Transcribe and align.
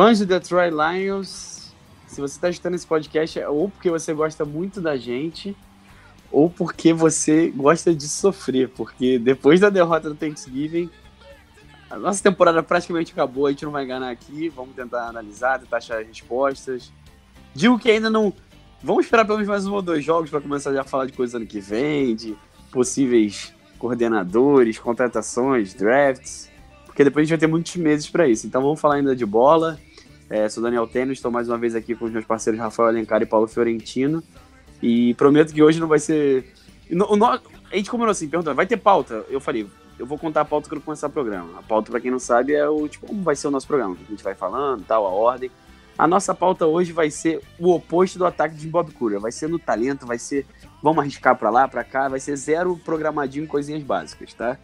Fãs 0.00 0.18
do 0.18 0.24
Detroit 0.24 0.72
Lions, 0.72 1.74
se 2.06 2.22
você 2.22 2.34
está 2.34 2.48
escutando 2.48 2.74
esse 2.74 2.86
podcast, 2.86 3.38
é 3.38 3.46
ou 3.46 3.68
porque 3.68 3.90
você 3.90 4.14
gosta 4.14 4.46
muito 4.46 4.80
da 4.80 4.96
gente, 4.96 5.54
ou 6.32 6.48
porque 6.48 6.90
você 6.94 7.50
gosta 7.50 7.94
de 7.94 8.08
sofrer, 8.08 8.70
porque 8.70 9.18
depois 9.18 9.60
da 9.60 9.68
derrota 9.68 10.08
do 10.08 10.14
Thanksgiving, 10.14 10.88
a 11.90 11.98
nossa 11.98 12.22
temporada 12.22 12.62
praticamente 12.62 13.12
acabou, 13.12 13.44
a 13.44 13.50
gente 13.50 13.66
não 13.66 13.72
vai 13.72 13.84
ganhar 13.84 14.08
aqui, 14.08 14.48
vamos 14.48 14.74
tentar 14.74 15.06
analisar, 15.06 15.58
tentar 15.58 15.76
achar 15.76 16.02
respostas. 16.02 16.90
Digo 17.54 17.78
que 17.78 17.90
ainda 17.90 18.08
não. 18.08 18.32
Vamos 18.82 19.04
esperar 19.04 19.26
pelo 19.26 19.36
menos 19.36 19.50
mais 19.50 19.66
um 19.66 19.74
ou 19.74 19.82
dois 19.82 20.02
jogos 20.02 20.30
para 20.30 20.40
começar 20.40 20.72
já 20.72 20.80
a 20.80 20.84
falar 20.84 21.04
de 21.04 21.12
coisas 21.12 21.34
ano 21.34 21.44
que 21.44 21.60
vem, 21.60 22.16
de 22.16 22.34
possíveis 22.72 23.52
coordenadores, 23.78 24.78
contratações, 24.78 25.74
drafts, 25.74 26.50
porque 26.86 27.04
depois 27.04 27.24
a 27.24 27.24
gente 27.24 27.30
vai 27.32 27.38
ter 27.38 27.46
muitos 27.46 27.76
meses 27.76 28.08
para 28.08 28.26
isso. 28.26 28.46
Então 28.46 28.62
vamos 28.62 28.80
falar 28.80 28.94
ainda 28.94 29.14
de 29.14 29.26
bola. 29.26 29.78
É, 30.30 30.48
sou 30.48 30.62
Daniel 30.62 30.86
Tênis, 30.86 31.18
estou 31.18 31.32
mais 31.32 31.48
uma 31.48 31.58
vez 31.58 31.74
aqui 31.74 31.92
com 31.92 32.04
os 32.04 32.12
meus 32.12 32.24
parceiros 32.24 32.60
Rafael 32.60 32.88
Alencar 32.88 33.20
e 33.20 33.26
Paulo 33.26 33.48
Fiorentino. 33.48 34.22
E 34.80 35.12
prometo 35.14 35.52
que 35.52 35.60
hoje 35.60 35.80
não 35.80 35.88
vai 35.88 35.98
ser. 35.98 36.54
No, 36.88 37.16
no, 37.16 37.26
a 37.26 37.40
gente 37.72 37.90
combinou 37.90 38.12
assim, 38.12 38.28
perguntando, 38.28 38.54
vai 38.54 38.64
ter 38.64 38.76
pauta? 38.76 39.24
Eu 39.28 39.40
falei, 39.40 39.66
eu 39.98 40.06
vou 40.06 40.16
contar 40.16 40.42
a 40.42 40.44
pauta 40.44 40.68
quando 40.68 40.82
começar 40.82 41.08
o 41.08 41.10
programa. 41.10 41.58
A 41.58 41.62
pauta, 41.62 41.90
para 41.90 42.00
quem 42.00 42.12
não 42.12 42.20
sabe, 42.20 42.54
é 42.54 42.68
o 42.68 42.86
tipo, 42.86 43.08
como 43.08 43.24
vai 43.24 43.34
ser 43.34 43.48
o 43.48 43.50
nosso 43.50 43.66
programa, 43.66 43.96
a 44.00 44.10
gente 44.10 44.22
vai 44.22 44.36
falando, 44.36 44.84
tal, 44.84 45.04
a 45.04 45.10
ordem. 45.10 45.50
A 45.98 46.06
nossa 46.06 46.32
pauta 46.32 46.64
hoje 46.64 46.92
vai 46.92 47.10
ser 47.10 47.42
o 47.58 47.74
oposto 47.74 48.16
do 48.16 48.24
ataque 48.24 48.54
de 48.54 48.68
Bob 48.68 48.92
Cura. 48.92 49.18
Vai 49.18 49.32
ser 49.32 49.48
no 49.48 49.58
talento, 49.58 50.06
vai 50.06 50.18
ser. 50.18 50.46
Vamos 50.80 51.00
arriscar 51.00 51.36
para 51.36 51.50
lá, 51.50 51.66
para 51.66 51.82
cá, 51.82 52.08
vai 52.08 52.20
ser 52.20 52.36
zero 52.36 52.76
programadinho, 52.76 53.48
coisinhas 53.48 53.82
básicas, 53.82 54.32
tá? 54.32 54.56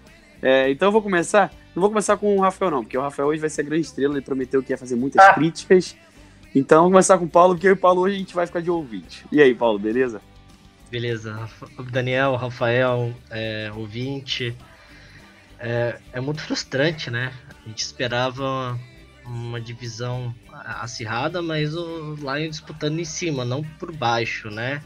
É, 0.42 0.70
então 0.70 0.88
eu 0.88 0.92
vou 0.92 1.02
começar. 1.02 1.52
Não 1.74 1.80
vou 1.80 1.90
começar 1.90 2.16
com 2.16 2.36
o 2.36 2.40
Rafael, 2.40 2.70
não, 2.70 2.82
porque 2.82 2.96
o 2.96 3.02
Rafael 3.02 3.28
hoje 3.28 3.40
vai 3.40 3.50
ser 3.50 3.62
a 3.62 3.64
grande 3.64 3.86
estrela, 3.86 4.14
ele 4.14 4.24
prometeu 4.24 4.62
que 4.62 4.72
ia 4.72 4.78
fazer 4.78 4.96
muitas 4.96 5.24
ah. 5.24 5.34
críticas. 5.34 5.96
Então 6.54 6.82
vou 6.82 6.90
começar 6.90 7.18
com 7.18 7.26
o 7.26 7.28
Paulo, 7.28 7.54
porque 7.54 7.66
eu 7.66 7.72
e 7.72 7.74
o 7.74 7.76
Paulo 7.76 8.02
hoje 8.02 8.16
a 8.16 8.18
gente 8.18 8.34
vai 8.34 8.46
ficar 8.46 8.60
de 8.60 8.70
ouvinte. 8.70 9.26
E 9.30 9.42
aí, 9.42 9.54
Paulo, 9.54 9.78
beleza? 9.78 10.20
Beleza. 10.90 11.48
Daniel, 11.90 12.36
Rafael, 12.36 13.14
é, 13.30 13.70
ouvinte. 13.74 14.56
É, 15.58 15.98
é 16.12 16.20
muito 16.20 16.42
frustrante, 16.42 17.10
né? 17.10 17.32
A 17.64 17.68
gente 17.68 17.80
esperava 17.80 18.78
uma 19.24 19.60
divisão 19.60 20.34
acirrada, 20.52 21.42
mas 21.42 21.74
o 21.74 22.14
Lions 22.14 22.56
disputando 22.56 22.98
em 22.98 23.04
cima, 23.04 23.44
não 23.44 23.62
por 23.62 23.92
baixo, 23.92 24.48
né? 24.50 24.82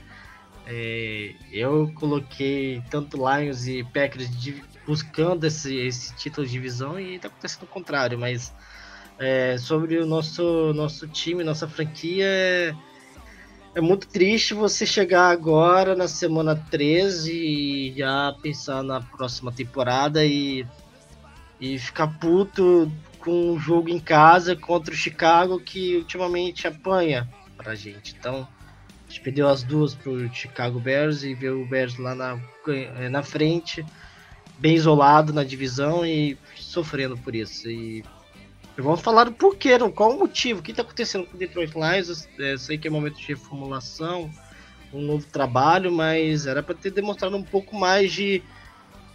É, 0.66 1.34
eu 1.52 1.90
coloquei 1.94 2.82
tanto 2.90 3.16
Lions 3.16 3.66
e 3.66 3.84
Packers 3.84 4.30
buscando 4.86 5.44
esse, 5.44 5.76
esse 5.76 6.14
título 6.16 6.46
de 6.46 6.52
divisão 6.52 6.98
e 6.98 7.18
tá 7.18 7.28
acontecendo 7.28 7.64
o 7.64 7.66
contrário, 7.66 8.18
mas 8.18 8.52
é, 9.18 9.58
sobre 9.58 9.98
o 9.98 10.06
nosso, 10.06 10.72
nosso 10.72 11.06
time, 11.06 11.44
nossa 11.44 11.68
franquia, 11.68 12.24
é, 12.24 12.74
é, 13.74 13.80
muito 13.80 14.08
triste 14.08 14.54
você 14.54 14.86
chegar 14.86 15.28
agora 15.28 15.94
na 15.94 16.08
semana 16.08 16.56
13 16.56 17.32
e 17.32 17.94
já 17.96 18.34
pensar 18.42 18.82
na 18.82 19.00
próxima 19.00 19.52
temporada 19.52 20.24
e, 20.24 20.66
e 21.60 21.78
ficar 21.78 22.18
puto 22.18 22.90
com 23.18 23.52
um 23.52 23.58
jogo 23.58 23.90
em 23.90 24.00
casa 24.00 24.56
contra 24.56 24.94
o 24.94 24.96
Chicago 24.96 25.60
que 25.60 25.96
ultimamente 25.96 26.66
apanha 26.66 27.28
pra 27.58 27.74
gente. 27.74 28.16
Então, 28.18 28.48
a 29.06 29.10
gente 29.10 29.20
perdeu 29.20 29.48
as 29.48 29.62
duas 29.62 29.94
pro 29.94 30.32
Chicago 30.32 30.80
Bears 30.80 31.22
e 31.24 31.34
ver 31.34 31.50
o 31.50 31.66
Bears 31.66 31.98
lá 31.98 32.14
na, 32.14 32.40
na 33.10 33.22
frente 33.22 33.84
bem 34.60 34.74
isolado 34.74 35.32
na 35.32 35.42
divisão 35.42 36.04
e 36.04 36.36
sofrendo 36.54 37.16
por 37.16 37.34
isso. 37.34 37.68
E 37.68 38.04
vamos 38.76 39.00
falar 39.00 39.24
do 39.24 39.32
porquê, 39.32 39.78
qual 39.94 40.12
o 40.12 40.18
motivo, 40.18 40.60
o 40.60 40.62
que 40.62 40.70
está 40.70 40.82
acontecendo 40.82 41.26
com 41.26 41.34
o 41.34 41.38
Detroit 41.38 41.72
Lions. 41.74 42.28
Eu 42.38 42.58
sei 42.58 42.78
que 42.78 42.86
é 42.86 42.90
momento 42.90 43.16
de 43.16 43.26
reformulação, 43.26 44.30
um 44.92 45.00
novo 45.00 45.26
trabalho, 45.26 45.90
mas 45.90 46.46
era 46.46 46.62
para 46.62 46.74
ter 46.74 46.90
demonstrado 46.90 47.36
um 47.36 47.42
pouco 47.42 47.74
mais 47.74 48.12
de, 48.12 48.42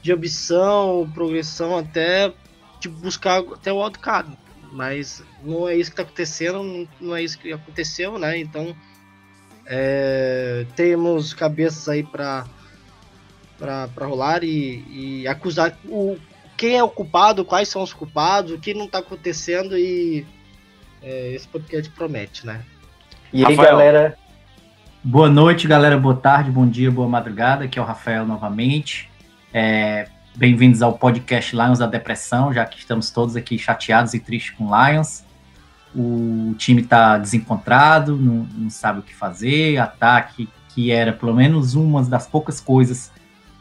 de 0.01 0.11
ambição, 0.11 1.09
progressão, 1.13 1.77
até 1.77 2.33
de 2.79 2.89
buscar 2.89 3.39
até 3.39 3.71
o 3.71 3.81
wildcard. 3.81 4.35
Mas 4.71 5.23
não 5.43 5.69
é 5.69 5.75
isso 5.75 5.91
que 5.91 5.93
está 5.93 6.03
acontecendo, 6.03 6.89
não 6.99 7.15
é 7.15 7.23
isso 7.23 7.37
que 7.37 7.53
aconteceu, 7.53 8.17
né? 8.17 8.37
Então 8.37 8.75
é, 9.65 10.65
temos 10.75 11.33
cabeças 11.33 11.87
aí 11.87 12.03
para 12.03 12.45
para 13.57 14.05
rolar 14.05 14.43
e, 14.43 14.83
e, 14.89 15.27
acusar 15.27 15.77
o, 15.87 16.17
quem 16.57 16.77
é 16.77 16.83
o 16.83 16.89
culpado, 16.89 17.45
quais 17.45 17.69
são 17.69 17.81
os 17.81 17.93
culpados, 17.93 18.51
o 18.51 18.59
que 18.59 18.73
não 18.73 18.85
está 18.85 18.99
acontecendo 18.99 19.77
e 19.77 20.25
é, 21.01 21.33
esse 21.33 21.47
podcast 21.47 21.89
promete, 21.91 22.45
né? 22.45 22.61
E 23.31 23.45
aí, 23.45 23.55
Rafael. 23.55 23.77
galera? 23.77 24.17
Boa 25.03 25.29
noite, 25.29 25.67
galera. 25.67 25.97
Boa 25.97 26.15
tarde, 26.15 26.49
bom 26.49 26.67
dia, 26.67 26.89
boa 26.89 27.07
madrugada. 27.07 27.65
Aqui 27.65 27.77
é 27.77 27.81
o 27.81 27.85
Rafael 27.85 28.25
novamente. 28.25 29.09
É, 29.53 30.07
Bem-vindos 30.37 30.81
ao 30.81 30.97
podcast 30.97 31.55
Lions 31.55 31.79
da 31.79 31.87
Depressão, 31.87 32.51
já 32.53 32.65
que 32.65 32.77
estamos 32.77 33.09
todos 33.09 33.37
aqui 33.37 33.57
chateados 33.57 34.13
e 34.13 34.19
tristes 34.19 34.53
com 34.53 34.65
Lions. 34.65 35.23
O 35.95 36.53
time 36.57 36.81
está 36.81 37.17
desencontrado, 37.17 38.17
não, 38.17 38.45
não 38.53 38.69
sabe 38.69 38.99
o 38.99 39.01
que 39.01 39.15
fazer. 39.15 39.77
Ataque 39.77 40.49
que 40.73 40.91
era 40.91 41.13
pelo 41.13 41.33
menos 41.33 41.73
uma 41.73 42.03
das 42.03 42.27
poucas 42.27 42.59
coisas 42.59 43.13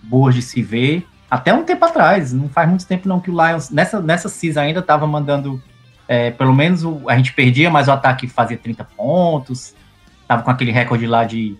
boas 0.08 0.34
de 0.34 0.42
se 0.42 0.62
ver. 0.62 1.06
Até 1.30 1.52
um 1.52 1.64
tempo 1.64 1.84
atrás, 1.84 2.32
não 2.32 2.48
faz 2.48 2.68
muito 2.68 2.86
tempo 2.86 3.08
não 3.08 3.20
que 3.20 3.30
o 3.30 3.32
Lions, 3.32 3.70
nessa, 3.70 4.00
nessa 4.00 4.28
season 4.28 4.60
ainda 4.60 4.80
estava 4.80 5.06
mandando, 5.06 5.62
é, 6.06 6.30
pelo 6.30 6.54
menos 6.54 6.84
o, 6.84 7.08
a 7.08 7.16
gente 7.16 7.32
perdia, 7.32 7.70
mas 7.70 7.88
o 7.88 7.92
ataque 7.92 8.28
fazia 8.28 8.56
30 8.56 8.84
pontos, 8.84 9.74
estava 10.22 10.42
com 10.42 10.50
aquele 10.50 10.70
recorde 10.70 11.06
lá 11.06 11.24
de 11.24 11.56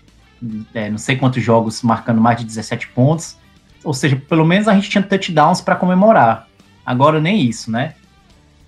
é, 0.74 0.90
não 0.90 0.98
sei 0.98 1.16
quantos 1.16 1.42
jogos 1.42 1.82
marcando 1.82 2.20
mais 2.20 2.38
de 2.38 2.44
17 2.44 2.88
pontos. 2.88 3.36
Ou 3.82 3.92
seja, 3.92 4.16
pelo 4.16 4.44
menos 4.44 4.68
a 4.68 4.74
gente 4.74 4.88
tinha 4.88 5.02
touchdowns 5.02 5.60
para 5.60 5.76
comemorar. 5.76 6.48
Agora 6.84 7.20
nem 7.20 7.42
isso, 7.42 7.70
né? 7.70 7.94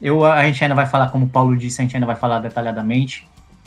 Eu, 0.00 0.25
a 0.25 0.44
gente 0.44 0.62
ainda 0.62 0.75
vai 0.75 0.86
falar, 0.86 1.09
como 1.09 1.25
o 1.25 1.28
Paulo 1.28 1.56
disse, 1.56 1.81
a 1.81 1.84
gente 1.84 1.97
ainda 1.97 2.06
vai 2.06 2.16
falar 2.16 2.38
detalhadamente 2.41 3.26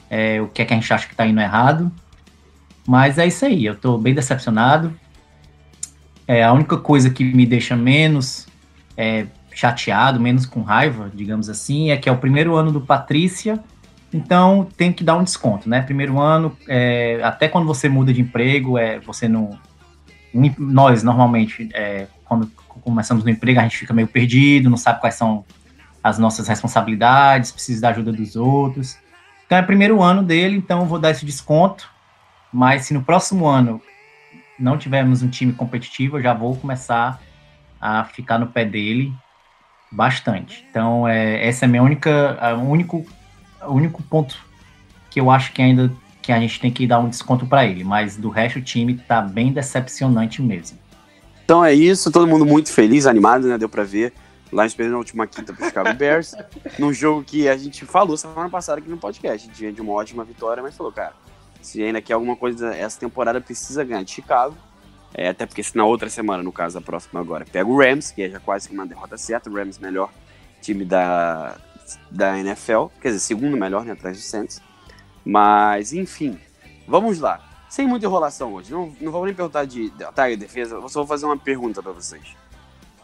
é, 0.09 0.41
o 0.41 0.47
que 0.47 0.61
é 0.61 0.65
que 0.65 0.73
a 0.73 0.75
gente 0.75 0.91
acha 0.93 1.07
que 1.07 1.13
está 1.13 1.25
indo 1.25 1.39
errado. 1.39 1.91
Mas 2.87 3.17
é 3.17 3.27
isso 3.27 3.45
aí, 3.45 3.65
eu 3.65 3.73
estou 3.73 3.97
bem 3.97 4.13
decepcionado. 4.13 4.93
É, 6.29 6.43
a 6.43 6.53
única 6.53 6.77
coisa 6.77 7.09
que 7.09 7.23
me 7.23 7.43
deixa 7.43 7.75
menos 7.75 8.45
é, 8.95 9.25
chateado, 9.51 10.19
menos 10.19 10.45
com 10.45 10.61
raiva, 10.61 11.11
digamos 11.11 11.49
assim, 11.49 11.89
é 11.89 11.97
que 11.97 12.07
é 12.07 12.11
o 12.11 12.17
primeiro 12.19 12.55
ano 12.55 12.71
do 12.71 12.79
Patrícia, 12.79 13.59
então 14.13 14.67
tem 14.77 14.93
que 14.93 15.03
dar 15.03 15.17
um 15.17 15.23
desconto, 15.23 15.67
né? 15.67 15.81
Primeiro 15.81 16.19
ano, 16.19 16.55
é, 16.67 17.19
até 17.23 17.47
quando 17.47 17.65
você 17.65 17.89
muda 17.89 18.13
de 18.13 18.21
emprego, 18.21 18.77
é, 18.77 18.99
você 18.99 19.27
não. 19.27 19.57
Nós, 20.59 21.01
normalmente, 21.01 21.67
é, 21.73 22.05
quando 22.25 22.45
começamos 22.83 23.23
no 23.23 23.29
emprego, 23.31 23.59
a 23.59 23.63
gente 23.63 23.77
fica 23.77 23.91
meio 23.91 24.07
perdido, 24.07 24.69
não 24.69 24.77
sabe 24.77 25.01
quais 25.01 25.15
são 25.15 25.43
as 26.03 26.19
nossas 26.19 26.47
responsabilidades, 26.47 27.51
precisa 27.51 27.81
da 27.81 27.89
ajuda 27.89 28.11
dos 28.13 28.35
outros. 28.35 28.99
Então 29.47 29.57
é 29.57 29.63
primeiro 29.63 29.99
ano 29.99 30.21
dele, 30.21 30.57
então 30.57 30.81
eu 30.81 30.85
vou 30.85 30.99
dar 30.99 31.09
esse 31.09 31.25
desconto. 31.25 31.89
Mas 32.53 32.85
se 32.85 32.93
no 32.93 33.01
próximo 33.01 33.47
ano 33.47 33.81
não 34.59 34.77
tivermos 34.77 35.21
um 35.21 35.29
time 35.29 35.53
competitivo, 35.53 36.17
eu 36.17 36.21
já 36.21 36.33
vou 36.33 36.55
começar 36.55 37.21
a 37.79 38.03
ficar 38.03 38.37
no 38.37 38.47
pé 38.47 38.65
dele 38.65 39.13
bastante. 39.91 40.65
Então, 40.69 41.07
é, 41.07 41.47
essa 41.47 41.65
é 41.65 41.67
a 41.67 41.69
minha 41.69 41.83
única, 41.83 42.37
a 42.39 42.53
único, 42.55 43.05
o 43.61 43.73
único 43.73 44.03
ponto 44.03 44.37
que 45.09 45.19
eu 45.19 45.31
acho 45.31 45.51
que 45.53 45.61
ainda 45.61 45.91
que 46.21 46.31
a 46.31 46.39
gente 46.39 46.59
tem 46.59 46.71
que 46.71 46.85
dar 46.85 46.99
um 46.99 47.09
desconto 47.09 47.45
para 47.45 47.65
ele, 47.65 47.83
mas 47.83 48.15
do 48.15 48.29
resto 48.29 48.59
o 48.59 48.61
time 48.61 48.95
tá 48.95 49.21
bem 49.21 49.51
decepcionante 49.51 50.41
mesmo. 50.41 50.77
Então 51.43 51.65
é 51.65 51.73
isso, 51.73 52.11
todo 52.11 52.27
mundo 52.27 52.45
muito 52.45 52.71
feliz, 52.71 53.07
animado, 53.07 53.47
né? 53.47 53.57
Deu 53.57 53.67
para 53.67 53.83
ver. 53.83 54.13
Lá 54.51 54.65
esperando 54.65 54.95
a 54.95 54.97
última 54.97 55.27
quinta 55.27 55.53
pro 55.53 55.65
Chicago 55.65 55.93
Bears, 55.93 56.35
num 56.77 56.91
jogo 56.91 57.23
que 57.23 57.47
a 57.47 57.55
gente 57.55 57.85
falou 57.85 58.17
semana 58.17 58.49
passada 58.49 58.79
aqui 58.79 58.89
no 58.89 58.97
podcast. 58.97 59.43
A 59.43 59.47
gente 59.47 59.59
vinha 59.59 59.71
de 59.71 59.81
uma 59.81 59.93
ótima 59.93 60.23
vitória, 60.23 60.61
mas 60.61 60.75
falou, 60.75 60.91
cara, 60.91 61.13
se 61.61 61.83
ainda 61.83 62.01
quer 62.01 62.13
alguma 62.13 62.35
coisa, 62.35 62.73
essa 62.75 62.99
temporada 62.99 63.39
precisa 63.41 63.83
ganhar 63.83 64.03
de 64.03 64.11
Chicago. 64.11 64.55
É, 65.13 65.29
até 65.29 65.45
porque 65.45 65.63
se 65.63 65.75
na 65.75 65.85
outra 65.85 66.09
semana, 66.09 66.43
no 66.43 66.51
caso 66.51 66.77
a 66.77 66.81
próxima 66.81 67.19
agora, 67.19 67.45
pega 67.45 67.67
o 67.67 67.79
Rams, 67.79 68.11
que 68.11 68.21
é 68.21 68.29
já 68.29 68.39
quase 68.39 68.67
que 68.67 68.73
uma 68.73 68.85
derrota 68.85 69.17
certa, 69.17 69.49
o 69.49 69.53
Rams 69.55 69.79
melhor 69.79 70.11
time 70.61 70.85
da, 70.85 71.57
da 72.11 72.37
NFL, 72.37 72.85
quer 73.01 73.09
dizer, 73.09 73.19
segundo 73.19 73.57
melhor, 73.57 73.83
né, 73.85 73.93
atrás 73.93 74.17
do 74.17 74.21
Saints. 74.21 74.61
Mas, 75.25 75.93
enfim, 75.93 76.39
vamos 76.87 77.19
lá. 77.19 77.41
Sem 77.69 77.87
muita 77.87 78.05
enrolação 78.05 78.53
hoje, 78.53 78.71
não, 78.71 78.93
não 78.99 79.11
vou 79.11 79.25
nem 79.25 79.33
perguntar 79.33 79.65
de, 79.65 79.89
de 79.89 80.03
ataque 80.03 80.33
e 80.33 80.37
defesa, 80.37 80.75
eu 80.75 80.89
só 80.89 81.01
vou 81.01 81.07
fazer 81.07 81.25
uma 81.25 81.37
pergunta 81.37 81.81
para 81.81 81.91
vocês. 81.91 82.35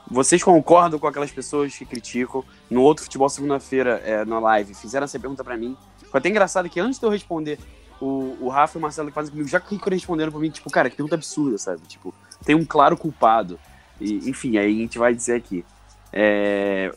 Vocês 0.10 0.44
concordam 0.44 1.00
com 1.00 1.08
aquelas 1.08 1.32
pessoas 1.32 1.76
que 1.76 1.86
criticam? 1.86 2.44
No 2.70 2.82
outro 2.82 3.04
futebol 3.04 3.28
segunda-feira, 3.28 4.02
é, 4.06 4.24
na 4.24 4.40
live, 4.40 4.74
fizeram 4.76 5.06
essa 5.06 5.20
pergunta 5.20 5.44
para 5.44 5.58
mim. 5.58 5.76
Foi 6.12 6.20
até 6.20 6.30
engraçado 6.30 6.70
que 6.70 6.80
antes 6.80 7.00
de 7.00 7.06
eu 7.06 7.10
responder, 7.10 7.60
o, 8.06 8.38
o 8.42 8.50
Rafa 8.50 8.78
e 8.78 8.80
o 8.80 8.82
Marcelo 8.82 9.08
que 9.10 9.16
fazem 9.16 9.32
comigo 9.32 9.50
já 9.50 9.62
responderam 9.90 10.32
pra 10.32 10.40
mim, 10.40 10.50
tipo, 10.50 10.70
cara, 10.70 10.90
que 10.90 10.96
pergunta 10.96 11.16
absurda, 11.16 11.58
sabe? 11.58 11.82
Tipo, 11.88 12.14
tem 12.44 12.56
um 12.56 12.66
claro 12.66 12.96
culpado. 12.96 13.60
E, 14.00 14.30
enfim, 14.30 14.58
aí 14.58 14.78
a 14.78 14.82
gente 14.82 14.98
vai 14.98 15.14
dizer 15.14 15.36
aqui. 15.36 15.66
É, 16.14 16.94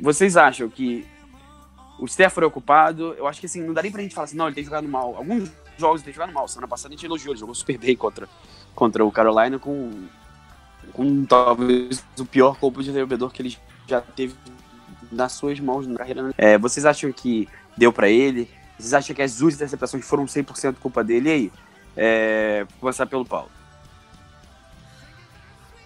vocês 0.00 0.36
acham 0.36 0.68
que 0.68 1.06
o 1.98 2.06
Stafford 2.06 2.44
é 2.44 2.46
ocupado? 2.46 3.14
Eu 3.14 3.26
acho 3.26 3.40
que 3.40 3.46
assim, 3.46 3.62
não 3.62 3.74
daria 3.74 3.90
pra 3.90 4.02
gente 4.02 4.14
falar 4.14 4.26
assim, 4.26 4.36
não, 4.36 4.46
ele 4.46 4.54
tem 4.54 4.64
jogado 4.64 4.88
mal. 4.88 5.16
Alguns 5.16 5.50
jogos 5.76 6.00
ele 6.00 6.04
tem 6.04 6.14
jogado 6.14 6.32
mal. 6.32 6.46
Semana 6.46 6.68
passada 6.68 6.94
a 6.94 6.96
gente 6.96 7.04
elogiou, 7.04 7.32
ele 7.32 7.40
jogou 7.40 7.54
super 7.54 7.78
bem 7.78 7.96
contra, 7.96 8.28
contra 8.74 9.04
o 9.04 9.10
Carolina 9.10 9.58
com, 9.58 10.06
com 10.92 11.24
talvez 11.24 12.04
o 12.18 12.24
pior 12.24 12.56
corpo 12.56 12.82
de 12.82 12.90
recebedor 12.90 13.30
que 13.30 13.42
ele 13.42 13.56
já 13.86 14.00
teve 14.00 14.34
nas 15.10 15.32
suas 15.32 15.58
mãos 15.58 15.86
na 15.86 15.98
carreira. 15.98 16.22
Né? 16.22 16.32
É, 16.38 16.56
vocês 16.56 16.86
acham 16.86 17.10
que 17.12 17.48
deu 17.76 17.92
para 17.92 18.08
ele? 18.08 18.48
Vocês 18.78 18.94
acham 18.94 19.14
que 19.14 19.22
as 19.22 19.36
duas 19.36 19.54
interceptações 19.54 20.04
foram 20.04 20.24
100% 20.24 20.76
culpa 20.80 21.04
dele? 21.04 21.28
E 21.28 21.32
aí? 21.32 21.52
É, 21.96 22.64
vou 22.70 22.80
começar 22.80 23.06
pelo 23.06 23.24
Paulo. 23.24 23.50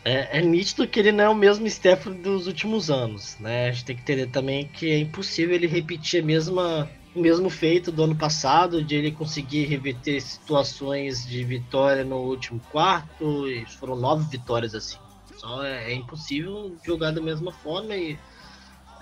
É, 0.04 0.38
é, 0.38 0.40
nítido 0.40 0.86
que 0.86 1.00
ele 1.00 1.10
não 1.10 1.24
é 1.24 1.28
o 1.28 1.34
mesmo 1.34 1.66
Stafford 1.66 2.22
dos 2.22 2.46
últimos 2.46 2.90
anos, 2.90 3.36
né? 3.40 3.68
A 3.68 3.72
gente 3.72 3.84
tem 3.86 3.96
que 3.96 4.02
entender 4.02 4.28
também 4.28 4.68
que 4.68 4.88
é 4.88 4.98
impossível 5.00 5.52
ele 5.52 5.66
repetir 5.66 6.22
a 6.22 6.24
mesma, 6.24 6.88
o 7.12 7.20
mesmo 7.20 7.50
feito 7.50 7.90
do 7.90 8.04
ano 8.04 8.14
passado, 8.14 8.84
de 8.84 8.94
ele 8.94 9.10
conseguir 9.10 9.64
reverter 9.64 10.20
situações 10.20 11.26
de 11.26 11.42
vitória 11.42 12.04
no 12.04 12.18
último 12.18 12.60
quarto, 12.70 13.48
e 13.48 13.66
foram 13.66 13.96
nove 13.96 14.30
vitórias 14.30 14.76
assim. 14.76 14.96
Só 15.38 15.64
é, 15.64 15.90
é 15.90 15.94
impossível 15.94 16.76
jogar 16.86 17.10
da 17.10 17.20
mesma 17.20 17.50
forma 17.50 17.96
e 17.96 18.16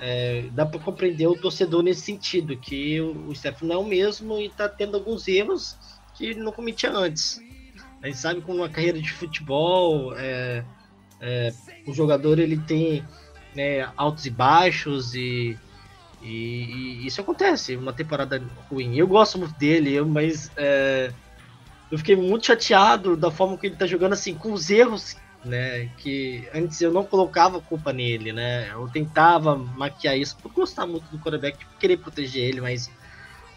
é, 0.07 0.45
dá 0.53 0.67
para 0.67 0.79
compreender 0.79 1.27
o 1.27 1.35
torcedor 1.35 1.83
nesse 1.83 2.03
sentido, 2.03 2.55
que 2.59 3.01
o, 3.01 3.31
o 3.31 3.33
não 3.63 3.75
é 3.75 3.79
o 3.79 3.85
mesmo 3.87 4.39
e 4.39 4.47
está 4.47 4.69
tendo 4.69 4.99
alguns 4.99 5.27
erros 5.27 5.79
que 6.15 6.27
ele 6.27 6.41
não 6.41 6.53
cometia 6.53 6.93
antes. 6.93 7.41
A 8.03 8.07
gente 8.09 8.19
sabe 8.19 8.43
como 8.43 8.59
uma 8.59 8.69
carreira 8.69 9.01
de 9.01 9.11
futebol, 9.11 10.15
é, 10.15 10.63
é, 11.23 11.55
o 11.87 11.95
jogador 11.95 12.39
ele 12.39 12.59
tem 12.59 13.03
né, 13.57 13.91
altos 13.97 14.27
e 14.27 14.31
baixos 14.31 15.15
e, 15.15 15.57
e, 16.21 16.29
e, 16.29 17.07
isso 17.07 17.23
acontece. 17.23 17.75
Uma 17.75 17.95
temporada 17.95 18.43
ruim. 18.71 18.99
Eu 18.99 19.07
gosto 19.07 19.39
muito 19.39 19.59
dele, 19.59 19.95
eu, 19.95 20.07
mas 20.07 20.51
é, 20.55 21.11
eu 21.91 21.97
fiquei 21.97 22.15
muito 22.15 22.45
chateado 22.45 23.17
da 23.17 23.31
forma 23.31 23.57
que 23.57 23.69
ele 23.69 23.75
está 23.75 23.87
jogando 23.87 24.13
assim, 24.13 24.35
com 24.35 24.53
os 24.53 24.69
erros 24.69 25.17
né? 25.45 25.91
Que 25.99 26.49
antes 26.55 26.81
eu 26.81 26.93
não 26.93 27.05
colocava 27.05 27.61
culpa 27.61 27.93
nele, 27.93 28.33
né? 28.33 28.71
Eu 28.73 28.89
tentava 28.89 29.57
maquiar 29.57 30.19
isso 30.19 30.37
por 30.37 30.53
gostar 30.53 30.87
muito 30.87 31.05
do 31.11 31.19
quarterback, 31.19 31.65
por 31.65 31.79
querer 31.79 31.99
proteger 31.99 32.45
ele, 32.45 32.61
mas 32.61 32.91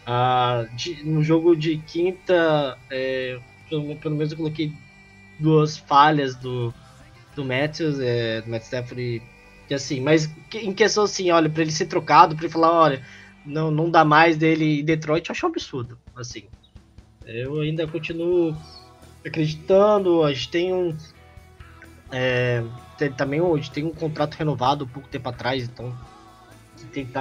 uh, 0.06 0.74
de, 0.76 1.02
no 1.04 1.22
jogo 1.22 1.56
de 1.56 1.78
quinta, 1.78 2.78
é, 2.90 3.38
pelo, 3.68 3.96
pelo, 3.96 4.16
menos 4.16 4.32
eu 4.32 4.38
coloquei 4.38 4.72
duas 5.38 5.76
falhas 5.76 6.34
do, 6.34 6.72
do 7.34 7.44
Matthews, 7.44 8.00
é, 8.00 8.40
do 8.40 8.50
Matt 8.50 8.62
Stafford, 8.64 9.22
que 9.66 9.74
assim, 9.74 10.00
mas 10.00 10.30
em 10.54 10.72
questão 10.72 11.04
assim, 11.04 11.30
olha, 11.30 11.48
para 11.48 11.62
ele 11.62 11.72
ser 11.72 11.86
trocado, 11.86 12.34
para 12.34 12.44
ele 12.44 12.52
falar, 12.52 12.72
olha, 12.72 13.02
não, 13.44 13.70
não 13.70 13.90
dá 13.90 14.04
mais 14.04 14.36
dele 14.36 14.80
em 14.80 14.84
Detroit, 14.84 15.28
eu 15.28 15.32
acho 15.32 15.46
um 15.46 15.50
absurdo, 15.50 15.98
assim. 16.16 16.44
Eu 17.24 17.60
ainda 17.60 17.86
continuo 17.86 18.56
acreditando, 19.24 20.24
a 20.24 20.32
gente 20.32 20.50
tem 20.50 20.72
um 20.72 20.96
é, 22.10 22.62
tem, 22.96 23.12
também 23.12 23.40
hoje 23.40 23.70
tem 23.70 23.84
um 23.84 23.92
contrato 23.92 24.34
renovado 24.34 24.86
pouco 24.86 25.08
tempo 25.08 25.28
atrás, 25.28 25.64
então 25.64 25.94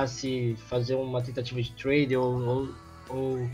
se 0.08 0.56
fazer 0.68 0.96
uma 0.96 1.22
tentativa 1.22 1.62
de 1.62 1.72
trade 1.74 2.16
ou, 2.16 2.42
ou, 2.42 2.70
ou, 3.10 3.50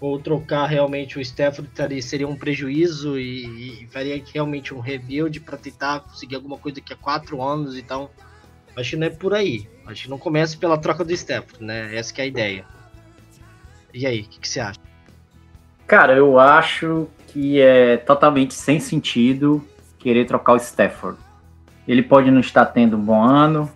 ou 0.00 0.18
trocar 0.18 0.66
realmente 0.66 1.18
o 1.18 1.20
Stafford 1.20 1.68
seria 2.02 2.26
um 2.26 2.36
prejuízo 2.36 3.18
e, 3.18 3.82
e 3.82 3.86
faria 3.88 4.22
realmente 4.32 4.72
um 4.72 4.80
rebuild 4.80 5.40
para 5.40 5.58
tentar 5.58 6.00
conseguir 6.00 6.36
alguma 6.36 6.56
coisa 6.56 6.80
daqui 6.80 6.92
a 6.92 6.96
quatro 6.96 7.42
anos, 7.42 7.76
então 7.76 8.08
acho 8.76 8.90
que 8.90 8.96
não 8.96 9.06
é 9.06 9.10
por 9.10 9.34
aí. 9.34 9.68
Acho 9.86 10.04
que 10.04 10.10
não 10.10 10.18
começa 10.18 10.56
pela 10.56 10.78
troca 10.78 11.04
do 11.04 11.12
Stafford, 11.12 11.64
né? 11.64 11.94
Essa 11.96 12.14
é 12.18 12.22
a 12.22 12.26
ideia. 12.26 12.64
E 13.92 14.06
aí, 14.06 14.20
o 14.20 14.24
que, 14.24 14.38
que 14.38 14.48
você 14.48 14.60
acha? 14.60 14.78
Cara, 15.86 16.14
eu 16.14 16.38
acho 16.38 17.08
que 17.26 17.60
é 17.60 17.96
totalmente 17.96 18.54
sem 18.54 18.78
sentido 18.78 19.66
querer 20.00 20.24
trocar 20.24 20.54
o 20.54 20.56
Stafford. 20.56 21.18
Ele 21.86 22.02
pode 22.02 22.30
não 22.30 22.40
estar 22.40 22.64
tendo 22.66 22.96
um 22.96 23.00
bom 23.00 23.22
ano, 23.22 23.70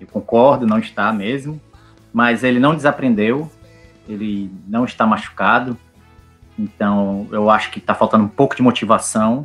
eu 0.00 0.06
concordo, 0.06 0.66
não 0.66 0.78
está 0.78 1.12
mesmo, 1.12 1.60
mas 2.12 2.42
ele 2.42 2.58
não 2.58 2.74
desaprendeu, 2.74 3.50
ele 4.08 4.50
não 4.66 4.84
está 4.84 5.06
machucado, 5.06 5.76
então 6.58 7.26
eu 7.30 7.50
acho 7.50 7.70
que 7.70 7.78
está 7.78 7.94
faltando 7.94 8.24
um 8.24 8.28
pouco 8.28 8.56
de 8.56 8.62
motivação. 8.62 9.44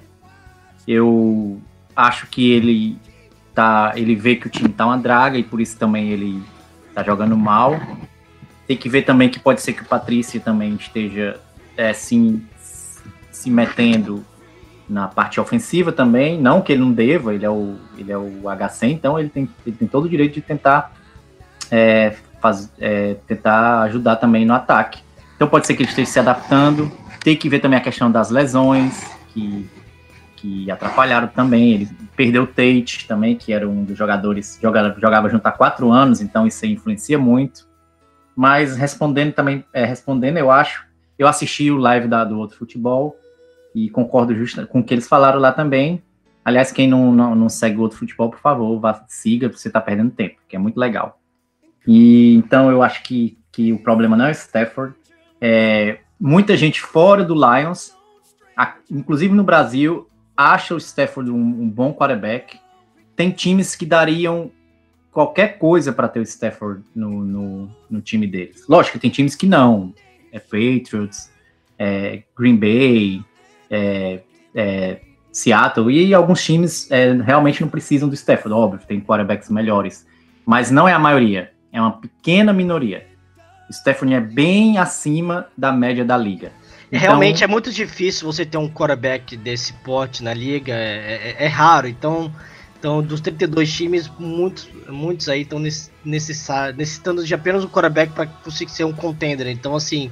Eu 0.87 1.61
acho 1.95 2.27
que 2.27 2.51
ele 2.51 2.97
tá, 3.53 3.93
ele 3.95 4.15
vê 4.15 4.35
que 4.35 4.47
o 4.47 4.49
time 4.49 4.69
está 4.69 4.85
uma 4.85 4.97
draga 4.97 5.37
e 5.37 5.43
por 5.43 5.61
isso 5.61 5.77
também 5.77 6.09
ele 6.09 6.41
está 6.89 7.03
jogando 7.03 7.37
mal. 7.37 7.79
Tem 8.67 8.77
que 8.77 8.89
ver 8.89 9.03
também 9.03 9.29
que 9.29 9.39
pode 9.39 9.61
ser 9.61 9.73
que 9.73 9.81
o 9.81 9.85
Patrícia 9.85 10.39
também 10.39 10.75
esteja 10.75 11.39
é, 11.77 11.93
se, 11.93 12.41
se 13.31 13.49
metendo 13.49 14.25
na 14.93 15.07
parte 15.07 15.39
ofensiva 15.39 15.91
também, 15.91 16.39
não 16.39 16.61
que 16.61 16.71
ele 16.71 16.81
não 16.81 16.91
deva, 16.91 17.33
ele 17.33 17.43
é 17.43 17.49
o, 17.49 17.75
ele 17.97 18.11
é 18.11 18.17
o 18.17 18.43
HC, 18.43 18.85
então 18.85 19.19
ele 19.19 19.27
tem, 19.27 19.49
ele 19.65 19.75
tem 19.75 19.87
todo 19.87 20.05
o 20.05 20.09
direito 20.09 20.35
de 20.35 20.41
tentar, 20.41 20.93
é, 21.71 22.15
faz, 22.39 22.71
é, 22.79 23.15
tentar 23.27 23.81
ajudar 23.81 24.17
também 24.17 24.45
no 24.45 24.53
ataque. 24.53 25.01
Então 25.35 25.47
pode 25.47 25.65
ser 25.65 25.73
que 25.73 25.81
ele 25.81 25.89
esteja 25.89 26.11
se 26.11 26.19
adaptando, 26.19 26.91
tem 27.23 27.35
que 27.35 27.49
ver 27.49 27.59
também 27.59 27.79
a 27.79 27.81
questão 27.81 28.11
das 28.11 28.29
lesões, 28.29 29.03
que, 29.33 29.67
que 30.35 30.69
atrapalharam 30.69 31.27
também, 31.27 31.73
ele 31.73 31.89
perdeu 32.15 32.43
o 32.43 32.47
Tate 32.47 33.07
também, 33.07 33.35
que 33.35 33.51
era 33.51 33.67
um 33.67 33.83
dos 33.83 33.97
jogadores, 33.97 34.59
jogava, 34.61 34.95
jogava 35.01 35.27
junto 35.27 35.47
há 35.47 35.51
quatro 35.51 35.91
anos, 35.91 36.21
então 36.21 36.45
isso 36.45 36.67
influencia 36.67 37.17
muito. 37.17 37.67
Mas 38.35 38.77
respondendo 38.77 39.33
também, 39.33 39.65
é, 39.73 39.85
respondendo, 39.85 40.37
eu 40.37 40.51
acho, 40.51 40.85
eu 41.17 41.27
assisti 41.27 41.71
o 41.71 41.77
live 41.77 42.07
da, 42.07 42.23
do 42.23 42.37
outro 42.37 42.57
futebol, 42.57 43.17
e 43.73 43.89
concordo 43.89 44.35
justo 44.35 44.65
com 44.67 44.79
o 44.79 44.83
que 44.83 44.93
eles 44.93 45.07
falaram 45.07 45.39
lá 45.39 45.51
também. 45.51 46.01
Aliás, 46.45 46.71
quem 46.71 46.87
não, 46.87 47.11
não, 47.11 47.35
não 47.35 47.49
segue 47.49 47.77
o 47.77 47.81
outro 47.81 47.97
futebol, 47.97 48.29
por 48.29 48.39
favor, 48.39 48.79
vá, 48.79 49.05
siga, 49.07 49.47
você 49.47 49.69
está 49.69 49.79
perdendo 49.79 50.11
tempo, 50.11 50.39
que 50.47 50.55
é 50.55 50.59
muito 50.59 50.77
legal. 50.77 51.19
E 51.87 52.35
então 52.35 52.69
eu 52.69 52.83
acho 52.83 53.03
que, 53.03 53.37
que 53.51 53.71
o 53.71 53.79
problema 53.79 54.17
não 54.17 54.25
é 54.25 54.29
o 54.29 54.31
Stafford. 54.31 54.93
É, 55.39 55.99
muita 56.19 56.55
gente 56.55 56.81
fora 56.81 57.23
do 57.23 57.33
Lions, 57.33 57.93
a, 58.55 58.75
inclusive 58.89 59.33
no 59.33 59.43
Brasil, 59.43 60.07
acha 60.35 60.75
o 60.75 60.77
Stafford 60.77 61.31
um, 61.31 61.35
um, 61.35 61.69
bom 61.69 61.93
quarterback. 61.93 62.59
Tem 63.15 63.31
times 63.31 63.75
que 63.75 63.85
dariam 63.85 64.51
qualquer 65.11 65.57
coisa 65.59 65.93
para 65.93 66.07
ter 66.07 66.19
o 66.19 66.23
Stafford 66.23 66.83
no, 66.95 67.23
no, 67.23 67.69
no, 67.89 68.01
time 68.01 68.25
deles. 68.25 68.65
Lógico 68.67 68.99
tem 68.99 69.09
times 69.09 69.35
que 69.35 69.45
não. 69.45 69.93
É 70.31 70.39
Patriots, 70.39 71.31
é 71.77 72.23
Green 72.35 72.55
Bay, 72.55 73.23
é, 73.73 74.19
é, 74.53 74.99
Seattle 75.31 75.91
e 75.91 76.13
alguns 76.13 76.43
times 76.43 76.89
é, 76.91 77.11
realmente 77.11 77.61
não 77.61 77.69
precisam 77.69 78.07
do 78.07 78.15
Stafford, 78.15 78.53
óbvio, 78.53 78.87
tem 78.87 79.01
quarterbacks 79.01 79.49
melhores, 79.49 80.05
mas 80.45 80.69
não 80.69 80.87
é 80.87 80.93
a 80.93 80.99
maioria, 80.99 81.51
é 81.71 81.81
uma 81.81 81.93
pequena 81.93 82.53
minoria. 82.53 83.07
Stafford 83.69 84.13
é 84.13 84.19
bem 84.19 84.77
acima 84.77 85.47
da 85.57 85.71
média 85.71 86.05
da 86.05 86.15
liga. 86.15 86.51
Então, 86.91 86.99
realmente 86.99 87.43
é 87.43 87.47
muito 87.47 87.71
difícil 87.71 88.31
você 88.31 88.45
ter 88.45 88.57
um 88.57 88.69
quarterback 88.69 89.35
desse 89.35 89.73
porte 89.73 90.23
na 90.23 90.33
liga, 90.33 90.73
é, 90.73 91.35
é, 91.39 91.45
é 91.45 91.47
raro, 91.47 91.87
então 91.87 92.31
então, 92.83 93.01
dos 93.01 93.21
32 93.21 93.71
times, 93.71 94.11
muitos, 94.19 94.67
muitos 94.89 95.29
aí 95.29 95.43
estão 95.43 95.57
necessitando 96.03 97.23
de 97.23 97.33
apenas 97.33 97.63
um 97.63 97.69
quarterback 97.69 98.11
para 98.11 98.25
conseguir 98.25 98.71
ser 98.73 98.83
um 98.83 98.91
contender. 98.91 99.47
Então, 99.47 99.73
assim, 99.73 100.11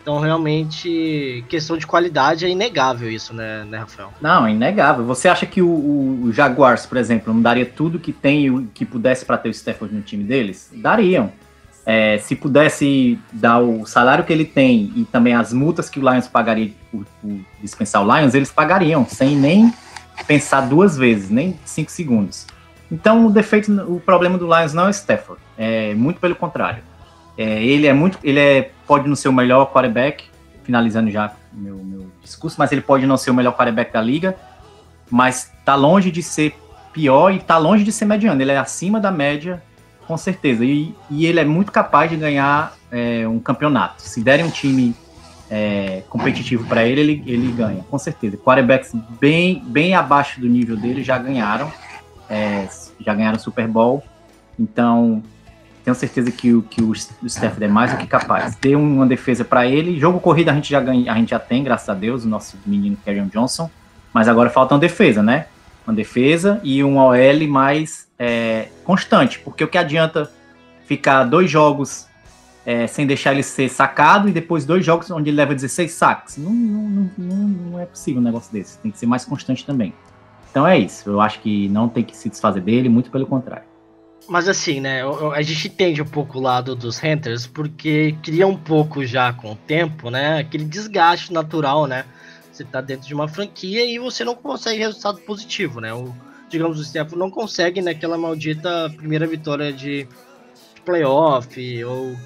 então, 0.00 0.18
realmente, 0.18 1.44
questão 1.48 1.76
de 1.76 1.86
qualidade 1.86 2.46
é 2.46 2.48
inegável 2.48 3.10
isso, 3.10 3.34
né, 3.34 3.64
né 3.66 3.78
Rafael? 3.78 4.12
Não, 4.20 4.46
é 4.46 4.50
inegável. 4.50 5.04
Você 5.04 5.28
acha 5.28 5.44
que 5.44 5.60
o, 5.60 5.68
o, 5.68 6.32
Jaguars, 6.32 6.86
por 6.86 6.96
exemplo, 6.96 7.34
não 7.34 7.42
daria 7.42 7.66
tudo 7.66 7.98
que 7.98 8.12
tem 8.12 8.46
e 8.46 8.66
que 8.68 8.86
pudesse 8.86 9.26
para 9.26 9.36
ter 9.36 9.50
o 9.50 9.52
Stafford 9.52 9.94
no 9.94 10.00
time 10.00 10.24
deles? 10.24 10.70
Dariam. 10.74 11.30
É, 11.84 12.18
se 12.18 12.34
pudesse 12.34 13.18
dar 13.32 13.58
o 13.60 13.84
salário 13.86 14.24
que 14.24 14.32
ele 14.32 14.44
tem 14.44 14.92
e 14.96 15.04
também 15.04 15.34
as 15.34 15.52
multas 15.52 15.88
que 15.90 15.98
o 15.98 16.10
Lions 16.10 16.28
pagaria 16.28 16.72
por, 16.90 17.04
por 17.20 17.38
dispensar 17.60 18.02
o 18.02 18.16
Lions, 18.16 18.34
eles 18.34 18.50
pagariam, 18.50 19.06
sem 19.06 19.36
nem 19.36 19.72
pensar 20.26 20.62
duas 20.62 20.96
vezes, 20.96 21.30
nem 21.30 21.58
cinco 21.64 21.90
segundos. 21.90 22.46
Então, 22.90 23.26
o 23.26 23.30
defeito, 23.30 23.72
o 23.82 24.00
problema 24.00 24.38
do 24.38 24.46
Lions 24.46 24.72
não 24.72 24.84
é 24.84 24.88
o 24.88 24.90
Stafford, 24.90 25.40
é 25.58 25.94
muito 25.94 26.20
pelo 26.20 26.34
contrário. 26.34 26.82
É, 27.36 27.62
ele 27.62 27.86
é 27.86 27.92
muito, 27.92 28.18
ele 28.22 28.38
é, 28.38 28.70
pode 28.90 29.08
não 29.08 29.14
ser 29.14 29.28
o 29.28 29.32
melhor 29.32 29.66
quarterback, 29.66 30.24
finalizando 30.64 31.12
já 31.12 31.32
meu, 31.52 31.76
meu 31.76 32.10
discurso, 32.20 32.56
mas 32.58 32.72
ele 32.72 32.80
pode 32.80 33.06
não 33.06 33.16
ser 33.16 33.30
o 33.30 33.34
melhor 33.34 33.56
quarterback 33.56 33.92
da 33.92 34.02
liga, 34.02 34.34
mas 35.08 35.52
tá 35.64 35.76
longe 35.76 36.10
de 36.10 36.24
ser 36.24 36.58
pior 36.92 37.32
e 37.32 37.38
tá 37.38 37.56
longe 37.56 37.84
de 37.84 37.92
ser 37.92 38.04
mediano. 38.04 38.42
Ele 38.42 38.50
é 38.50 38.58
acima 38.58 38.98
da 38.98 39.12
média, 39.12 39.62
com 40.08 40.16
certeza. 40.16 40.64
E, 40.64 40.92
e 41.08 41.24
ele 41.24 41.38
é 41.38 41.44
muito 41.44 41.70
capaz 41.70 42.10
de 42.10 42.16
ganhar 42.16 42.74
é, 42.90 43.28
um 43.28 43.38
campeonato. 43.38 44.02
Se 44.02 44.24
derem 44.24 44.44
um 44.44 44.50
time 44.50 44.92
é, 45.48 46.02
competitivo 46.08 46.66
para 46.66 46.84
ele, 46.84 47.00
ele, 47.00 47.22
ele 47.26 47.52
ganha, 47.52 47.84
com 47.88 47.96
certeza. 47.96 48.36
Quarterbacks 48.38 48.90
bem, 49.20 49.62
bem 49.66 49.94
abaixo 49.94 50.40
do 50.40 50.48
nível 50.48 50.76
dele 50.76 51.04
já 51.04 51.16
ganharam, 51.16 51.72
é, 52.28 52.66
já 52.98 53.14
ganharam 53.14 53.38
Super 53.38 53.68
Bowl. 53.68 54.02
Então, 54.58 55.22
tenho 55.84 55.94
certeza 55.94 56.30
que, 56.30 56.52
o, 56.52 56.62
que 56.62 56.82
o, 56.82 56.92
Stafford 56.92 57.64
é 57.64 57.68
mais 57.68 57.92
do 57.92 57.98
que 57.98 58.06
capaz. 58.06 58.56
Dê 58.56 58.76
uma 58.76 59.06
defesa 59.06 59.44
para 59.44 59.66
ele. 59.66 59.98
Jogo 59.98 60.20
corrido 60.20 60.50
a 60.50 60.54
gente 60.54 60.70
já 60.70 60.80
ganha, 60.80 61.10
a 61.10 61.16
gente 61.16 61.30
já 61.30 61.38
tem, 61.38 61.64
graças 61.64 61.88
a 61.88 61.94
Deus, 61.94 62.24
o 62.24 62.28
nosso 62.28 62.58
menino 62.66 62.96
Kerryon 63.04 63.28
Johnson. 63.28 63.70
Mas 64.12 64.28
agora 64.28 64.50
falta 64.50 64.74
uma 64.74 64.80
defesa, 64.80 65.22
né? 65.22 65.46
Uma 65.86 65.94
defesa 65.94 66.60
e 66.62 66.84
um 66.84 66.98
OL 66.98 67.48
mais 67.48 68.08
é, 68.18 68.68
constante. 68.84 69.38
Porque 69.38 69.64
o 69.64 69.68
que 69.68 69.78
adianta 69.78 70.30
ficar 70.84 71.24
dois 71.24 71.50
jogos 71.50 72.06
é, 72.66 72.86
sem 72.86 73.06
deixar 73.06 73.32
ele 73.32 73.42
ser 73.42 73.68
sacado 73.68 74.28
e 74.28 74.32
depois 74.32 74.66
dois 74.66 74.84
jogos 74.84 75.10
onde 75.10 75.30
ele 75.30 75.36
leva 75.36 75.54
16 75.54 75.90
saques? 75.92 76.36
Não, 76.36 76.52
não, 76.52 77.10
não, 77.16 77.36
não 77.36 77.80
é 77.80 77.86
possível 77.86 78.20
um 78.20 78.24
negócio 78.24 78.52
desse. 78.52 78.78
Tem 78.78 78.90
que 78.90 78.98
ser 78.98 79.06
mais 79.06 79.24
constante 79.24 79.64
também. 79.64 79.94
Então 80.50 80.66
é 80.66 80.78
isso. 80.78 81.08
Eu 81.08 81.20
acho 81.20 81.40
que 81.40 81.68
não 81.68 81.88
tem 81.88 82.04
que 82.04 82.16
se 82.16 82.28
desfazer 82.28 82.60
dele, 82.60 82.88
muito 82.88 83.10
pelo 83.10 83.26
contrário. 83.26 83.69
Mas 84.30 84.48
assim, 84.48 84.78
né, 84.78 85.02
a 85.34 85.42
gente 85.42 85.66
entende 85.66 86.00
um 86.00 86.06
pouco 86.06 86.38
o 86.38 86.40
lado 86.40 86.76
dos 86.76 87.02
Hunters, 87.02 87.48
porque 87.48 88.16
cria 88.22 88.46
um 88.46 88.56
pouco 88.56 89.04
já 89.04 89.32
com 89.32 89.50
o 89.50 89.56
tempo, 89.56 90.08
né, 90.08 90.38
aquele 90.38 90.64
desgaste 90.66 91.32
natural, 91.32 91.88
né, 91.88 92.04
você 92.52 92.64
tá 92.64 92.80
dentro 92.80 93.08
de 93.08 93.12
uma 93.12 93.26
franquia 93.26 93.84
e 93.84 93.98
você 93.98 94.22
não 94.24 94.36
consegue 94.36 94.78
resultado 94.78 95.18
positivo, 95.22 95.80
né, 95.80 95.92
o, 95.92 96.14
digamos, 96.48 96.78
o 96.78 96.84
Stephen 96.84 97.18
não 97.18 97.28
consegue 97.28 97.82
naquela 97.82 98.16
maldita 98.16 98.88
primeira 98.96 99.26
vitória 99.26 99.72
de 99.72 100.06
playoff 100.84 101.84
ou, 101.84 102.16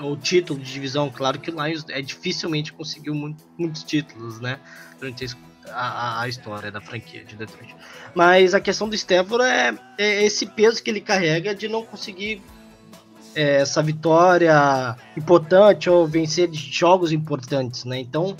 ou 0.00 0.18
título 0.18 0.60
de 0.60 0.70
divisão, 0.70 1.10
claro 1.10 1.40
que 1.40 1.50
o 1.50 1.64
Lions 1.64 1.86
é, 1.88 2.02
dificilmente 2.02 2.74
conseguiu 2.74 3.14
muito, 3.14 3.42
muitos 3.56 3.84
títulos, 3.84 4.38
né, 4.38 4.60
durante 5.00 5.24
a, 5.70 6.22
a, 6.22 6.28
história 6.28 6.70
da 6.70 6.80
franquia 6.80 7.24
de 7.24 7.36
Detroit. 7.36 7.74
Mas 8.14 8.54
a 8.54 8.60
questão 8.60 8.88
do 8.88 8.94
Stafford 8.94 9.44
é, 9.44 9.74
é 9.98 10.24
esse 10.24 10.46
peso 10.46 10.82
que 10.82 10.90
ele 10.90 11.00
carrega 11.00 11.54
de 11.54 11.68
não 11.68 11.84
conseguir 11.84 12.42
é, 13.34 13.62
essa 13.62 13.82
vitória 13.82 14.96
importante 15.16 15.90
ou 15.90 16.06
vencer 16.06 16.52
jogos 16.52 17.12
importantes, 17.12 17.84
né? 17.84 17.98
Então, 17.98 18.36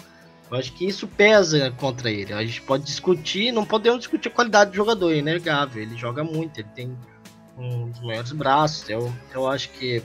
eu 0.50 0.58
acho 0.58 0.72
que 0.72 0.86
isso 0.86 1.06
pesa 1.06 1.70
contra 1.72 2.10
ele. 2.10 2.32
A 2.32 2.44
gente 2.44 2.62
pode 2.62 2.84
discutir, 2.84 3.50
não 3.50 3.64
podemos 3.64 3.98
discutir 3.98 4.28
a 4.28 4.32
qualidade 4.32 4.70
do 4.70 4.76
jogador, 4.76 5.12
é 5.12 5.16
inegável. 5.16 5.82
Ele 5.82 5.96
joga 5.96 6.22
muito, 6.22 6.60
ele 6.60 6.68
tem 6.74 6.96
um 7.58 7.90
dos 7.90 8.00
maiores 8.00 8.32
braços. 8.32 8.88
Eu, 8.88 9.12
eu 9.32 9.48
acho 9.48 9.70
que 9.70 10.02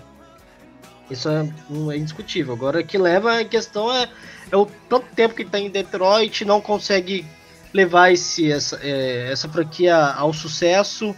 isso 1.10 1.30
é, 1.30 1.48
é 1.94 1.98
indiscutível. 1.98 2.54
Agora, 2.54 2.80
o 2.80 2.86
que 2.86 2.98
leva 2.98 3.40
a 3.40 3.46
questão 3.46 3.94
é, 3.94 4.10
é 4.52 4.58
o 4.58 4.66
tanto 4.88 5.08
tempo 5.16 5.36
que 5.36 5.44
está 5.44 5.60
em 5.60 5.70
Detroit 5.70 6.46
não 6.46 6.62
consegue 6.62 7.26
levar 7.74 8.12
esse, 8.12 8.52
essa, 8.52 8.80
é, 8.82 9.32
essa 9.32 9.48
franquia 9.48 9.96
ao 9.96 10.34
sucesso, 10.34 11.16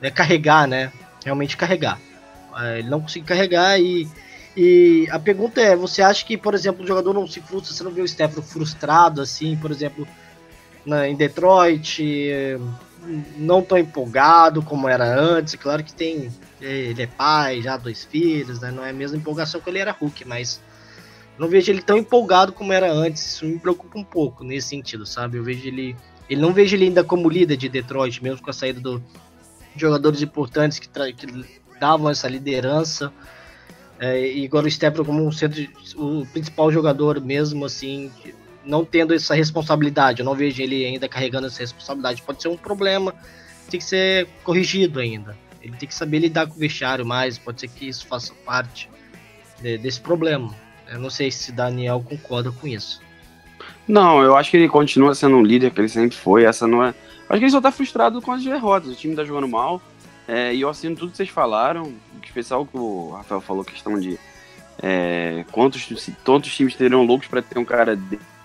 é, 0.00 0.10
carregar, 0.10 0.66
né? 0.66 0.92
Realmente 1.24 1.56
carregar. 1.56 2.00
É, 2.58 2.78
ele 2.78 2.88
não 2.88 3.00
consegue 3.00 3.26
carregar 3.26 3.80
e, 3.80 4.08
e 4.56 5.08
a 5.10 5.18
pergunta 5.18 5.60
é, 5.60 5.74
você 5.74 6.02
acha 6.02 6.24
que, 6.24 6.36
por 6.36 6.54
exemplo, 6.54 6.84
o 6.84 6.86
jogador 6.86 7.12
não 7.12 7.26
se 7.26 7.40
frustra, 7.40 7.72
você 7.72 7.82
não 7.82 7.90
vê 7.90 8.02
o 8.02 8.08
Stefano 8.08 8.42
frustrado, 8.42 9.20
assim, 9.20 9.56
por 9.56 9.70
exemplo, 9.70 10.06
na, 10.84 11.08
em 11.08 11.16
Detroit, 11.16 12.02
não 13.36 13.62
tão 13.62 13.78
empolgado 13.78 14.62
como 14.62 14.88
era 14.88 15.04
antes, 15.04 15.54
claro 15.54 15.82
que 15.84 15.92
tem, 15.92 16.32
ele 16.60 17.02
é 17.02 17.06
pai, 17.06 17.62
já 17.62 17.76
dois 17.76 18.04
filhos, 18.04 18.60
né? 18.60 18.70
Não 18.70 18.84
é 18.84 18.90
a 18.90 18.94
mesma 18.94 19.16
empolgação 19.16 19.60
que 19.60 19.68
ele 19.68 19.78
era 19.78 19.92
Hulk, 19.92 20.26
mas 20.26 20.60
não 21.38 21.48
vejo 21.48 21.70
ele 21.70 21.82
tão 21.82 21.98
empolgado 21.98 22.52
como 22.52 22.72
era 22.72 22.90
antes. 22.90 23.24
Isso 23.24 23.46
me 23.46 23.58
preocupa 23.58 23.98
um 23.98 24.04
pouco 24.04 24.44
nesse 24.44 24.68
sentido, 24.68 25.04
sabe? 25.04 25.38
Eu 25.38 25.44
vejo 25.44 25.66
ele. 25.66 25.96
Ele 26.28 26.40
não 26.40 26.52
vejo 26.52 26.74
ele 26.76 26.86
ainda 26.86 27.04
como 27.04 27.28
líder 27.28 27.56
de 27.56 27.68
Detroit, 27.68 28.22
mesmo 28.22 28.42
com 28.42 28.50
a 28.50 28.52
saída 28.52 28.80
do, 28.80 28.98
de 29.74 29.80
jogadores 29.80 30.22
importantes 30.22 30.78
que, 30.78 30.88
que 30.88 31.26
davam 31.78 32.08
essa 32.08 32.28
liderança. 32.28 33.12
É, 33.98 34.26
e 34.32 34.46
agora 34.46 34.66
o 34.66 34.70
Stephen 34.70 35.04
como 35.04 35.24
um 35.24 35.30
centro, 35.30 35.62
o 35.96 36.26
principal 36.26 36.72
jogador 36.72 37.20
mesmo, 37.20 37.64
assim, 37.64 38.10
não 38.64 38.84
tendo 38.84 39.14
essa 39.14 39.34
responsabilidade. 39.34 40.20
Eu 40.20 40.24
não 40.24 40.34
vejo 40.34 40.62
ele 40.62 40.84
ainda 40.84 41.08
carregando 41.08 41.46
essa 41.46 41.60
responsabilidade. 41.60 42.22
Pode 42.22 42.42
ser 42.42 42.48
um 42.48 42.56
problema, 42.56 43.14
tem 43.70 43.78
que 43.78 43.86
ser 43.86 44.28
corrigido 44.42 45.00
ainda. 45.00 45.36
Ele 45.62 45.76
tem 45.76 45.88
que 45.88 45.94
saber 45.94 46.18
lidar 46.18 46.46
com 46.46 46.54
o 46.54 46.58
vestiário 46.58 47.06
mais. 47.06 47.38
Pode 47.38 47.60
ser 47.60 47.68
que 47.68 47.88
isso 47.88 48.06
faça 48.06 48.32
parte 48.44 48.88
de, 49.60 49.78
desse 49.78 50.00
problema. 50.00 50.54
Eu 50.90 50.98
não 50.98 51.10
sei 51.10 51.30
se 51.30 51.50
Daniel 51.52 52.04
concorda 52.06 52.52
com 52.52 52.66
isso. 52.66 53.00
Não, 53.88 54.22
eu 54.22 54.36
acho 54.36 54.50
que 54.50 54.56
ele 54.56 54.68
continua 54.68 55.14
sendo 55.14 55.36
um 55.36 55.42
líder 55.42 55.70
que 55.70 55.80
ele 55.80 55.88
sempre 55.88 56.16
foi. 56.16 56.44
Essa 56.44 56.66
não 56.66 56.84
é. 56.84 56.88
Acho 57.28 57.38
que 57.38 57.44
ele 57.44 57.50
só 57.50 57.60
tá 57.60 57.72
frustrado 57.72 58.20
com 58.20 58.32
as 58.32 58.44
derrotas. 58.44 58.92
O 58.92 58.94
time 58.94 59.16
tá 59.16 59.24
jogando 59.24 59.48
mal. 59.48 59.80
É, 60.28 60.54
e 60.54 60.60
eu 60.60 60.68
assino 60.68 60.96
tudo 60.96 61.10
que 61.10 61.16
vocês 61.16 61.30
falaram. 61.30 61.94
Especial 62.22 62.66
que 62.66 62.76
o 62.76 63.12
Rafael 63.12 63.40
falou, 63.40 63.64
questão 63.64 63.98
de 63.98 64.18
é, 64.82 65.44
quantos, 65.52 65.88
quantos 66.24 66.54
times 66.54 66.74
teriam 66.74 67.04
loucos 67.04 67.28
para 67.28 67.40
ter 67.40 67.58
um 67.58 67.64
cara 67.64 67.96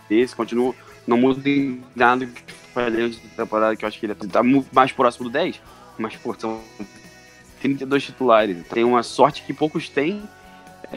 desse. 0.10 0.36
Continua, 0.36 0.76
não 1.08 1.18
muda 1.18 1.42
nada 1.96 2.26
que 2.26 2.54
foi 2.74 2.90
dentro 2.90 3.20
da 3.20 3.44
temporada, 3.44 3.76
que 3.76 3.86
eu 3.86 3.88
acho 3.88 4.00
que 4.00 4.06
ele 4.06 4.16
tá 4.16 4.42
mais 4.72 4.92
próximo 4.92 5.26
do 5.26 5.32
10. 5.32 5.62
Mas, 5.98 6.16
pô, 6.16 6.34
são 6.38 6.60
32 7.62 8.04
titulares. 8.04 8.68
Tem 8.68 8.84
uma 8.84 9.04
sorte 9.04 9.44
que 9.44 9.54
poucos 9.54 9.90
têm 9.90 10.22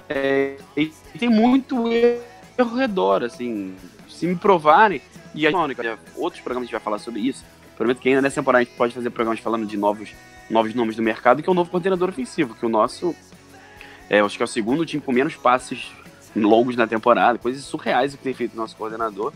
é, 0.09 0.57
e 0.77 0.93
tem 1.19 1.29
muito 1.29 1.89
erro 1.89 2.23
ao 2.59 2.75
redor, 2.75 3.23
assim. 3.23 3.75
Se 4.09 4.27
me 4.27 4.37
provarem, 4.37 5.01
e 5.35 5.47
a 5.47 5.51
outros 6.17 6.43
programas 6.43 6.65
a 6.65 6.67
gente 6.67 6.73
vai 6.73 6.81
falar 6.81 6.99
sobre 6.99 7.21
isso. 7.21 7.45
Prometo 7.77 8.01
que 8.01 8.09
ainda 8.09 8.23
nessa 8.23 8.37
temporada 8.37 8.63
a 8.63 8.65
gente 8.65 8.77
pode 8.77 8.95
fazer 8.95 9.11
programas 9.11 9.41
falando 9.41 9.67
de 9.67 9.77
novos, 9.77 10.11
novos 10.49 10.75
nomes 10.75 10.95
do 10.95 11.03
mercado, 11.03 11.43
que 11.43 11.49
é 11.49 11.53
o 11.53 11.55
novo 11.55 11.71
coordenador 11.71 12.09
ofensivo, 12.09 12.55
que 12.55 12.65
o 12.65 12.69
nosso. 12.69 13.15
É, 14.09 14.21
acho 14.21 14.37
que 14.37 14.43
é 14.43 14.45
o 14.45 14.49
segundo 14.49 14.85
time 14.85 15.03
com 15.03 15.11
menos 15.11 15.35
passes 15.37 15.91
longos 16.35 16.77
na 16.77 16.87
temporada, 16.87 17.39
coisas 17.39 17.65
surreais 17.65 18.15
que 18.15 18.23
tem 18.23 18.35
feito 18.35 18.55
o 18.55 18.57
nosso 18.57 18.77
coordenador. 18.77 19.33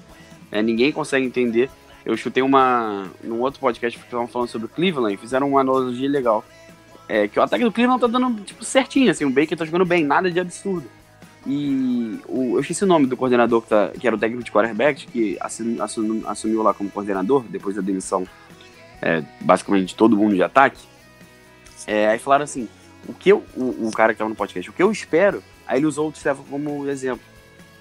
É, 0.51 0.63
ninguém 0.63 0.93
consegue 0.93 1.27
entender. 1.27 1.71
Eu 2.05 2.17
chutei 2.17 2.43
uma. 2.43 3.07
num 3.23 3.41
outro 3.41 3.61
podcast 3.61 3.99
que 3.99 4.05
estavam 4.05 4.29
falando 4.29 4.49
sobre 4.49 4.67
o 4.67 4.69
Cleveland, 4.69 5.17
fizeram 5.17 5.49
uma 5.51 5.61
analogia 5.61 6.09
legal 6.09 6.45
é, 7.09 7.29
que 7.29 7.39
o 7.39 7.43
ataque 7.43 7.65
do 7.65 7.73
Cleveland 7.73 8.01
tá 8.01 8.07
dando, 8.07 8.43
tipo, 8.43 8.65
certinho, 8.65 9.11
assim, 9.11 9.25
o 9.25 9.31
Baker 9.31 9.57
tá 9.57 9.65
jogando 9.65 9.85
bem, 9.85 10.05
nada 10.05 10.31
de 10.31 10.41
absurdo. 10.41 10.89
E 11.47 12.19
o, 12.27 12.57
eu 12.57 12.61
esqueci 12.61 12.83
o 12.83 12.87
nome 12.87 13.07
do 13.07 13.17
coordenador 13.17 13.63
que, 13.63 13.69
tá, 13.69 13.89
que 13.89 14.07
era 14.07 14.17
o 14.17 14.19
técnico 14.19 14.43
de 14.43 14.51
quarterback, 14.51 15.07
que 15.07 15.39
assumiu 15.41 16.63
lá 16.63 16.75
como 16.75 16.91
coordenador, 16.91 17.45
depois 17.49 17.77
da 17.77 17.83
demissão, 17.83 18.27
é, 19.01 19.23
basicamente, 19.41 19.89
de 19.89 19.95
todo 19.95 20.17
mundo 20.17 20.35
de 20.35 20.43
ataque. 20.43 20.83
É, 21.87 22.09
aí 22.09 22.19
falaram 22.19 22.43
assim, 22.43 22.69
o 23.09 23.15
que 23.15 23.31
eu, 23.31 23.45
o, 23.55 23.87
o, 23.87 23.93
cara 23.93 24.13
que 24.13 24.19
tava 24.19 24.29
no 24.29 24.35
podcast, 24.35 24.69
o 24.69 24.73
que 24.73 24.83
eu 24.83 24.91
espero, 24.91 25.43
aí 25.67 25.79
ele 25.79 25.87
usou 25.87 26.09
o 26.09 26.15
Stefan 26.15 26.45
como 26.49 26.89
exemplo, 26.89 27.25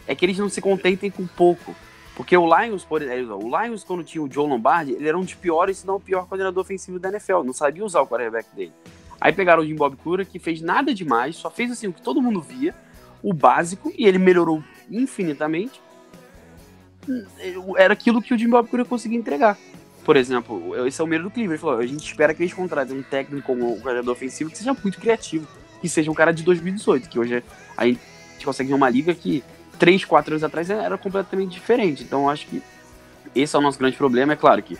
é 0.07 0.15
que 0.15 0.25
eles 0.25 0.37
não 0.37 0.49
se 0.49 0.61
contentem 0.61 1.09
com 1.09 1.25
pouco. 1.25 1.75
Porque 2.15 2.35
o 2.37 2.45
Lions, 2.45 2.85
por 2.85 3.01
exemplo, 3.01 3.43
o 3.43 3.61
Lions, 3.61 3.83
quando 3.83 4.03
tinha 4.03 4.23
o 4.23 4.31
Joe 4.31 4.47
Lombardi, 4.47 4.93
ele 4.93 5.07
era 5.07 5.17
um 5.17 5.21
dos 5.21 5.33
piores, 5.33 5.79
se 5.79 5.87
não 5.87 5.95
o 5.95 5.99
pior 5.99 6.25
coordenador 6.27 6.61
ofensivo 6.61 6.97
da 6.97 7.09
NFL. 7.09 7.43
Não 7.43 7.51
sabia 7.51 7.83
usar 7.83 8.01
o 8.01 8.07
quarterback 8.07 8.47
dele. 8.55 8.71
Aí 9.19 9.33
pegaram 9.33 9.63
o 9.63 9.65
Jim 9.65 9.75
Bob 9.75 9.97
Cura, 9.97 10.23
que 10.23 10.39
fez 10.39 10.61
nada 10.61 10.93
demais, 10.93 11.35
só 11.35 11.49
fez 11.49 11.71
assim 11.71 11.87
o 11.87 11.93
que 11.93 12.01
todo 12.01 12.21
mundo 12.21 12.39
via, 12.41 12.73
o 13.21 13.33
básico, 13.33 13.91
e 13.97 14.05
ele 14.05 14.17
melhorou 14.17 14.63
infinitamente. 14.89 15.81
Era 17.77 17.93
aquilo 17.93 18.21
que 18.21 18.33
o 18.33 18.37
Jim 18.37 18.49
Bob 18.49 18.69
Cura 18.69 18.85
conseguia 18.85 19.17
entregar. 19.17 19.57
Por 20.05 20.15
exemplo, 20.15 20.87
esse 20.87 21.01
é 21.01 21.03
o 21.03 21.07
medo 21.07 21.25
do 21.25 21.31
Cleveland. 21.31 21.53
Ele 21.53 21.61
falou: 21.61 21.79
a 21.79 21.85
gente 21.85 22.05
espera 22.05 22.33
que 22.33 22.43
eles 22.43 22.53
contratem 22.53 22.97
um 22.97 23.03
técnico 23.03 23.45
como 23.45 23.73
o 23.73 23.77
jogador 23.77 24.11
ofensivo 24.11 24.49
que 24.49 24.57
seja 24.57 24.73
muito 24.73 24.99
criativo, 25.01 25.47
que 25.81 25.89
seja 25.89 26.09
um 26.09 26.13
cara 26.13 26.31
de 26.31 26.43
2018, 26.43 27.09
que 27.09 27.19
hoje 27.19 27.43
a 27.77 27.85
gente 27.85 27.99
consegue 28.43 28.69
ver 28.69 28.75
uma 28.75 28.89
liga 28.89 29.13
que 29.13 29.43
3, 29.77 30.05
4 30.05 30.33
anos 30.33 30.43
atrás 30.43 30.69
era 30.69 30.97
completamente 30.97 31.51
diferente. 31.51 32.03
Então 32.03 32.29
acho 32.29 32.47
que 32.47 32.61
esse 33.35 33.55
é 33.55 33.59
o 33.59 33.61
nosso 33.61 33.77
grande 33.77 33.97
problema. 33.97 34.33
É 34.33 34.35
claro 34.35 34.61
que 34.63 34.77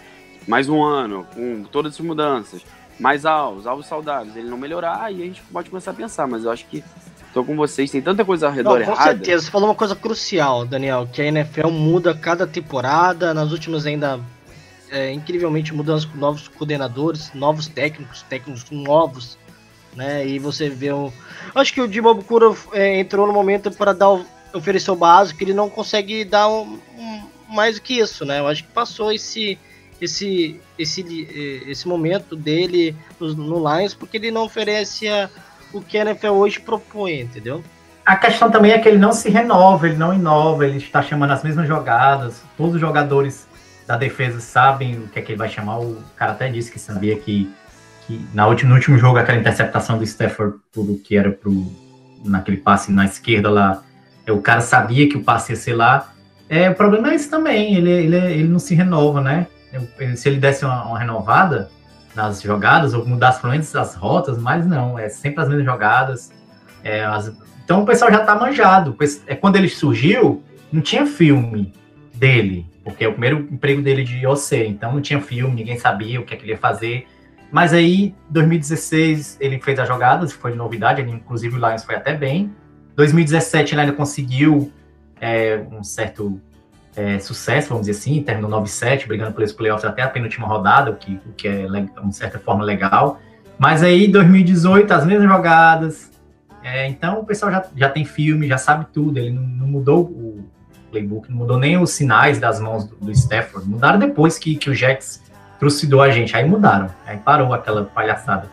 mais 0.47 0.69
um 0.69 0.83
ano, 0.83 1.25
com 1.33 1.63
todas 1.63 1.93
essas 1.93 2.05
mudanças, 2.05 2.61
mais 2.99 3.25
alvos, 3.25 3.67
alvos 3.67 3.87
saudáveis, 3.87 4.35
ele 4.35 4.49
não 4.49 4.57
melhorar, 4.57 5.11
e 5.11 5.21
a 5.21 5.25
gente 5.25 5.41
pode 5.51 5.69
começar 5.69 5.91
a 5.91 5.93
pensar, 5.93 6.27
mas 6.27 6.43
eu 6.45 6.51
acho 6.51 6.65
que 6.67 6.83
tô 7.33 7.43
com 7.43 7.55
vocês, 7.55 7.91
tem 7.91 8.01
tanta 8.01 8.23
coisa 8.23 8.47
ao 8.47 8.53
redor 8.53 8.79
não, 8.79 8.85
com 8.85 8.91
errada. 8.91 8.97
Com 8.97 9.17
certeza, 9.17 9.45
você 9.45 9.51
falou 9.51 9.67
uma 9.67 9.75
coisa 9.75 9.95
crucial, 9.95 10.65
Daniel, 10.65 11.07
que 11.11 11.21
a 11.21 11.25
NFL 11.25 11.69
muda 11.69 12.13
cada 12.13 12.47
temporada, 12.47 13.33
nas 13.33 13.51
últimas 13.51 13.85
ainda 13.85 14.19
é, 14.89 15.11
incrivelmente 15.11 15.73
mudanças 15.73 16.05
com 16.05 16.17
novos 16.17 16.47
coordenadores, 16.47 17.33
novos 17.33 17.67
técnicos, 17.67 18.21
técnicos 18.21 18.69
novos, 18.71 19.37
né? 19.95 20.25
E 20.27 20.39
você 20.39 20.69
vê 20.69 20.91
um. 20.93 21.11
Acho 21.53 21.73
que 21.73 21.81
o 21.81 21.91
Jimbo 21.91 22.13
Bukura 22.13 22.53
é, 22.73 22.99
entrou 22.99 23.25
no 23.25 23.33
momento 23.33 23.71
para 23.71 23.93
dar 23.93 24.11
o, 24.11 24.25
oferecer 24.53 24.91
o 24.91 24.95
básico, 24.95 25.43
ele 25.43 25.53
não 25.53 25.69
consegue 25.69 26.23
dar 26.23 26.47
um, 26.47 26.79
mais 27.49 27.75
do 27.75 27.81
que 27.81 27.99
isso, 27.99 28.25
né? 28.25 28.39
Eu 28.39 28.47
acho 28.47 28.63
que 28.63 28.71
passou 28.71 29.11
esse 29.11 29.57
esse 30.01 30.59
esse 30.77 31.63
esse 31.67 31.87
momento 31.87 32.35
dele 32.35 32.95
no, 33.19 33.33
no 33.33 33.57
Lions 33.57 33.93
porque 33.93 34.17
ele 34.17 34.31
não 34.31 34.43
oferece 34.43 35.07
a, 35.07 35.29
o 35.71 35.81
que 35.81 35.97
a 35.97 36.01
NFL 36.01 36.31
hoje 36.31 36.59
propõe, 36.59 37.21
entendeu? 37.21 37.63
A 38.05 38.15
questão 38.15 38.51
também 38.51 38.71
é 38.71 38.77
que 38.77 38.87
ele 38.87 38.99
não 38.99 39.11
se 39.11 39.29
renova, 39.29 39.87
ele 39.87 39.97
não 39.97 40.13
inova, 40.13 40.67
ele 40.67 40.77
está 40.77 41.01
chamando 41.01 41.31
as 41.31 41.43
mesmas 41.43 41.67
jogadas. 41.67 42.43
Todos 42.55 42.75
os 42.75 42.81
jogadores 42.81 43.47
da 43.87 43.97
defesa 43.97 44.39
sabem 44.39 44.99
o 44.99 45.07
que 45.07 45.17
é 45.17 45.21
que 45.23 45.31
ele 45.31 45.39
vai 45.39 45.49
chamar. 45.49 45.79
O 45.79 46.03
cara 46.15 46.33
até 46.33 46.47
disse 46.47 46.71
que 46.71 46.77
sabia 46.77 47.17
que, 47.17 47.51
que 48.05 48.24
na 48.33 48.47
última, 48.47 48.69
no 48.69 48.75
último 48.75 48.97
jogo, 48.97 49.17
aquela 49.17 49.38
interceptação 49.38 49.97
do 49.97 50.03
Stafford, 50.03 50.57
tudo 50.71 50.97
que 50.97 51.15
era 51.15 51.31
pro, 51.31 51.71
naquele 52.24 52.57
passe 52.57 52.91
na 52.91 53.05
esquerda 53.05 53.50
lá, 53.50 53.83
é, 54.25 54.31
o 54.31 54.41
cara 54.41 54.62
sabia 54.62 55.07
que 55.09 55.17
o 55.17 55.24
passe 55.24 55.51
ia 55.51 55.55
ser 55.55 55.75
lá. 55.75 56.13
É, 56.47 56.69
o 56.69 56.75
problema 56.75 57.12
é 57.12 57.15
esse 57.15 57.29
também, 57.29 57.75
ele, 57.75 57.89
ele, 57.89 58.15
ele 58.15 58.47
não 58.47 58.59
se 58.59 58.75
renova, 58.75 59.21
né? 59.21 59.47
Se 60.15 60.29
ele 60.29 60.38
desse 60.38 60.63
uma, 60.63 60.85
uma 60.85 61.00
renovada 61.00 61.69
nas 62.15 62.41
jogadas, 62.41 62.93
ou 62.93 63.05
mudasse 63.05 63.41
pelo 63.41 63.51
menos 63.51 63.75
as 63.75 63.95
rotas, 63.95 64.38
mas 64.38 64.65
não, 64.65 64.97
é 64.97 65.09
sempre 65.09 65.41
as 65.41 65.50
mesmas 65.50 65.65
jogadas. 65.65 66.31
É, 66.83 67.03
as, 67.03 67.33
então 67.63 67.81
o 67.81 67.85
pessoal 67.85 68.12
já 68.12 68.19
tá 68.19 68.35
manjado. 68.35 68.95
É 69.27 69.35
quando 69.35 69.57
ele 69.57 69.67
surgiu, 69.67 70.41
não 70.71 70.81
tinha 70.81 71.05
filme 71.05 71.74
dele, 72.13 72.65
porque 72.83 73.03
é 73.03 73.07
o 73.07 73.12
primeiro 73.12 73.39
emprego 73.51 73.81
dele 73.81 74.03
de 74.03 74.25
OC, 74.25 74.67
então 74.67 74.93
não 74.93 75.01
tinha 75.01 75.19
filme, 75.19 75.55
ninguém 75.55 75.77
sabia 75.77 76.21
o 76.21 76.24
que, 76.24 76.33
é 76.33 76.38
que 76.38 76.43
ele 76.43 76.51
ia 76.51 76.57
fazer. 76.57 77.07
Mas 77.51 77.73
aí, 77.73 78.13
2016, 78.29 79.37
ele 79.39 79.59
fez 79.59 79.79
as 79.79 79.87
jogadas, 79.87 80.33
foi 80.33 80.53
novidade, 80.55 81.01
ele, 81.01 81.11
inclusive 81.11 81.55
o 81.55 81.59
Lions 81.59 81.83
foi 81.83 81.95
até 81.95 82.13
bem. 82.13 82.53
2017 82.95 83.73
ele 83.73 83.81
ainda 83.81 83.93
conseguiu 83.93 84.71
é, 85.19 85.63
um 85.71 85.83
certo 85.83 86.41
é, 86.95 87.19
sucesso, 87.19 87.69
vamos 87.69 87.85
dizer 87.85 87.99
assim, 87.99 88.21
terminou 88.23 88.49
9-7, 88.61 89.07
brigando 89.07 89.33
pelos 89.33 89.51
playoffs 89.51 89.85
até 89.85 90.01
a 90.01 90.07
penúltima 90.07 90.47
rodada, 90.47 90.91
o 90.91 90.95
que, 90.95 91.19
o 91.25 91.33
que 91.33 91.47
é, 91.47 91.65
de 91.67 92.15
certa 92.15 92.39
forma, 92.39 92.63
legal. 92.63 93.19
Mas 93.57 93.83
aí, 93.83 94.07
2018, 94.07 94.91
as 94.91 95.05
mesmas 95.05 95.29
jogadas, 95.29 96.11
é, 96.65 96.87
então 96.87 97.19
o 97.19 97.23
pessoal 97.23 97.51
já, 97.51 97.65
já 97.75 97.89
tem 97.89 98.03
filme, 98.03 98.47
já 98.47 98.57
sabe 98.57 98.87
tudo. 98.91 99.19
Ele 99.19 99.29
não, 99.29 99.43
não, 99.43 99.67
mudou 99.67 100.03
o 100.03 100.43
playbook, 100.89 101.29
não 101.29 101.37
mudou 101.37 101.59
nem 101.59 101.77
os 101.77 101.91
sinais 101.91 102.39
das 102.39 102.59
mãos 102.59 102.85
do, 102.85 102.95
do 102.95 103.11
Stafford. 103.11 103.69
Mudaram 103.69 103.99
depois 103.99 104.39
que, 104.39 104.55
que 104.55 104.69
o 104.69 104.73
Jets 104.73 105.21
trucidou 105.59 106.01
a 106.01 106.09
gente. 106.09 106.35
Aí 106.35 106.47
mudaram. 106.47 106.89
Aí 107.05 107.17
parou 107.17 107.53
aquela 107.53 107.83
palhaçada 107.83 108.50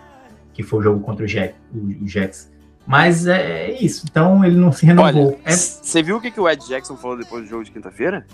que 0.53 0.63
foi 0.63 0.81
o 0.81 0.83
jogo 0.83 1.01
contra 1.01 1.25
o, 1.25 1.29
Jet, 1.29 1.55
o, 1.75 2.05
o 2.05 2.09
Jets. 2.09 2.51
Mas 2.87 3.27
é, 3.27 3.71
é, 3.71 3.83
isso. 3.83 4.05
Então 4.11 4.45
ele 4.45 4.57
não 4.57 4.73
se 4.73 4.85
renovou. 4.85 5.39
Você 5.47 6.01
é... 6.01 6.03
viu 6.03 6.17
o 6.17 6.21
que, 6.21 6.31
que 6.31 6.41
o 6.41 6.49
Ed 6.49 6.67
Jackson 6.67 6.97
falou 6.97 7.17
depois 7.17 7.45
do 7.45 7.49
jogo 7.49 7.65
de 7.65 7.71
quinta-feira? 7.71 8.27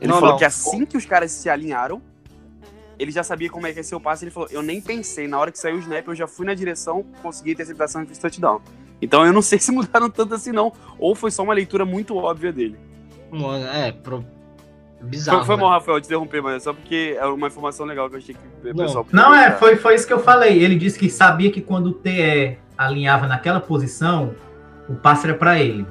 Ele 0.00 0.12
não, 0.12 0.20
falou 0.20 0.32
não. 0.32 0.38
que 0.38 0.44
assim 0.44 0.86
que 0.86 0.96
os 0.96 1.04
caras 1.04 1.32
se 1.32 1.48
alinharam, 1.48 2.00
ele 2.98 3.10
já 3.10 3.22
sabia 3.22 3.50
como 3.50 3.66
é 3.66 3.72
que 3.72 3.78
ia 3.78 3.84
ser 3.84 3.94
o 3.94 4.00
passe, 4.00 4.24
ele 4.24 4.30
falou, 4.30 4.48
eu 4.52 4.62
nem 4.62 4.80
pensei, 4.80 5.26
na 5.26 5.38
hora 5.38 5.50
que 5.50 5.58
saiu 5.58 5.76
o 5.76 5.80
snap, 5.80 6.06
eu 6.06 6.14
já 6.14 6.26
fui 6.26 6.46
na 6.46 6.54
direção, 6.54 7.04
consegui 7.22 7.50
a 7.50 7.52
interceptação 7.54 8.02
e 8.02 8.06
fiz 8.06 8.18
touchdown. 8.18 8.60
Então 9.02 9.24
eu 9.26 9.32
não 9.32 9.42
sei 9.42 9.58
se 9.60 9.72
mudaram 9.72 10.10
tanto 10.10 10.34
assim 10.34 10.52
não, 10.52 10.72
ou 10.98 11.14
foi 11.14 11.30
só 11.30 11.42
uma 11.42 11.54
leitura 11.54 11.84
muito 11.84 12.16
óbvia 12.16 12.52
dele. 12.52 12.78
É, 13.72 13.92
pro... 13.92 14.24
bizarro. 15.00 15.38
Foi, 15.38 15.46
foi 15.46 15.56
né? 15.56 15.62
bom, 15.62 15.68
Rafael, 15.68 16.00
te 16.00 16.06
interromper, 16.06 16.42
mas 16.42 16.56
é 16.56 16.60
só 16.60 16.72
porque 16.72 17.16
é 17.18 17.26
uma 17.26 17.46
informação 17.46 17.86
legal 17.86 18.08
que 18.08 18.16
eu 18.16 18.18
achei 18.18 18.34
que 18.34 18.68
o 18.70 18.76
pessoal... 18.76 19.06
Não, 19.12 19.34
é, 19.34 19.52
foi, 19.52 19.76
foi 19.76 19.94
isso 19.94 20.06
que 20.06 20.12
eu 20.12 20.20
falei, 20.20 20.62
ele 20.62 20.76
disse 20.76 20.98
que 20.98 21.08
sabia 21.08 21.50
que 21.50 21.60
quando 21.60 21.88
o 21.88 21.92
TE 21.92 22.58
alinhava 22.76 23.26
naquela 23.26 23.60
posição, 23.60 24.34
o 24.88 24.94
passe 24.94 25.26
era 25.26 25.34
para 25.36 25.60
ele. 25.60 25.86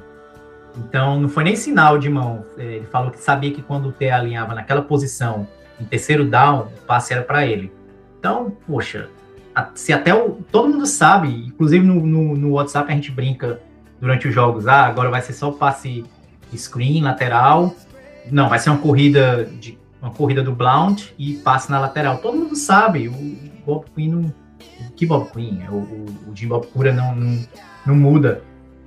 Então 0.78 1.20
não 1.20 1.30
foi 1.30 1.44
nem 1.44 1.56
sinal 1.56 1.98
de 1.98 2.10
mão, 2.10 2.46
ele 2.58 2.86
falou 2.86 3.12
que 3.12 3.20
sabia 3.20 3.52
que 3.52 3.62
quando 3.62 3.90
o 3.90 3.92
TE 3.92 4.10
alinhava 4.10 4.54
naquela 4.54 4.82
posição 4.82 5.48
em 5.80 5.86
terceiro 5.86 6.26
down, 6.26 6.68
o 6.78 6.86
passe 6.86 7.14
era 7.14 7.24
para 7.24 7.46
ele. 7.46 7.72
Então, 8.20 8.56
poxa, 8.68 9.10
se 9.76 9.94
até 9.94 10.14
o, 10.14 10.40
todo 10.52 10.70
mundo 10.70 10.86
sabe, 10.86 11.48
inclusive 11.48 11.86
no, 11.86 12.06
no, 12.06 12.36
no, 12.36 12.52
WhatsApp 12.52 12.92
a 12.92 12.96
gente 12.96 13.12
brinca 13.12 13.60
durante 14.00 14.28
os 14.28 14.34
jogos, 14.34 14.68
ah, 14.68 14.86
agora 14.86 15.10
vai 15.10 15.22
ser 15.22 15.34
só 15.34 15.52
passe 15.52 16.06
screen, 16.56 17.02
lateral, 17.02 17.76
não, 18.32 18.50
vai 18.50 18.60
ser 18.60 18.70
uma 18.70 18.80
corrida 18.80 19.46
de 19.60 19.78
uma 20.02 20.12
corrida 20.12 20.44
do 20.44 20.54
Blount 20.54 21.10
e 21.18 21.34
passe 21.36 21.70
na 21.72 21.80
lateral. 21.80 22.18
Todo 22.18 22.38
mundo 22.38 22.56
sabe, 22.56 23.08
o 23.08 23.38
Bob 23.66 23.86
Quinn 23.96 24.10
não, 24.10 24.34
que 24.96 25.06
Bob 25.06 25.30
Quinn, 25.32 25.60
o, 25.70 25.76
o, 25.76 26.06
o 26.32 26.36
Jim 26.36 26.48
Bob 26.48 26.68
Cura 26.68 26.94
não, 26.94 27.16
não, 27.16 27.40
não 27.86 27.96
muda. 27.96 28.42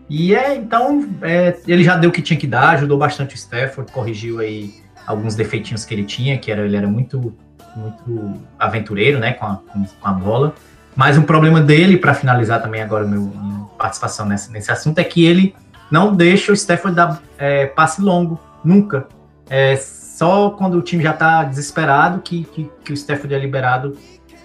E 0.09 0.35
é, 0.35 0.57
então, 0.57 1.09
é, 1.23 1.57
ele 1.67 1.85
já 1.85 1.97
deu 1.97 2.11
o 2.11 2.13
que 2.13 2.21
tinha 2.21 2.39
que 2.39 2.47
dar, 2.47 2.71
ajudou 2.71 2.99
bastante 2.99 3.35
o 3.35 3.37
Stafford, 3.37 3.93
corrigiu 3.93 4.41
aí 4.41 4.75
alguns 5.07 5.35
defeitinhos 5.35 5.85
que 5.85 5.95
ele 5.95 6.05
tinha, 6.05 6.37
que 6.39 6.51
era, 6.51 6.65
ele 6.65 6.77
era 6.77 6.89
muito, 6.89 7.33
muito 7.77 8.35
aventureiro, 8.59 9.19
né, 9.19 9.33
com 9.35 9.47
a, 9.47 9.61
com 10.01 10.09
a 10.09 10.13
bola. 10.13 10.55
Mas 10.97 11.17
um 11.17 11.23
problema 11.23 11.61
dele, 11.61 11.97
para 11.97 12.13
finalizar 12.13 12.61
também 12.61 12.83
agora 12.83 13.07
meu, 13.07 13.23
minha 13.23 13.67
participação 13.79 14.27
nesse, 14.27 14.51
nesse 14.51 14.71
assunto, 14.73 14.99
é 14.99 15.05
que 15.05 15.25
ele 15.25 15.55
não 15.91 16.15
deixa 16.15 16.51
o 16.51 16.55
Stafford 16.55 16.97
dar 16.97 17.23
é, 17.39 17.67
passe 17.67 18.01
longo, 18.01 18.41
nunca. 18.65 19.07
É 19.51 19.77
só 19.77 20.51
quando 20.51 20.79
o 20.79 20.83
time 20.83 21.03
já 21.03 21.11
está 21.11 21.45
desesperado 21.45 22.21
que, 22.21 22.45
que, 22.45 22.71
que, 22.85 22.93
o 22.93 22.95
Stafford 22.95 23.35
é 23.35 23.39
liberado 23.39 23.99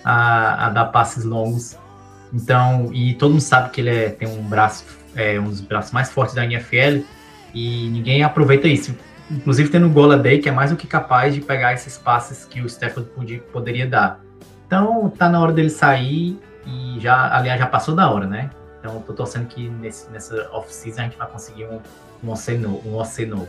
a, 0.04 0.66
a, 0.66 0.70
dar 0.70 0.86
passes 0.86 1.24
longos. 1.24 1.78
Então, 2.34 2.90
e 2.92 3.14
todo 3.14 3.32
mundo 3.32 3.42
sabe 3.42 3.70
que 3.70 3.80
ele 3.80 3.90
é, 3.92 4.10
tem 4.10 4.28
um 4.28 4.42
braço, 4.42 4.84
é, 5.16 5.40
um 5.40 5.50
dos 5.50 5.62
braços 5.62 5.92
mais 5.92 6.12
fortes 6.12 6.36
da 6.36 6.44
NFL 6.44 7.06
e 7.54 7.90
ninguém 7.90 8.24
aproveita 8.24 8.68
isso 8.68 8.94
inclusive 9.30 9.70
tendo 9.70 9.88
o 9.88 9.90
Gola 9.90 10.18
Day, 10.18 10.40
que 10.40 10.50
é 10.50 10.52
mais 10.52 10.72
do 10.72 10.78
que 10.78 10.88
capaz 10.88 11.34
de 11.34 11.42
pegar 11.42 11.74
esses 11.74 11.98
passes 11.98 12.46
que 12.46 12.62
o 12.62 12.66
Stafford 12.66 13.10
podia, 13.12 13.40
poderia 13.40 13.88
dar. 13.88 14.20
Então, 14.68 15.10
tá 15.10 15.30
na 15.30 15.40
hora 15.40 15.52
dele 15.52 15.70
sair 15.70 16.40
e 16.66 17.00
já, 17.00 17.36
aliás, 17.36 17.60
já 17.60 17.68
passou 17.68 17.96
da 17.96 18.10
hora, 18.10 18.26
né? 18.26 18.50
Então, 18.80 19.00
tô 19.02 19.14
torcendo 19.14 19.48
que 19.48 19.68
nesse, 19.68 20.10
nessa 20.12 20.50
off-season 20.52 21.02
a 21.02 21.04
gente 21.06 21.18
vai 21.18 21.28
conseguir 21.28 21.66
um, 21.66 21.80
um 22.24 22.32
OC 22.32 22.58
novo. 22.58 22.82
Um 22.88 22.98
OC 22.98 23.26
novo. 23.26 23.48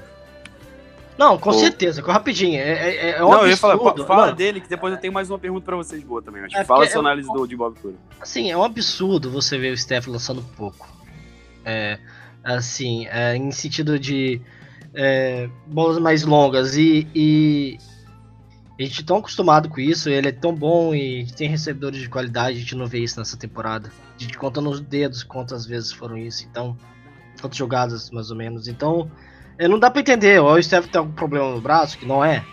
Não, 1.18 1.38
com 1.38 1.52
certeza, 1.52 2.02
com 2.02 2.10
rapidinho. 2.10 2.58
É, 2.60 2.70
é, 2.72 3.10
é, 3.10 3.24
um 3.24 3.30
Não, 3.30 3.40
absurdo. 3.40 3.44
eu 3.44 3.50
ia 3.50 3.56
falar, 3.56 4.06
fala 4.06 4.32
dele, 4.32 4.60
que 4.60 4.68
depois 4.68 4.92
eu 4.92 5.00
tenho 5.00 5.12
mais 5.12 5.30
uma 5.30 5.38
pergunta 5.38 5.64
pra 5.64 5.76
vocês 5.76 6.02
boa 6.02 6.20
também. 6.20 6.42
Acho. 6.42 6.56
É 6.56 6.64
fala 6.64 6.86
sua 6.86 6.96
é 6.96 7.00
análise 7.00 7.32
do, 7.32 7.46
de 7.46 7.56
Bob 7.56 7.78
Cura. 7.80 7.94
Assim, 8.20 8.50
é 8.50 8.56
um 8.56 8.62
absurdo 8.62 9.30
você 9.30 9.56
ver 9.56 9.72
o 9.72 9.76
Steph 9.76 10.06
lançando 10.08 10.42
pouco. 10.56 10.86
É, 11.64 11.98
assim, 12.44 13.06
é, 13.06 13.34
em 13.34 13.50
sentido 13.50 13.98
de 13.98 14.40
é, 14.94 15.48
bolas 15.66 15.98
mais 15.98 16.22
longas 16.22 16.76
e, 16.76 17.06
e, 17.14 17.78
a 18.78 18.82
gente 18.82 19.02
é 19.02 19.04
tão 19.04 19.16
acostumado 19.16 19.68
com 19.68 19.80
isso, 19.80 20.08
ele 20.10 20.28
é 20.28 20.32
tão 20.32 20.54
bom 20.54 20.94
e 20.94 21.26
tem 21.32 21.48
recebedores 21.48 22.00
de 22.00 22.08
qualidade, 22.08 22.58
a 22.58 22.60
gente 22.60 22.74
não 22.74 22.86
vê 22.86 22.98
isso 22.98 23.18
nessa 23.18 23.36
temporada. 23.36 23.90
A 24.14 24.22
gente 24.22 24.36
conta 24.36 24.60
nos 24.60 24.80
dedos 24.80 25.22
quantas 25.22 25.66
vezes 25.66 25.92
foram 25.92 26.16
isso, 26.16 26.46
então, 26.48 26.76
quantas 27.40 27.56
jogadas 27.56 28.10
mais 28.10 28.30
ou 28.30 28.36
menos. 28.36 28.68
Então, 28.68 29.10
é, 29.58 29.68
não 29.68 29.78
dá 29.78 29.90
para 29.90 30.00
entender, 30.00 30.40
o 30.40 30.62
Steph 30.62 30.86
tem 30.86 30.98
algum 30.98 31.12
problema 31.12 31.50
no 31.50 31.60
braço, 31.60 31.98
que 31.98 32.06
não 32.06 32.24
é. 32.24 32.44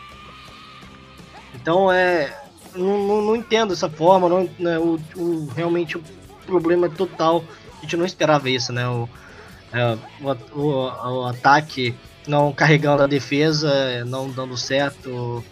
Então, 1.53 1.91
é, 1.91 2.33
não, 2.75 3.07
não, 3.07 3.21
não 3.21 3.35
entendo 3.35 3.73
essa 3.73 3.89
forma, 3.89 4.29
não, 4.29 4.49
né, 4.57 4.77
o, 4.79 4.99
o, 5.15 5.47
realmente 5.55 5.97
o 5.97 6.03
problema 6.45 6.87
é 6.87 6.89
total, 6.89 7.43
a 7.77 7.81
gente 7.81 7.97
não 7.97 8.05
esperava 8.05 8.49
isso, 8.49 8.71
né? 8.71 8.87
O, 8.87 9.07
é, 9.71 9.97
o, 10.21 10.59
o, 10.59 11.21
o 11.21 11.25
ataque 11.25 11.95
não 12.27 12.53
carregando 12.53 13.03
a 13.03 13.07
defesa, 13.07 14.05
não 14.05 14.29
dando 14.29 14.55
certo. 14.57 15.43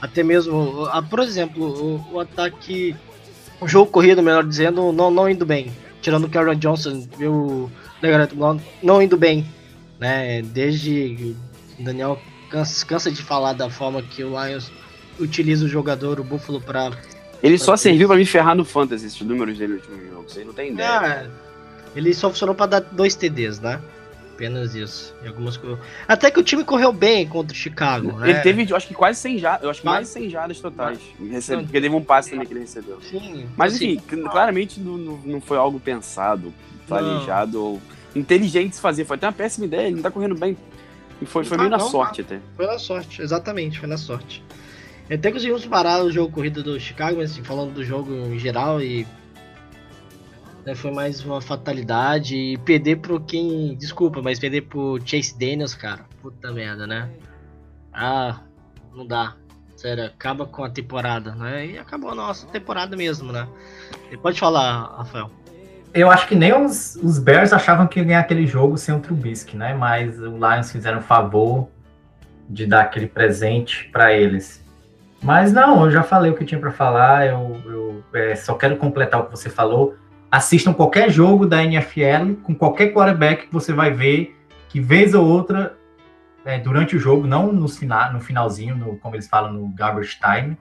Até 0.00 0.22
mesmo, 0.22 0.88
por 1.08 1.20
exemplo, 1.20 1.64
o, 1.64 2.14
o 2.14 2.20
ataque, 2.20 2.94
o 3.60 3.68
jogo 3.68 3.90
corrido, 3.90 4.22
melhor 4.22 4.44
dizendo, 4.44 4.92
não, 4.92 5.10
não 5.10 5.28
indo 5.28 5.46
bem. 5.46 5.72
Tirando 6.02 6.24
o 6.24 6.28
Karen 6.28 6.56
Johnson 6.56 7.06
e 7.18 7.26
o 7.26 7.70
Legareto 8.02 8.36
não 8.82 9.02
indo 9.02 9.16
bem. 9.16 9.46
Né? 9.98 10.42
Desde 10.42 11.34
o 11.78 11.82
Daniel 11.82 12.20
cansa, 12.50 12.86
cansa 12.86 13.10
de 13.10 13.22
falar 13.22 13.52
da 13.52 13.70
forma 13.70 14.02
que 14.02 14.22
o 14.22 14.28
Lions 14.28 14.70
utiliza 15.18 15.64
o 15.64 15.68
jogador, 15.68 16.20
o 16.20 16.24
Buffalo, 16.24 16.60
para. 16.60 16.90
Ele 17.42 17.58
só 17.58 17.76
serviu 17.76 18.08
para 18.08 18.16
me 18.16 18.26
ferrar 18.26 18.54
no 18.54 18.64
Fantasy, 18.64 19.06
esses 19.06 19.20
números 19.20 19.58
dele 19.58 19.74
no 19.74 19.78
último 19.78 20.10
jogo. 20.10 20.28
Você 20.28 20.44
não 20.44 20.52
tem 20.52 20.72
ideia. 20.72 20.88
É, 20.88 21.30
ele 21.94 22.12
só 22.14 22.28
funcionou 22.28 22.54
para 22.54 22.66
dar 22.66 22.80
dois 22.80 23.14
TDs, 23.14 23.60
né? 23.60 23.80
Apenas 24.34 24.74
isso. 24.74 25.14
E 25.24 25.28
algumas 25.28 25.58
Até 26.06 26.30
que 26.30 26.38
o 26.38 26.42
time 26.42 26.62
correu 26.62 26.92
bem 26.92 27.26
contra 27.26 27.54
o 27.54 27.56
Chicago. 27.56 28.12
Né? 28.18 28.30
Ele 28.30 28.40
teve, 28.40 28.74
acho 28.74 28.86
que 28.86 28.92
quase 28.92 29.18
100 29.18 29.38
jadas, 29.38 29.62
eu 29.62 29.70
acho 29.70 29.80
que 29.80 29.86
mais 29.86 30.08
100 30.08 30.28
jadas 30.28 30.60
totais. 30.60 30.98
Recebe, 31.30 31.62
porque 31.62 31.80
teve 31.80 31.94
um 31.94 32.04
passe 32.04 32.30
também 32.30 32.46
que 32.46 32.52
ele 32.52 32.60
recebeu. 32.60 33.00
Sim. 33.00 33.46
Mas 33.56 33.74
assim, 33.74 33.92
enfim, 33.92 34.22
claramente 34.24 34.78
não, 34.78 34.98
não 34.98 35.40
foi 35.40 35.56
algo 35.56 35.80
pensado, 35.80 36.52
planejado 36.86 37.62
ou 37.62 37.82
inteligente 38.18 38.70
de 38.70 38.76
se 38.76 38.80
fazer. 38.80 39.04
Foi 39.04 39.16
até 39.16 39.26
uma 39.26 39.32
péssima 39.32 39.66
ideia, 39.66 39.86
ele 39.86 39.96
não 39.96 40.02
tá 40.02 40.10
correndo 40.10 40.34
bem. 40.34 40.56
E 41.20 41.26
foi, 41.26 41.44
foi 41.44 41.56
meio 41.56 41.70
na 41.70 41.78
sorte 41.78 42.20
até. 42.20 42.40
Foi 42.54 42.66
na 42.66 42.78
sorte, 42.78 43.22
exatamente, 43.22 43.78
foi 43.78 43.88
na 43.88 43.96
sorte. 43.96 44.44
Até 45.10 45.30
conseguimos 45.30 45.64
parar 45.66 46.02
o 46.02 46.10
jogo 46.10 46.32
corrida 46.32 46.62
do 46.62 46.78
Chicago, 46.80 47.18
mas 47.18 47.30
assim, 47.30 47.44
falando 47.44 47.72
do 47.72 47.84
jogo 47.84 48.12
em 48.12 48.38
geral 48.38 48.82
e 48.82 49.06
né, 50.64 50.74
foi 50.74 50.90
mais 50.90 51.24
uma 51.24 51.40
fatalidade 51.40 52.34
e 52.34 52.58
perder 52.58 52.96
pro 52.96 53.20
quem, 53.20 53.76
desculpa, 53.76 54.20
mas 54.20 54.40
perder 54.40 54.62
pro 54.62 54.98
Chase 55.04 55.38
Daniels, 55.38 55.74
cara, 55.74 56.04
puta 56.20 56.50
merda, 56.50 56.88
né? 56.88 57.08
Ah, 57.92 58.40
não 58.92 59.06
dá. 59.06 59.36
Sério, 59.76 60.06
acaba 60.06 60.44
com 60.44 60.64
a 60.64 60.70
temporada, 60.70 61.34
né? 61.34 61.66
E 61.66 61.78
acabou 61.78 62.10
a 62.10 62.14
nossa 62.14 62.46
temporada 62.48 62.96
mesmo, 62.96 63.30
né? 63.30 63.46
E 64.10 64.16
pode 64.16 64.40
falar, 64.40 64.96
Rafael. 64.96 65.30
Eu 65.94 66.10
acho 66.10 66.26
que 66.28 66.34
nem 66.34 66.54
os, 66.54 66.96
os 66.96 67.18
Bears 67.18 67.52
achavam 67.52 67.86
que 67.86 67.98
ia 67.98 68.04
ganhar 68.04 68.20
aquele 68.20 68.46
jogo 68.46 68.76
sem 68.76 68.94
o 68.94 69.00
Trubisky, 69.00 69.56
né? 69.56 69.74
Mas 69.74 70.18
o 70.18 70.36
Lions 70.36 70.70
fizeram 70.70 70.98
o 70.98 71.02
favor 71.02 71.68
de 72.48 72.66
dar 72.66 72.82
aquele 72.82 73.06
presente 73.06 73.88
para 73.92 74.12
eles. 74.12 74.64
Mas 75.22 75.52
não, 75.52 75.84
eu 75.84 75.90
já 75.90 76.02
falei 76.02 76.30
o 76.30 76.34
que 76.34 76.44
tinha 76.44 76.60
para 76.60 76.70
falar. 76.70 77.26
Eu, 77.26 77.60
eu 77.64 78.04
é, 78.14 78.36
só 78.36 78.54
quero 78.54 78.76
completar 78.76 79.20
o 79.20 79.24
que 79.24 79.30
você 79.30 79.48
falou. 79.48 79.96
Assistam 80.30 80.72
qualquer 80.72 81.10
jogo 81.10 81.46
da 81.46 81.64
NFL 81.64 82.34
com 82.42 82.54
qualquer 82.54 82.92
quarterback 82.92 83.46
que 83.46 83.52
você 83.52 83.72
vai 83.72 83.90
ver 83.90 84.36
que 84.68 84.80
vez 84.80 85.14
ou 85.14 85.26
outra 85.26 85.76
é, 86.44 86.58
durante 86.58 86.96
o 86.96 86.98
jogo, 86.98 87.26
não 87.26 87.52
no, 87.52 87.68
final, 87.68 88.12
no 88.12 88.20
finalzinho, 88.20 88.76
no, 88.76 88.96
como 88.98 89.16
eles 89.16 89.26
falam 89.26 89.52
no 89.52 89.68
garbage 89.68 90.18
time, 90.20 90.56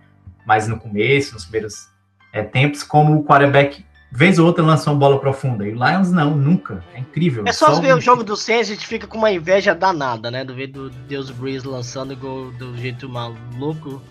mas 0.46 0.68
no 0.68 0.80
começo, 0.80 1.34
nos 1.34 1.44
primeiros 1.44 1.90
é, 2.34 2.42
tempos, 2.42 2.82
como 2.82 3.18
o 3.18 3.24
quarterback 3.24 3.86
vez 4.12 4.40
ou 4.40 4.46
outra 4.46 4.64
lançou 4.64 4.94
uma 4.94 5.00
bola 5.00 5.20
profunda. 5.20 5.66
E 5.66 5.72
o 5.72 5.76
Lions 5.76 6.12
não, 6.12 6.36
nunca. 6.36 6.84
É 6.94 7.00
incrível. 7.00 7.44
É 7.46 7.52
só, 7.52 7.74
só 7.74 7.82
ver 7.82 7.94
um... 7.94 7.98
o 7.98 8.02
jogo 8.02 8.24
do 8.24 8.36
Saints, 8.36 8.70
a 8.70 8.74
gente 8.74 8.88
fica 8.88 9.08
com 9.08 9.18
uma 9.18 9.32
inveja 9.32 9.74
danada, 9.74 10.32
né? 10.32 10.44
Do 10.44 10.54
ver 10.54 10.68
do 10.68 10.90
Deus 10.90 11.30
Breeze 11.30 11.68
lançando 11.68 12.16
gol 12.16 12.52
do 12.52 12.76
jeito 12.78 13.10
maluco 13.10 14.02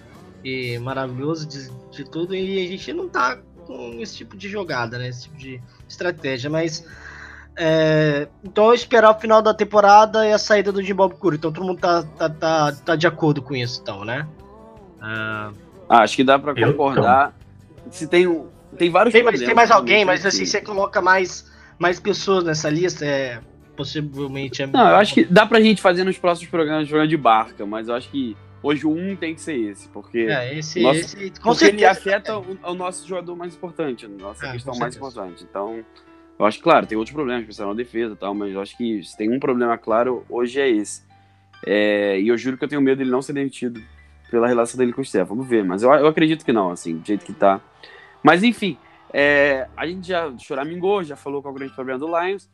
e 0.45 0.79
maravilhoso 0.79 1.47
de, 1.47 1.71
de 1.91 2.05
tudo. 2.05 2.35
E 2.35 2.65
a 2.65 2.69
gente 2.69 2.93
não 2.93 3.09
tá 3.09 3.39
com 3.67 3.99
esse 4.01 4.17
tipo 4.17 4.37
de 4.37 4.49
jogada, 4.49 4.99
né? 4.99 5.09
Esse 5.09 5.25
tipo 5.25 5.37
de 5.37 5.61
estratégia. 5.89 6.51
Mas. 6.51 6.87
É, 7.57 8.27
então 8.43 8.67
eu 8.67 8.75
esperar 8.75 9.17
o 9.17 9.21
final 9.21 9.41
da 9.41 9.55
temporada 9.55 10.27
e 10.27 10.33
a 10.33 10.39
saída 10.39 10.73
do 10.73 10.83
Jim 10.83 10.95
Bob 10.95 11.15
Curry. 11.15 11.37
Então 11.37 11.53
todo 11.53 11.65
mundo 11.65 11.79
tá, 11.79 12.03
tá, 12.03 12.29
tá, 12.29 12.73
tá 12.73 12.97
de 12.97 13.07
acordo 13.07 13.41
com 13.41 13.55
isso, 13.55 13.81
então, 13.81 14.05
né? 14.05 14.27
Ah, 15.01 15.53
acho 15.89 16.17
que 16.17 16.25
dá 16.25 16.39
para 16.39 16.55
concordar. 16.55 17.35
Se 17.91 18.09
tem 18.09 18.27
um 18.27 18.49
tem 18.77 18.91
vários 18.91 19.13
tem, 19.13 19.23
problemas. 19.23 19.47
Tem 19.47 19.55
mais 19.55 19.71
alguém, 19.71 20.05
mas 20.05 20.25
assim, 20.25 20.45
você 20.45 20.61
coloca 20.61 21.01
mais, 21.01 21.51
mais 21.79 21.99
pessoas 21.99 22.45
nessa 22.45 22.69
lista, 22.69 23.05
é 23.05 23.41
possivelmente... 23.77 24.63
É... 24.63 24.67
Não, 24.67 24.89
eu 24.89 24.97
acho 24.97 25.15
que 25.15 25.25
dá 25.25 25.47
pra 25.47 25.61
gente 25.61 25.83
fazer 25.83 26.05
nos 26.05 26.19
próximos 26.19 26.51
programas 26.51 26.89
jogando 26.89 27.09
de 27.09 27.17
barca, 27.17 27.67
mas 27.67 27.89
eu 27.89 27.95
acho 27.95 28.11
que 28.11 28.37
hoje 28.63 28.87
o 28.87 28.91
um 28.91 29.15
tem 29.17 29.35
que 29.35 29.41
ser 29.41 29.57
esse, 29.57 29.89
porque, 29.89 30.21
é, 30.21 30.59
esse, 30.59 30.81
nosso, 30.81 31.01
esse 31.01 31.31
com 31.33 31.51
porque 31.51 31.67
certeza, 31.67 31.77
ele 31.77 31.85
afeta 31.87 32.39
o, 32.39 32.59
o, 32.63 32.75
nosso 32.75 33.07
jogador 33.07 33.37
mais 33.37 33.55
importante, 33.55 34.07
a 34.07 34.09
nossa 34.09 34.47
é, 34.47 34.53
questão 34.53 34.75
mais 34.77 34.97
importante. 34.97 35.45
Então, 35.49 35.85
eu 36.39 36.47
acho 36.47 36.59
que, 36.59 36.65
claro, 36.65 36.87
tem 36.87 36.97
outros 36.97 37.15
problemas, 37.15 37.45
pensando 37.45 37.69
na 37.69 37.75
defesa 37.75 38.15
e 38.15 38.17
tal, 38.17 38.35
mas 38.35 38.53
eu 38.53 38.61
acho 38.61 38.77
que 38.77 39.03
se 39.03 39.17
tem 39.17 39.31
um 39.31 39.39
problema 39.39 39.77
claro, 39.77 40.25
hoje 40.29 40.61
é 40.61 40.69
esse. 40.69 41.03
É, 41.67 42.19
e 42.21 42.29
eu 42.29 42.37
juro 42.37 42.57
que 42.57 42.65
eu 42.65 42.69
tenho 42.69 42.81
medo 42.81 42.99
dele 42.99 43.11
não 43.11 43.23
ser 43.23 43.33
demitido 43.33 43.81
pela 44.31 44.49
relação 44.49 44.77
dele 44.77 44.93
com 44.93 45.01
o 45.01 45.05
Steph. 45.05 45.29
Vamos 45.29 45.47
ver, 45.47 45.65
mas 45.65 45.83
eu, 45.83 45.93
eu 45.93 46.07
acredito 46.07 46.45
que 46.45 46.53
não, 46.53 46.71
assim, 46.71 46.97
do 46.97 47.07
jeito 47.07 47.25
que 47.25 47.33
tá. 47.33 47.61
Mas 48.25 48.43
enfim, 48.43 48.79
é, 49.13 49.69
a 49.77 49.87
gente 49.87 50.09
já 50.09 50.33
choramingou, 50.39 51.05
já 51.05 51.15
falou 51.15 51.43
qual 51.43 51.53
é 51.53 51.55
o 51.55 51.59
grande 51.59 51.75
problema 51.75 51.99
do 51.99 52.07
Lions. 52.07 52.49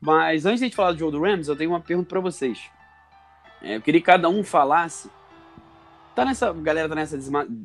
Mas 0.00 0.46
antes 0.46 0.60
de 0.60 0.64
a 0.64 0.68
gente 0.68 0.76
falar 0.76 0.92
do 0.92 0.98
jogo 0.98 1.12
do 1.12 1.22
Rams, 1.22 1.46
eu 1.46 1.54
tenho 1.54 1.70
uma 1.70 1.80
pergunta 1.80 2.08
para 2.08 2.20
vocês. 2.20 2.70
É, 3.62 3.76
eu 3.76 3.82
queria 3.82 4.00
que 4.00 4.06
cada 4.06 4.30
um 4.30 4.42
falasse. 4.42 5.10
Tá 6.16 6.24
nessa, 6.24 6.48
a 6.48 6.52
galera 6.54 6.88
tá 6.88 6.94
nessa 6.94 7.18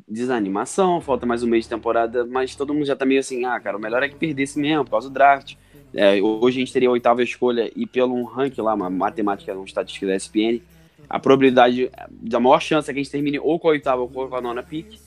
desanimação, 0.06 1.00
falta 1.00 1.26
mais 1.26 1.42
um 1.42 1.48
mês 1.48 1.64
de 1.64 1.70
temporada, 1.70 2.24
mas 2.26 2.54
todo 2.54 2.72
mundo 2.74 2.86
já 2.86 2.94
tá 2.94 3.04
meio 3.04 3.20
assim, 3.20 3.44
ah, 3.44 3.58
cara, 3.58 3.76
o 3.76 3.80
melhor 3.80 4.02
é 4.02 4.08
que 4.08 4.14
perdesse 4.14 4.58
mesmo, 4.58 4.84
por 4.84 4.92
causa 4.92 5.08
do 5.08 5.14
draft. 5.14 5.56
É, 5.94 6.20
hoje 6.20 6.58
a 6.58 6.60
gente 6.60 6.72
teria 6.72 6.88
a 6.88 6.92
oitava 6.92 7.22
escolha 7.22 7.70
e 7.74 7.86
pelo 7.86 8.14
um 8.14 8.24
ranking 8.24 8.60
lá, 8.60 8.74
uma 8.74 8.90
matemática, 8.90 9.52
uma 9.54 9.64
estatística 9.64 10.06
da 10.06 10.14
ESPN, 10.14 10.60
a 11.08 11.18
probabilidade, 11.18 11.90
da 12.10 12.38
maior 12.38 12.60
chance 12.60 12.88
é 12.90 12.92
que 12.92 13.00
a 13.00 13.02
gente 13.02 13.10
termine 13.10 13.38
ou 13.38 13.58
com 13.58 13.68
a 13.68 13.70
oitava 13.72 14.02
ou 14.02 14.08
com 14.08 14.34
a 14.34 14.40
nona 14.40 14.62
pick. 14.62 15.00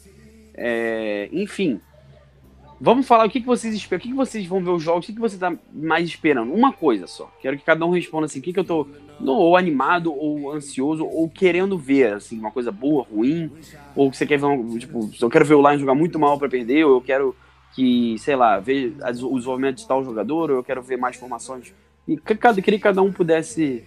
É, 0.53 1.29
enfim, 1.31 1.79
Vamos 2.81 3.05
falar 3.05 3.25
o 3.25 3.29
que, 3.29 3.41
que 3.41 3.45
vocês 3.45 3.73
esperam, 3.73 3.99
o 3.99 4.01
que, 4.01 4.09
que 4.09 4.15
vocês 4.15 4.45
vão 4.45 4.63
ver 4.63 4.69
os 4.69 4.81
jogos, 4.81 5.03
o 5.03 5.07
que, 5.07 5.13
que 5.13 5.19
você 5.19 5.37
tá 5.37 5.53
mais 5.73 6.07
esperando? 6.07 6.53
Uma 6.53 6.71
coisa 6.71 7.07
só. 7.07 7.29
Quero 7.41 7.57
que 7.57 7.63
cada 7.65 7.85
um 7.85 7.89
responda 7.89 8.25
assim, 8.25 8.39
o 8.39 8.41
que, 8.41 8.53
que 8.53 8.59
eu 8.59 8.63
tô 8.63 8.87
ou 9.25 9.57
animado, 9.57 10.13
ou 10.13 10.53
ansioso, 10.53 11.05
ou 11.05 11.29
querendo 11.29 11.77
ver, 11.77 12.13
assim, 12.13 12.39
uma 12.39 12.51
coisa 12.51 12.71
boa, 12.71 13.03
ruim, 13.03 13.51
ou 13.93 14.09
que 14.09 14.15
você 14.15 14.25
quer 14.25 14.39
ver, 14.39 14.45
um, 14.45 14.77
tipo, 14.77 15.11
eu 15.21 15.29
quero 15.29 15.43
ver 15.43 15.55
o 15.55 15.67
Lions 15.67 15.81
jogar 15.81 15.93
muito 15.93 16.17
mal 16.17 16.39
para 16.39 16.47
perder, 16.47 16.85
ou 16.85 16.95
eu 16.95 17.01
quero 17.01 17.35
que, 17.75 18.17
sei 18.19 18.37
lá, 18.37 18.59
ver 18.59 18.95
o 19.23 19.35
desenvolvimento 19.35 19.77
de 19.77 19.87
tal 19.87 20.01
jogador, 20.03 20.49
ou 20.49 20.57
eu 20.57 20.63
quero 20.63 20.81
ver 20.81 20.97
mais 20.97 21.17
formações. 21.17 21.73
E 22.07 22.15
cada, 22.15 22.61
queria 22.61 22.79
que 22.79 22.83
cada 22.83 23.01
um 23.01 23.11
pudesse 23.11 23.83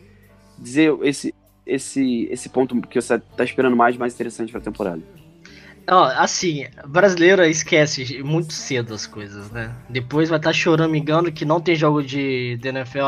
dizer 0.58 0.94
esse, 1.02 1.34
esse, 1.66 2.28
esse 2.30 2.48
ponto 2.50 2.78
que 2.82 3.00
você 3.00 3.18
tá 3.18 3.42
esperando 3.42 3.74
mais, 3.74 3.96
mais 3.96 4.12
interessante 4.12 4.52
para 4.52 4.60
a 4.60 4.64
temporada. 4.64 5.02
Ó, 5.88 6.04
assim, 6.04 6.66
brasileiro 6.86 7.44
esquece 7.44 8.22
muito 8.22 8.52
cedo 8.52 8.94
as 8.94 9.06
coisas, 9.06 9.50
né? 9.50 9.74
Depois 9.88 10.28
vai 10.28 10.38
estar 10.38 10.50
tá 10.50 10.54
chorando, 10.54 10.94
engano, 10.94 11.32
que 11.32 11.44
não 11.44 11.60
tem 11.60 11.74
jogo 11.74 12.02
de, 12.02 12.56
de 12.58 12.68
NFL 12.68 13.00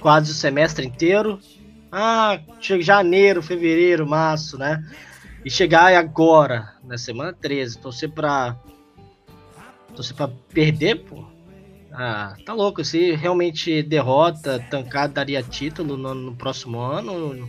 quase 0.00 0.30
o 0.30 0.34
semestre 0.34 0.86
inteiro. 0.86 1.38
Ah, 1.92 2.40
janeiro, 2.80 3.42
fevereiro, 3.42 4.08
março, 4.08 4.56
né? 4.56 4.82
E 5.44 5.50
chegar 5.50 5.94
agora, 5.94 6.74
na 6.84 6.96
semana 6.96 7.32
13, 7.32 7.78
torcer 7.78 8.10
pra. 8.10 8.56
Torcer 9.94 10.16
pra 10.16 10.28
perder, 10.52 11.04
pô. 11.04 11.24
Ah, 11.92 12.34
tá 12.46 12.54
louco. 12.54 12.84
Se 12.84 13.12
realmente 13.12 13.82
derrota, 13.82 14.64
tancar, 14.70 15.08
daria 15.08 15.42
título 15.42 15.96
no, 15.96 16.14
no 16.14 16.34
próximo 16.34 16.80
ano 16.80 17.48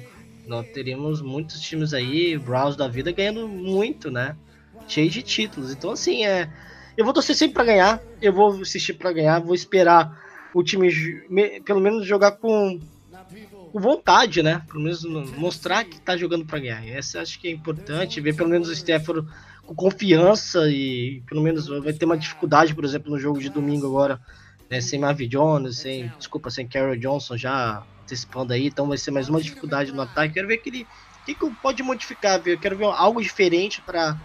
nós 0.52 0.68
teríamos 0.68 1.22
muitos 1.22 1.62
times 1.62 1.94
aí, 1.94 2.38
Browns 2.38 2.76
da 2.76 2.86
vida, 2.86 3.10
ganhando 3.14 3.48
muito, 3.48 4.12
né? 4.12 4.36
Cheio 4.86 5.10
de 5.10 5.24
títulos. 5.24 5.72
Então, 5.72 5.92
assim, 5.92 6.26
é. 6.26 6.52
Eu 6.98 7.06
vou 7.06 7.14
torcer 7.14 7.34
sempre 7.34 7.54
para 7.54 7.64
ganhar. 7.64 8.02
Eu 8.22 8.34
vou 8.34 8.62
assistir 8.62 8.94
para 8.96 9.14
ganhar. 9.14 9.40
Vou 9.40 9.56
esperar 9.56 10.22
o 10.54 10.62
time, 10.62 10.92
pelo 11.64 11.80
menos, 11.80 12.06
jogar 12.06 12.34
com, 12.34 12.78
com 13.72 13.80
vontade, 13.80 14.44
né? 14.44 14.62
Pelo 14.68 14.84
menos 14.84 15.06
mostrar 15.38 15.86
que 15.86 16.02
tá 16.02 16.18
jogando 16.18 16.46
para 16.46 16.60
ganhar. 16.60 16.86
Essa 16.86 17.22
acho 17.22 17.40
que 17.40 17.48
é 17.48 17.52
importante. 17.52 18.20
Ver 18.20 18.36
pelo 18.36 18.50
menos 18.50 18.68
o 18.68 18.74
Stafford 18.74 19.26
com 19.66 19.74
confiança 19.74 20.70
e 20.70 21.24
pelo 21.30 21.42
menos 21.42 21.68
vai 21.68 21.94
ter 21.94 22.04
uma 22.04 22.18
dificuldade, 22.18 22.76
por 22.76 22.84
exemplo, 22.84 23.10
no 23.10 23.18
jogo 23.18 23.40
de 23.40 23.50
domingo 23.50 23.88
agora, 23.88 24.20
né? 24.70 24.82
Sem 24.82 25.00
Marvin 25.00 25.30
Jones, 25.30 25.78
sem, 25.78 26.12
desculpa, 26.18 26.50
sem 26.50 26.68
Carol 26.68 26.98
Johnson 26.98 27.38
já 27.38 27.86
antecipando 28.12 28.54
aí, 28.54 28.68
então 28.68 28.88
vai 28.88 28.98
ser 28.98 29.12
mais 29.12 29.30
uma 29.30 29.42
dificuldade 29.42 29.92
no 29.92 30.02
ataque. 30.02 30.34
Quero 30.34 30.48
ver 30.48 30.56
aquele. 30.56 30.84
O 30.84 31.26
que, 31.26 31.36
que 31.36 31.50
pode 31.62 31.82
modificar? 31.82 32.42
Eu 32.46 32.60
quero 32.60 32.76
ver 32.76 32.86
algo 32.86 33.22
diferente 33.22 33.82
para 33.82 34.18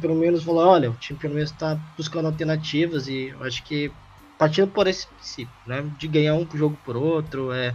pelo 0.00 0.14
menos 0.14 0.42
falar, 0.42 0.66
olha, 0.66 0.90
o 0.90 0.94
time 0.94 1.18
pelo 1.18 1.34
menos 1.34 1.50
está 1.50 1.78
buscando 1.96 2.26
alternativas 2.26 3.06
e 3.08 3.28
eu 3.28 3.42
acho 3.44 3.62
que 3.62 3.90
partindo 4.36 4.68
por 4.68 4.86
esse 4.86 5.06
princípio, 5.06 5.54
né? 5.66 5.84
De 5.98 6.06
ganhar 6.08 6.34
um 6.34 6.46
jogo 6.54 6.78
por 6.84 6.96
outro, 6.96 7.52
é, 7.52 7.74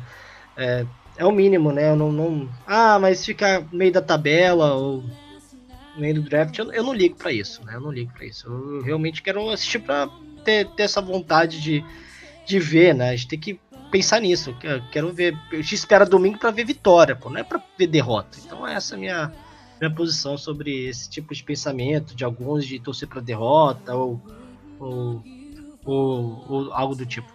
é, 0.55 0.85
é 1.17 1.25
o 1.25 1.31
mínimo, 1.31 1.71
né? 1.71 1.89
Eu 1.89 1.95
não, 1.95 2.11
não. 2.11 2.49
Ah, 2.67 2.99
mas 2.99 3.25
ficar 3.25 3.61
no 3.61 3.77
meio 3.77 3.91
da 3.91 4.01
tabela 4.01 4.73
ou 4.73 5.01
no 5.95 6.01
meio 6.01 6.15
do 6.15 6.21
draft, 6.21 6.57
eu, 6.59 6.71
eu 6.71 6.83
não 6.83 6.93
ligo 6.93 7.15
para 7.15 7.31
isso, 7.31 7.65
né? 7.65 7.75
Eu 7.75 7.81
não 7.81 7.91
ligo 7.91 8.11
para 8.13 8.25
isso. 8.25 8.47
Eu 8.47 8.81
realmente 8.83 9.21
quero 9.21 9.49
assistir 9.49 9.79
para 9.79 10.07
ter, 10.45 10.67
ter 10.71 10.83
essa 10.83 11.01
vontade 11.01 11.59
de, 11.61 11.83
de 12.45 12.59
ver, 12.59 12.93
né? 12.93 13.09
A 13.09 13.15
gente 13.15 13.27
tem 13.29 13.39
que 13.39 13.59
pensar 13.91 14.21
nisso. 14.21 14.55
Eu 14.63 14.81
quero 14.89 15.11
ver. 15.11 15.37
Eu 15.51 15.61
te 15.61 15.75
espero 15.75 16.09
domingo 16.09 16.39
para 16.39 16.49
ver 16.49 16.65
vitória, 16.65 17.15
pô, 17.15 17.29
não 17.29 17.37
é 17.37 17.43
para 17.43 17.61
ver 17.77 17.87
derrota. 17.87 18.37
Então 18.43 18.65
essa 18.65 18.95
é 18.95 18.97
a 18.97 18.99
minha, 18.99 19.33
minha 19.79 19.93
posição 19.93 20.37
sobre 20.37 20.87
esse 20.87 21.09
tipo 21.09 21.33
de 21.33 21.43
pensamento 21.43 22.15
de 22.15 22.23
alguns 22.23 22.65
de 22.65 22.79
torcer 22.79 23.07
para 23.07 23.21
derrota 23.21 23.93
ou, 23.93 24.19
ou, 24.79 25.23
ou, 25.85 26.45
ou, 26.49 26.73
algo 26.73 26.95
do 26.95 27.05
tipo. 27.05 27.31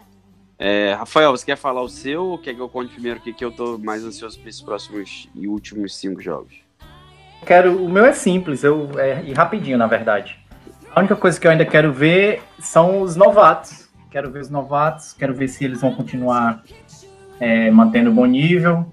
É, 0.59 0.95
Rafael, 0.95 1.31
você 1.33 1.45
quer 1.45 1.57
falar 1.57 1.83
o 1.83 1.89
seu 1.89 2.25
ou 2.25 2.39
quer 2.39 2.55
que 2.55 2.61
eu 2.61 2.69
conte 2.69 2.91
primeiro 2.91 3.21
o 3.21 3.23
que, 3.23 3.33
que 3.33 3.45
eu 3.45 3.53
tô 3.53 3.77
mais 3.77 4.03
ansioso 4.03 4.41
para 4.41 4.49
esses 4.49 4.63
próximos 4.63 5.29
e 5.35 5.47
últimos 5.47 5.95
cinco 5.95 6.23
jogos? 6.23 6.55
Quero, 7.45 7.85
o 7.85 7.89
meu 7.91 8.07
é 8.07 8.15
simples, 8.15 8.65
eu 8.65 8.99
é, 8.99 9.23
e 9.23 9.35
rapidinho 9.35 9.77
na 9.77 9.87
verdade. 9.87 10.39
A 10.95 11.01
única 11.01 11.15
coisa 11.15 11.39
que 11.39 11.47
eu 11.47 11.51
ainda 11.51 11.67
quero 11.67 11.93
ver 11.93 12.43
são 12.59 13.03
os 13.03 13.15
novatos 13.15 13.86
quero 14.17 14.31
ver 14.31 14.41
os 14.41 14.49
novatos, 14.49 15.13
quero 15.13 15.35
ver 15.35 15.47
se 15.47 15.63
eles 15.63 15.83
vão 15.83 15.95
continuar 15.95 16.63
é, 17.39 17.71
mantendo 17.71 18.11
bom 18.11 18.25
nível. 18.25 18.91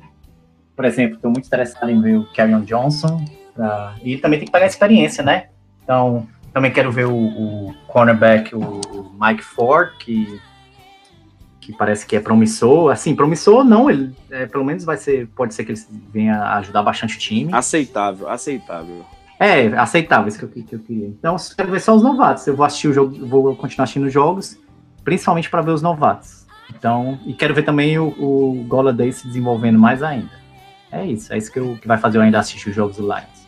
Por 0.76 0.84
exemplo, 0.84 1.16
estou 1.16 1.32
muito 1.32 1.46
interessado 1.46 1.90
em 1.90 2.02
ver 2.02 2.18
o 2.18 2.26
Carrion 2.34 2.60
Johnson. 2.60 3.24
Pra... 3.56 3.96
E 4.04 4.18
também 4.18 4.38
tem 4.38 4.46
que 4.48 4.52
pagar 4.52 4.66
experiência, 4.66 5.24
né? 5.24 5.48
Então, 5.82 6.28
também 6.54 6.74
quero 6.74 6.92
ver 6.92 7.06
o, 7.06 7.16
o 7.16 7.74
cornerback, 7.88 8.54
o, 8.54 8.60
o, 8.60 9.16
Mike 9.18 9.44
Ford, 9.44 9.94
que, 9.98 10.42
que 11.62 11.72
parece 11.72 12.06
que 12.06 12.18
é 12.18 12.20
promissor. 12.20 12.92
Assim, 12.92 13.16
promissor 13.16 13.64
não, 13.64 13.90
ele 13.90 14.14
é, 14.30 14.46
pelo 14.46 14.66
menos 14.66 14.84
vai 14.84 14.98
ser, 14.98 15.28
pode 15.28 15.54
ser 15.54 15.64
que 15.64 15.72
ele 15.72 15.82
venha 16.12 16.44
ajudar 16.58 16.84
bastante 16.84 17.16
o 17.16 17.20
time. 17.20 17.54
Aceitável, 17.54 18.28
aceitável. 18.28 19.06
É, 19.40 19.68
aceitável, 19.78 20.28
isso 20.28 20.38
que 20.38 20.44
eu, 20.44 20.66
que 20.66 20.76
eu 20.76 20.80
queria. 20.80 21.08
Então, 21.08 21.38
quero 21.56 21.72
ver 21.72 21.80
só 21.80 21.96
os 21.96 22.04
novatos. 22.04 22.46
Eu 22.46 22.58
vou 22.58 22.66
assistir 22.66 22.90
o 22.90 22.94
jogo, 22.94 23.26
vou 23.26 23.56
continuar 23.56 23.86
assistindo 23.86 24.08
os 24.08 24.14
jogos, 24.14 24.62
principalmente 25.04 25.50
para 25.50 25.62
ver 25.62 25.72
os 25.72 25.82
novatos. 25.82 26.46
Então, 26.70 27.20
e 27.26 27.34
quero 27.34 27.54
ver 27.54 27.64
também 27.64 27.98
o, 28.00 28.08
o 28.08 28.64
Golladay 28.68 29.12
se 29.12 29.28
desenvolvendo 29.28 29.78
mais 29.78 30.02
ainda. 30.02 30.32
É 30.92 31.06
isso, 31.06 31.34
é 31.34 31.38
isso 31.38 31.52
que, 31.52 31.60
eu, 31.60 31.78
que 31.82 31.88
vai 31.88 31.98
fazer 31.98 32.18
eu 32.18 32.22
ainda 32.22 32.40
assistir 32.40 32.70
os 32.70 32.76
jogos 32.76 32.98
do 32.98 33.04
Lions. 33.04 33.44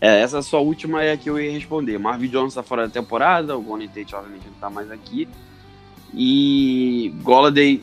É, 0.00 0.20
essa 0.20 0.42
sua 0.42 0.58
última 0.58 1.02
é 1.02 1.12
a 1.12 1.16
que 1.16 1.30
eu 1.30 1.40
ia 1.40 1.52
responder. 1.52 1.96
Marvin 1.98 2.26
Jones 2.26 2.54
tá 2.54 2.62
fora 2.62 2.88
da 2.88 2.92
temporada, 2.92 3.56
o 3.56 3.62
Golden 3.62 3.88
Tate 3.88 4.14
obviamente 4.16 4.46
não 4.46 4.54
tá 4.54 4.68
mais 4.68 4.90
aqui. 4.90 5.28
E 6.12 7.14
Golladay, 7.22 7.80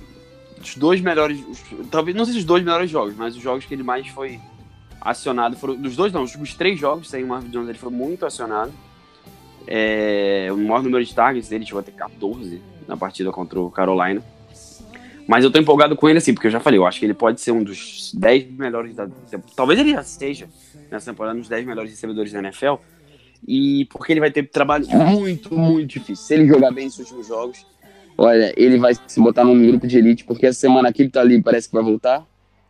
os 0.62 0.76
dois 0.76 1.00
melhores, 1.00 1.40
os, 1.48 1.64
talvez 1.90 2.16
não 2.16 2.26
sei 2.26 2.34
se 2.34 2.40
os 2.40 2.46
dois 2.46 2.62
melhores 2.64 2.92
jogos, 2.92 3.16
mas 3.16 3.36
os 3.38 3.42
jogos 3.42 3.66
que 3.66 3.74
ele 3.74 3.84
mais 3.84 4.08
foi 4.08 4.40
acionado 5.00 5.56
foram, 5.56 5.76
dos 5.76 5.96
dois 5.96 6.12
não, 6.12 6.24
os 6.24 6.54
três 6.56 6.78
jogos 6.78 7.10
sem 7.10 7.24
o 7.24 7.28
Marvin 7.28 7.50
Jones 7.50 7.70
ele 7.70 7.78
foi 7.78 7.92
muito 7.92 8.26
acionado. 8.26 8.74
É, 9.72 10.48
o 10.52 10.58
maior 10.58 10.82
número 10.82 11.06
de 11.06 11.14
targets 11.14 11.48
dele 11.48 11.64
chegou 11.64 11.80
a 11.80 11.84
ter 11.84 11.92
14 11.92 12.60
na 12.88 12.98
partida 12.98 13.32
contra 13.32 13.60
o 13.60 13.70
Carolina. 13.70 14.20
Mas 15.28 15.44
eu 15.44 15.52
tô 15.52 15.60
empolgado 15.60 15.96
com 15.96 16.10
ele 16.10 16.18
assim, 16.18 16.34
porque 16.34 16.48
eu 16.48 16.52
já 16.52 16.60
falei, 16.60 16.80
eu 16.80 16.88
acho 16.88 17.00
que 17.00 17.06
ele 17.06 17.14
pode 17.14 17.40
ser 17.40 17.52
um 17.52 17.64
dos 17.64 18.12
10 18.16 18.50
melhores 18.54 18.96
da 18.96 19.08
Talvez 19.56 19.80
ele 19.80 19.92
já 19.92 20.02
seja 20.02 20.50
nessa 20.90 21.12
temporada 21.12 21.38
um 21.38 21.42
dos 21.42 21.50
10 21.50 21.68
melhores 21.68 21.92
recebedores 21.92 22.34
da 22.34 22.40
NFL. 22.40 22.76
E 23.48 23.86
porque 23.92 24.12
ele 24.12 24.20
vai 24.20 24.32
ter 24.32 24.50
trabalho 24.50 24.88
muito, 24.90 25.54
muito 25.54 25.92
difícil. 25.92 26.26
Se 26.26 26.34
ele 26.34 26.48
jogar 26.48 26.72
bem 26.72 26.86
nos 26.86 26.98
últimos 26.98 27.28
jogos, 27.28 27.64
olha, 28.18 28.52
ele 28.58 28.80
vai 28.80 28.94
se 29.06 29.20
botar 29.20 29.44
num 29.44 29.68
grupo 29.68 29.86
de 29.86 30.00
elite, 30.00 30.26
porque 30.26 30.48
essa 30.48 30.60
semana 30.60 30.90
aqui 30.90 31.04
ele 31.04 31.12
tá 31.12 31.22
ali, 31.22 31.40
parece 31.40 31.70
que 31.70 31.76
vai 31.76 31.84
voltar. 31.84 32.26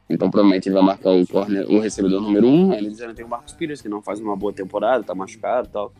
Então 0.10 0.30
provavelmente 0.30 0.68
ele 0.68 0.76
vai 0.76 0.84
marcar 0.84 1.12
o 1.12 1.26
corner, 1.26 1.66
o 1.72 1.80
recebedor 1.80 2.22
número 2.22 2.46
1. 2.46 2.50
Um. 2.50 2.74
Eles 2.74 3.00
ainda 3.00 3.14
tem 3.14 3.24
o 3.24 3.30
Marcos 3.30 3.54
Pires, 3.54 3.82
que 3.82 3.88
não 3.88 4.02
faz 4.02 4.20
uma 4.20 4.36
boa 4.36 4.52
temporada, 4.52 5.02
tá 5.02 5.16
machucado 5.16 5.70
e 5.70 5.72
tal. 5.72 5.94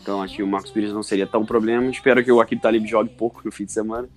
Então 0.00 0.22
acho 0.22 0.36
que 0.36 0.42
o 0.42 0.46
Marcos 0.46 0.70
Pires 0.70 0.92
não 0.92 1.02
seria 1.02 1.26
tão 1.26 1.44
problema. 1.44 1.90
Espero 1.90 2.22
que 2.24 2.32
o 2.32 2.40
Akib 2.40 2.60
Talib 2.60 2.86
jogue 2.86 3.10
pouco 3.10 3.42
no 3.44 3.52
fim 3.52 3.64
de 3.64 3.72
semana. 3.72 4.08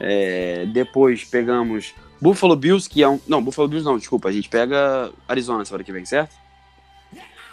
É, 0.00 0.66
depois 0.66 1.24
pegamos 1.24 1.94
Buffalo 2.20 2.56
Bills, 2.56 2.88
que 2.88 3.02
é 3.02 3.08
um. 3.08 3.20
Não, 3.26 3.42
Buffalo 3.42 3.68
Bills 3.68 3.84
não, 3.84 3.98
desculpa. 3.98 4.28
A 4.28 4.32
gente 4.32 4.48
pega 4.48 5.12
Arizona 5.26 5.64
semana 5.64 5.84
que 5.84 5.92
vem, 5.92 6.04
certo? 6.04 6.34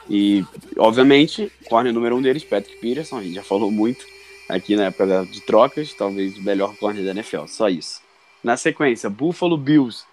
E, 0.10 0.46
obviamente, 0.78 1.52
corner 1.68 1.92
número 1.92 2.16
um 2.16 2.22
deles, 2.22 2.44
Patrick 2.44 2.80
Peterson, 2.80 3.18
a 3.18 3.24
gente 3.24 3.36
já 3.36 3.44
falou 3.44 3.72
muito 3.72 4.06
aqui 4.48 4.76
na 4.76 4.86
época 4.86 5.26
de 5.26 5.42
trocas, 5.42 5.94
talvez 5.94 6.38
o 6.38 6.44
melhor 6.44 6.76
corner 6.78 7.04
da 7.04 7.12
NFL, 7.12 7.48
só 7.48 7.68
isso. 7.68 8.02
Na 8.44 8.56
sequência, 8.56 9.10
Buffalo 9.10 9.58
Bills. 9.58 10.04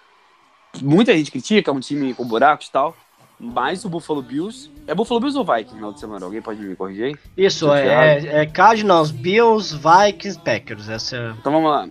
Muita 0.80 1.14
gente 1.14 1.30
critica, 1.30 1.70
é 1.70 1.74
um 1.74 1.80
time 1.80 2.14
com 2.14 2.24
buracos 2.24 2.68
e 2.68 2.72
tal, 2.72 2.96
mas 3.42 3.84
o 3.84 3.88
Buffalo 3.88 4.22
Bills. 4.22 4.70
É 4.86 4.94
Buffalo 4.94 5.20
Bills 5.20 5.36
ou 5.36 5.44
Vikings 5.44 5.80
na 5.80 5.88
outra 5.88 6.00
semana? 6.00 6.24
Alguém 6.24 6.40
pode 6.40 6.60
me 6.60 6.74
corrigir 6.74 7.04
aí? 7.04 7.16
Isso, 7.36 7.70
é, 7.72 8.18
é, 8.18 8.36
é 8.42 8.46
Cardinals, 8.46 9.10
Bills, 9.10 9.76
Vikings, 9.76 10.38
Packers. 10.38 10.88
Essa 10.88 11.16
é... 11.16 11.30
Então 11.32 11.52
vamos 11.52 11.70
lá 11.70 11.88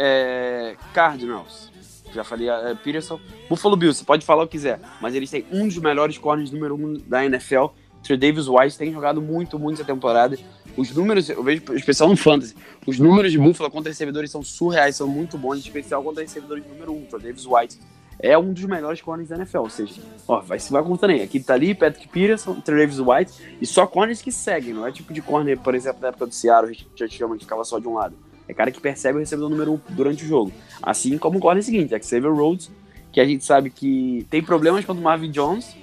é, 0.00 0.76
Cardinals. 0.94 1.70
Já 2.12 2.24
falei, 2.24 2.48
é, 2.48 2.74
Peterson. 2.74 3.20
Buffalo 3.48 3.76
Bills, 3.76 3.98
você 3.98 4.04
pode 4.04 4.24
falar 4.24 4.44
o 4.44 4.46
que 4.46 4.52
quiser, 4.52 4.80
mas 5.00 5.14
eles 5.14 5.30
têm 5.30 5.44
um 5.52 5.68
dos 5.68 5.76
melhores 5.76 6.16
corners 6.16 6.50
número 6.50 6.74
um 6.74 6.94
da 6.94 7.24
NFL. 7.24 7.66
Trey 8.02 8.16
Davis 8.16 8.48
White 8.48 8.78
tem 8.78 8.90
jogado 8.92 9.20
muito, 9.20 9.58
muito 9.58 9.76
essa 9.76 9.84
temporada. 9.84 10.38
Os 10.76 10.90
números, 10.94 11.28
eu 11.28 11.42
vejo 11.42 11.62
especial 11.74 12.08
no 12.08 12.16
Fantasy, 12.16 12.56
os 12.86 12.98
números 12.98 13.30
de 13.30 13.38
Buffalo 13.38 13.70
contra 13.70 13.90
recebedores 13.90 14.30
são 14.30 14.42
surreais, 14.42 14.96
são 14.96 15.06
muito 15.06 15.36
bons, 15.36 15.58
especial 15.58 16.02
contra 16.02 16.22
recebedores 16.22 16.64
número 16.66 16.92
um. 16.92 17.04
Trey 17.04 17.20
Davis 17.20 17.44
White 17.44 17.78
é 18.22 18.38
um 18.38 18.52
dos 18.52 18.64
melhores 18.64 19.00
corners 19.00 19.28
da 19.28 19.36
NFL, 19.36 19.58
ou 19.58 19.70
seja, 19.70 20.00
ó, 20.28 20.40
vai 20.40 20.58
vai 20.58 20.82
contando 20.82 21.10
aí. 21.10 21.22
Aqui 21.22 21.40
tá 21.40 21.54
ali, 21.54 21.74
Patrick 21.74 22.08
Peterson, 22.08 22.54
Trey 22.60 22.86
Davis 22.86 22.98
White, 22.98 23.56
e 23.60 23.66
só 23.66 23.86
corners 23.86 24.22
que 24.22 24.30
seguem, 24.30 24.74
não 24.74 24.86
é 24.86 24.92
tipo 24.92 25.12
de 25.12 25.22
corner, 25.22 25.58
por 25.58 25.74
exemplo, 25.74 26.00
da 26.00 26.08
época 26.08 26.26
do 26.26 26.34
Seattle, 26.34 26.72
Richard 26.72 27.14
Sherman, 27.14 27.38
que 27.38 27.44
ficava 27.44 27.64
só 27.64 27.78
de 27.78 27.88
um 27.88 27.94
lado 27.94 28.14
é 28.50 28.54
cara 28.54 28.70
que 28.70 28.80
percebe 28.80 29.16
o 29.16 29.20
recebedor 29.20 29.48
número 29.48 29.74
um 29.74 29.80
durante 29.90 30.24
o 30.24 30.26
jogo. 30.26 30.52
Assim 30.82 31.16
como 31.16 31.38
o 31.38 31.40
corner 31.40 31.62
seguinte, 31.62 31.94
é 31.94 32.02
Xavier 32.02 32.34
Rhodes, 32.34 32.70
que 33.12 33.20
a 33.20 33.24
gente 33.24 33.44
sabe 33.44 33.70
que 33.70 34.26
tem 34.28 34.42
problemas 34.42 34.84
contra 34.84 35.00
o 35.00 35.04
Marvin 35.04 35.30
Jones. 35.30 35.76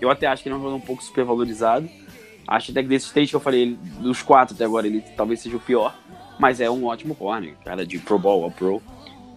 Eu 0.00 0.10
até 0.10 0.26
acho 0.26 0.42
que 0.42 0.48
ele 0.48 0.54
é 0.54 0.58
um 0.58 0.60
jogador 0.60 0.76
um 0.76 0.86
pouco 0.86 1.02
supervalorizado. 1.02 1.88
Acho 2.46 2.72
até 2.72 2.82
que 2.82 2.88
desse 2.88 3.06
stage 3.06 3.28
que 3.28 3.36
eu 3.36 3.40
falei, 3.40 3.62
ele, 3.62 3.78
dos 4.00 4.20
quatro 4.20 4.54
até 4.54 4.64
agora, 4.64 4.86
ele 4.86 5.00
talvez 5.16 5.40
seja 5.40 5.56
o 5.56 5.60
pior. 5.60 5.96
Mas 6.40 6.60
é 6.60 6.68
um 6.68 6.86
ótimo 6.86 7.14
corner, 7.14 7.54
cara 7.64 7.86
de 7.86 7.98
Pro 7.98 8.18
Bowl 8.18 8.42
ou 8.42 8.50
Pro. 8.50 8.82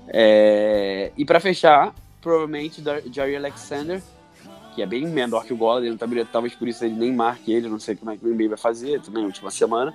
É... 0.07 1.11
E 1.15 1.23
para 1.23 1.39
fechar, 1.39 1.93
provavelmente 2.25 2.83
Jerry 3.11 3.35
Alexander, 3.35 4.01
que 4.73 4.81
é 4.81 4.85
bem 4.85 5.05
menor 5.05 5.45
que 5.45 5.53
o 5.53 5.57
Gola, 5.57 5.81
ele 5.81 5.91
não 5.91 5.97
tá 5.97 6.07
talvez 6.31 6.55
por 6.55 6.67
isso 6.67 6.83
ele 6.83 6.95
nem 6.95 7.13
marque 7.13 7.53
ele, 7.53 7.69
não 7.69 7.79
sei 7.79 7.95
como 7.95 8.09
é 8.09 8.17
que 8.17 8.25
o 8.25 8.27
NBA 8.27 8.49
vai 8.49 8.57
fazer 8.57 8.99
também 9.01 9.21
na 9.21 9.27
última 9.27 9.51
semana 9.51 9.93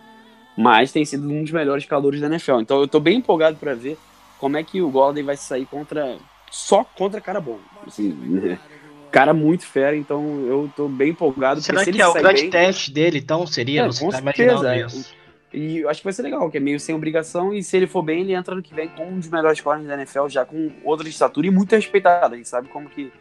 mas 0.56 0.92
tem 0.92 1.04
sido 1.04 1.28
um 1.28 1.42
dos 1.42 1.52
melhores 1.52 1.84
calores 1.86 2.20
da 2.20 2.26
NFL. 2.26 2.60
Então 2.60 2.80
eu 2.80 2.88
tô 2.88 3.00
bem 3.00 3.18
empolgado 3.18 3.56
para 3.56 3.74
ver 3.74 3.96
como 4.38 4.56
é 4.56 4.62
que 4.62 4.82
o 4.82 4.90
Golden 4.90 5.24
vai 5.24 5.36
sair 5.36 5.66
contra 5.66 6.18
só 6.50 6.84
contra 6.84 7.20
cara 7.20 7.40
bom. 7.40 7.58
Assim, 7.86 8.58
cara 9.10 9.32
muito 9.32 9.64
fera, 9.64 9.96
então 9.96 10.44
eu 10.46 10.70
tô 10.76 10.88
bem 10.88 11.10
empolgado. 11.10 11.60
Será 11.62 11.84
que 11.84 12.00
é 12.00 12.06
o 12.06 12.12
grande 12.12 12.42
bem... 12.42 12.50
teste 12.50 12.92
dele, 12.92 13.18
então, 13.18 13.46
seria? 13.46 13.82
É, 13.82 13.88
com 13.88 14.10
tá 14.10 14.20
certeza. 14.20 14.76
É. 14.76 14.86
E 15.52 15.84
acho 15.86 16.00
que 16.00 16.04
vai 16.04 16.12
ser 16.12 16.22
legal, 16.22 16.48
que 16.48 16.58
é 16.58 16.60
meio 16.60 16.78
sem 16.78 16.94
obrigação, 16.94 17.52
e 17.52 17.62
se 17.62 17.76
ele 17.76 17.86
for 17.86 18.02
bem, 18.02 18.20
ele 18.20 18.34
entra 18.34 18.54
no 18.54 18.62
que 18.62 18.72
vem 18.72 18.88
com 18.88 19.04
um 19.04 19.18
dos 19.18 19.28
melhores 19.28 19.60
corners 19.60 19.88
da 19.88 19.94
NFL, 19.94 20.28
já 20.28 20.44
com 20.44 20.70
outra 20.84 21.08
estatura 21.08 21.46
e 21.46 21.50
muito 21.50 21.74
respeitado. 21.74 22.34
A 22.34 22.36
gente 22.36 22.48
sabe 22.48 22.68
como 22.68 22.88
que 22.88 23.12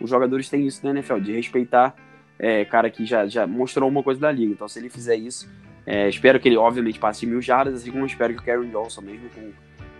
os 0.00 0.10
jogadores 0.10 0.50
têm 0.50 0.66
isso 0.66 0.84
na 0.84 0.90
NFL, 0.90 1.18
de 1.18 1.32
respeitar 1.32 1.94
é, 2.38 2.64
cara 2.64 2.90
que 2.90 3.06
já, 3.06 3.26
já 3.26 3.46
mostrou 3.46 3.88
uma 3.88 4.02
coisa 4.02 4.20
da 4.20 4.30
liga. 4.30 4.52
Então, 4.52 4.68
se 4.68 4.78
ele 4.78 4.90
fizer 4.90 5.16
isso, 5.16 5.48
é, 5.86 6.08
espero 6.08 6.38
que 6.38 6.48
ele, 6.48 6.56
obviamente, 6.56 6.98
passe 6.98 7.24
mil 7.24 7.40
jardas, 7.40 7.74
assim 7.74 7.90
como 7.90 8.04
espero 8.04 8.34
que 8.34 8.40
o 8.40 8.44
Karen 8.44 8.68
Johnson, 8.68 9.00
mesmo 9.00 9.28
com 9.30 9.50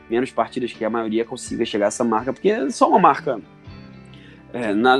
menos 0.09 0.31
partidas 0.31 0.73
que 0.73 0.85
a 0.85 0.91
maioria, 0.91 1.25
consiga 1.25 1.65
chegar 1.65 1.87
a 1.87 1.89
essa 1.89 2.05
marca, 2.05 2.33
porque 2.33 2.51
é 2.51 2.69
só 2.71 2.89
uma 2.89 2.99
marca. 2.99 3.41
É, 4.53 4.73
na, 4.73 4.99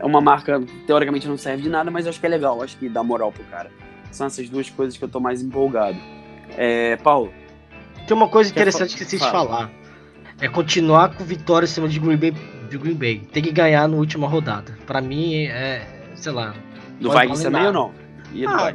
é 0.00 0.04
uma 0.04 0.20
marca, 0.20 0.62
teoricamente, 0.86 1.28
não 1.28 1.36
serve 1.36 1.62
de 1.62 1.68
nada, 1.68 1.90
mas 1.90 2.06
acho 2.06 2.18
que 2.18 2.26
é 2.26 2.28
legal, 2.28 2.62
acho 2.62 2.76
que 2.76 2.88
dá 2.88 3.02
moral 3.02 3.32
pro 3.32 3.44
cara. 3.44 3.70
São 4.10 4.26
essas 4.26 4.48
duas 4.48 4.68
coisas 4.70 4.96
que 4.96 5.04
eu 5.04 5.08
tô 5.08 5.20
mais 5.20 5.42
empolgado. 5.42 5.98
É, 6.56 6.96
Paulo. 6.96 7.32
Tem 8.06 8.16
uma 8.16 8.28
coisa 8.28 8.50
interessante 8.50 8.96
que 8.96 9.02
esqueci 9.02 9.22
de 9.24 9.30
falar. 9.30 9.70
É 10.40 10.48
continuar 10.48 11.14
com 11.14 11.24
vitória 11.24 11.66
em 11.66 11.68
cima 11.68 11.88
de 11.88 11.98
Green 11.98 12.16
Bay. 12.16 12.32
De 12.70 12.78
Green 12.78 12.94
Bay. 12.94 13.18
Tem 13.32 13.42
que 13.42 13.50
ganhar 13.50 13.88
na 13.88 13.96
última 13.96 14.28
rodada. 14.28 14.76
Para 14.86 15.00
mim, 15.00 15.44
é. 15.44 15.86
Sei 16.14 16.32
lá. 16.32 16.54
Do 17.00 17.10
Vikings 17.10 17.42
também 17.42 17.66
ou 17.66 17.72
não? 17.72 17.92
E 18.32 18.44
ah, 18.46 18.74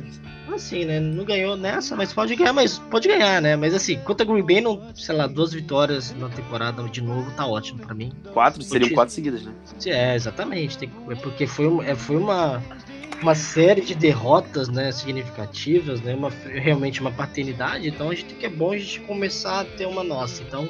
assim, 0.53 0.85
né? 0.85 0.99
Não 0.99 1.23
ganhou 1.23 1.55
nessa, 1.55 1.95
mas 1.95 2.13
pode 2.13 2.35
ganhar, 2.35 2.53
mas 2.53 2.79
pode 2.79 3.07
ganhar, 3.07 3.41
né? 3.41 3.55
Mas 3.55 3.73
assim, 3.73 3.97
contra 3.99 4.25
Green 4.25 4.45
Bay, 4.45 4.61
não, 4.61 4.81
sei 4.95 5.15
lá, 5.15 5.27
duas 5.27 5.53
vitórias 5.53 6.13
na 6.15 6.29
temporada 6.29 6.83
de 6.83 7.01
novo, 7.01 7.31
tá 7.31 7.45
ótimo 7.45 7.79
para 7.79 7.93
mim. 7.93 8.11
Quatro, 8.33 8.61
seriam 8.61 8.89
quatro 8.91 9.13
seguidas, 9.13 9.43
né? 9.43 9.53
É, 9.85 10.15
exatamente. 10.15 10.77
Tem, 10.77 10.91
é 11.09 11.15
porque 11.15 11.47
foi, 11.47 11.85
é, 11.85 11.95
foi 11.95 12.17
uma, 12.17 12.61
uma 13.21 13.35
série 13.35 13.81
de 13.81 13.95
derrotas, 13.95 14.67
né, 14.67 14.91
significativas, 14.91 16.01
né? 16.01 16.13
Uma, 16.13 16.29
realmente 16.29 16.99
uma 16.99 17.11
paternidade, 17.11 17.87
então 17.87 18.09
a 18.09 18.15
gente 18.15 18.33
que 18.35 18.45
é 18.45 18.49
bom 18.49 18.71
a 18.71 18.77
gente 18.77 18.99
começar 19.01 19.61
a 19.61 19.65
ter 19.65 19.85
uma 19.85 20.03
nossa. 20.03 20.43
Então, 20.43 20.67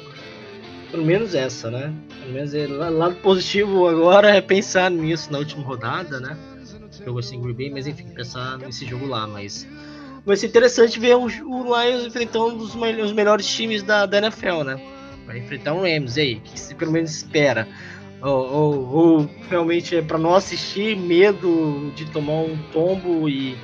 pelo 0.90 1.04
menos 1.04 1.34
essa, 1.34 1.70
né? 1.70 1.92
Pelo 2.20 2.32
menos 2.32 2.54
é, 2.54 2.66
lado 2.66 3.16
positivo 3.16 3.88
agora 3.88 4.30
é 4.30 4.40
pensar 4.40 4.90
nisso 4.90 5.32
na 5.32 5.38
última 5.38 5.64
rodada, 5.64 6.20
né? 6.20 6.38
jogo 7.04 7.18
assim 7.18 7.40
Green 7.40 7.54
Bay, 7.54 7.70
mas 7.70 7.86
enfim, 7.86 8.04
pensar 8.14 8.58
nesse 8.58 8.86
jogo 8.86 9.06
lá, 9.06 9.26
mas 9.26 9.66
vai 10.24 10.36
ser 10.36 10.46
interessante 10.46 10.98
ver 10.98 11.16
o, 11.16 11.24
o 11.24 11.82
Lions 11.82 12.06
enfrentando 12.06 12.56
os, 12.56 12.74
os 12.74 13.12
melhores 13.12 13.46
times 13.46 13.82
da, 13.82 14.06
da 14.06 14.18
NFL, 14.18 14.62
né? 14.64 14.80
Vai 15.26 15.38
enfrentar 15.38 15.74
um 15.74 15.82
Rams 15.82 16.18
aí, 16.18 16.36
que 16.36 16.58
se 16.58 16.74
pelo 16.74 16.92
menos 16.92 17.10
espera. 17.10 17.66
Ou, 18.24 18.52
ou, 18.52 18.88
ou 18.88 19.30
realmente 19.50 19.94
é 19.94 20.00
para 20.00 20.16
não 20.16 20.34
assistir, 20.34 20.96
medo 20.96 21.92
de 21.94 22.06
tomar 22.06 22.32
um 22.32 22.56
tombo 22.72 23.28
e, 23.28 23.54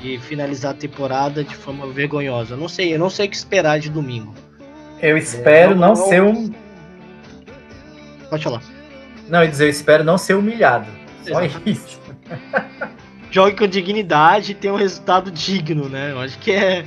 e 0.00 0.18
finalizar 0.18 0.70
a 0.70 0.74
temporada 0.74 1.42
de 1.42 1.56
forma 1.56 1.88
vergonhosa. 1.88 2.56
Não 2.56 2.68
sei, 2.68 2.94
eu 2.94 2.98
não 2.98 3.10
sei 3.10 3.26
o 3.26 3.30
que 3.30 3.34
esperar 3.34 3.80
de 3.80 3.90
domingo. 3.90 4.32
Eu 5.00 5.18
espero 5.18 5.72
é, 5.72 5.74
não, 5.74 5.80
não, 5.80 5.88
não, 5.88 5.96
ser 5.96 6.22
um. 6.22 6.52
Pode 8.30 8.44
falar. 8.44 8.62
Não, 9.28 9.42
eu 9.42 9.50
dizer, 9.50 9.64
eu 9.64 9.70
espero 9.70 10.04
não 10.04 10.16
ser 10.16 10.34
humilhado. 10.34 10.86
Só 11.26 11.42
Exatamente. 11.42 11.70
isso. 11.70 12.00
Jogue 13.32 13.56
com 13.56 13.66
dignidade 13.66 14.52
e 14.52 14.54
tenha 14.54 14.74
um 14.74 14.76
resultado 14.76 15.28
digno, 15.28 15.88
né? 15.88 16.12
Eu 16.12 16.20
acho 16.20 16.38
que 16.38 16.52
é, 16.52 16.84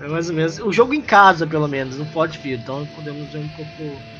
é, 0.00 0.08
mais 0.08 0.30
ou 0.30 0.34
menos. 0.34 0.58
O 0.58 0.72
jogo 0.72 0.94
em 0.94 1.00
casa, 1.00 1.46
pelo 1.46 1.68
menos, 1.68 1.96
não 1.96 2.06
pode 2.06 2.38
vir. 2.38 2.58
Então 2.58 2.84
podemos 2.96 3.28
ver 3.28 3.38
um 3.38 3.48
pouco. 3.50 4.13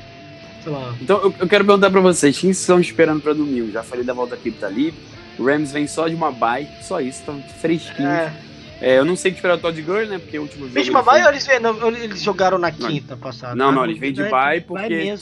Sei 0.64 0.72
lá. 0.72 0.94
Então 1.00 1.18
eu, 1.18 1.34
eu 1.38 1.46
quero 1.46 1.64
perguntar 1.64 1.90
pra 1.90 2.00
vocês: 2.00 2.36
quem 2.38 2.50
estão 2.50 2.80
esperando 2.80 3.20
pra 3.20 3.34
domingo? 3.34 3.70
Já 3.70 3.82
falei 3.82 4.04
da 4.04 4.14
volta 4.14 4.34
aqui 4.34 4.50
tá 4.50 4.66
ali. 4.66 4.92
O 5.38 5.44
Rams 5.44 5.70
vem 5.70 5.86
só 5.86 6.08
de 6.08 6.14
uma 6.14 6.32
bye, 6.32 6.66
só 6.82 7.00
isso, 7.00 7.20
estão 7.20 7.42
fresquinhos. 7.60 8.10
É. 8.10 8.32
É, 8.80 8.98
eu 8.98 9.04
não 9.04 9.16
sei 9.16 9.30
o 9.30 9.34
que 9.34 9.38
esperar 9.38 9.56
o 9.56 9.60
Todd 9.60 9.80
Gurley, 9.80 10.08
né? 10.08 10.18
Porque 10.18 10.38
o 10.38 10.42
último 10.42 10.62
jogo. 10.62 10.74
Vem 10.74 10.84
de 10.84 10.90
uma 10.90 11.02
bye 11.02 11.22
ou 11.22 11.28
eles, 11.30 11.46
não, 11.60 11.88
eles 11.88 12.22
jogaram 12.22 12.58
na 12.58 12.72
quinta 12.72 13.14
não, 13.14 13.18
passada? 13.18 13.54
Não, 13.54 13.70
não, 13.70 13.84
eles 13.84 13.98
vêm 13.98 14.12
de 14.12 14.24
bye 14.24 14.60
porque 14.60 15.14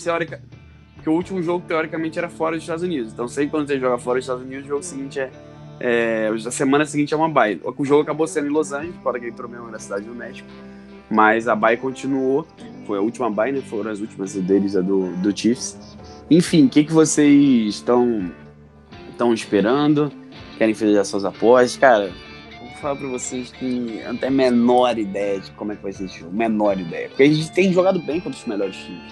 porque 0.94 1.11
o 1.11 1.14
último 1.14 1.42
jogo, 1.42 1.64
teoricamente, 1.66 2.16
era 2.16 2.28
fora 2.28 2.55
dos 2.55 2.62
Estados 2.62 2.85
Unidos. 2.85 3.12
Então, 3.12 3.26
sempre 3.26 3.50
quando 3.50 3.66
você 3.66 3.78
joga 3.78 3.98
fora 3.98 4.18
dos 4.20 4.24
Estados 4.24 4.44
Unidos, 4.44 4.66
o 4.66 4.68
jogo 4.68 4.83
seguinte 4.85 5.18
é, 5.18 5.31
É, 5.81 6.28
a 6.28 6.50
semana 6.52 6.87
seguinte 6.87 7.12
é 7.12 7.16
uma 7.16 7.28
bye. 7.28 7.61
O 7.76 7.85
jogo 7.85 8.02
acabou 8.02 8.26
sendo 8.28 8.46
em 8.46 8.50
Los 8.50 8.72
Angeles, 8.72 8.94
fora 9.02 9.18
que 9.18 9.24
ele 9.24 9.33
entrou 9.33 9.50
mesmo 9.50 9.68
na 9.68 9.81
cidade 9.81 10.05
do 10.05 10.14
México. 10.14 10.48
Mas 11.11 11.48
a 11.48 11.57
bye 11.57 11.76
continuou. 11.76 12.46
Foi 12.92 12.98
a 12.98 13.02
última 13.02 13.31
bye, 13.31 13.50
né? 13.50 13.62
Foram 13.62 13.90
as 13.90 14.00
últimas 14.00 14.35
deles, 14.35 14.76
a 14.76 14.83
do, 14.83 15.16
do 15.16 15.35
Chiefs. 15.35 15.96
Enfim, 16.31 16.66
o 16.66 16.68
que, 16.68 16.85
que 16.85 16.92
vocês 16.92 17.74
estão 17.74 18.31
estão 19.11 19.33
esperando? 19.33 20.12
Querem 20.59 20.74
fazer 20.74 21.02
suas 21.07 21.24
apostas? 21.24 21.78
Cara, 21.78 22.12
vou 22.61 22.68
falar 22.83 22.96
pra 22.96 23.09
vocês 23.09 23.50
que 23.50 23.98
eu 24.05 24.12
não 24.12 24.18
tenho 24.18 24.31
a 24.31 24.37
menor 24.37 24.98
ideia 24.98 25.40
de 25.40 25.50
como 25.52 25.72
é 25.72 25.76
que 25.76 25.83
vai 25.83 25.90
ser 25.90 26.05
esse 26.05 26.18
jogo. 26.18 26.37
Menor 26.37 26.78
ideia. 26.78 27.09
Porque 27.09 27.22
a 27.22 27.26
gente 27.33 27.50
tem 27.52 27.72
jogado 27.72 27.98
bem 27.98 28.20
contra 28.20 28.38
os 28.38 28.44
melhores 28.44 28.76
times. 28.76 29.11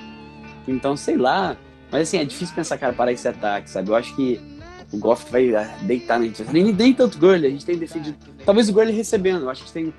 Então, 0.69 0.95
sei 0.95 1.17
lá. 1.17 1.57
Mas 1.91 2.03
assim, 2.03 2.19
é 2.19 2.25
difícil 2.27 2.55
pensar, 2.55 2.77
cara, 2.77 2.93
parar 2.93 3.13
esse 3.13 3.27
ataque, 3.27 3.71
sabe? 3.71 3.89
Eu 3.89 3.97
acho 3.97 4.15
que 4.15 4.39
o 4.93 4.99
Goff 4.99 5.25
vai 5.33 5.51
deitar 5.85 6.19
na 6.19 6.27
gente. 6.27 6.45
Nem, 6.53 6.71
nem 6.71 6.93
tanto 6.93 7.17
Gurley, 7.17 7.47
a 7.47 7.51
gente 7.51 7.65
tem 7.65 7.79
defendido. 7.79 8.19
Talvez 8.45 8.69
o 8.69 8.75
Gurley 8.75 8.95
recebendo, 8.95 9.45
eu 9.45 9.49
acho 9.49 9.65
que 9.65 9.73
tem. 9.73 9.95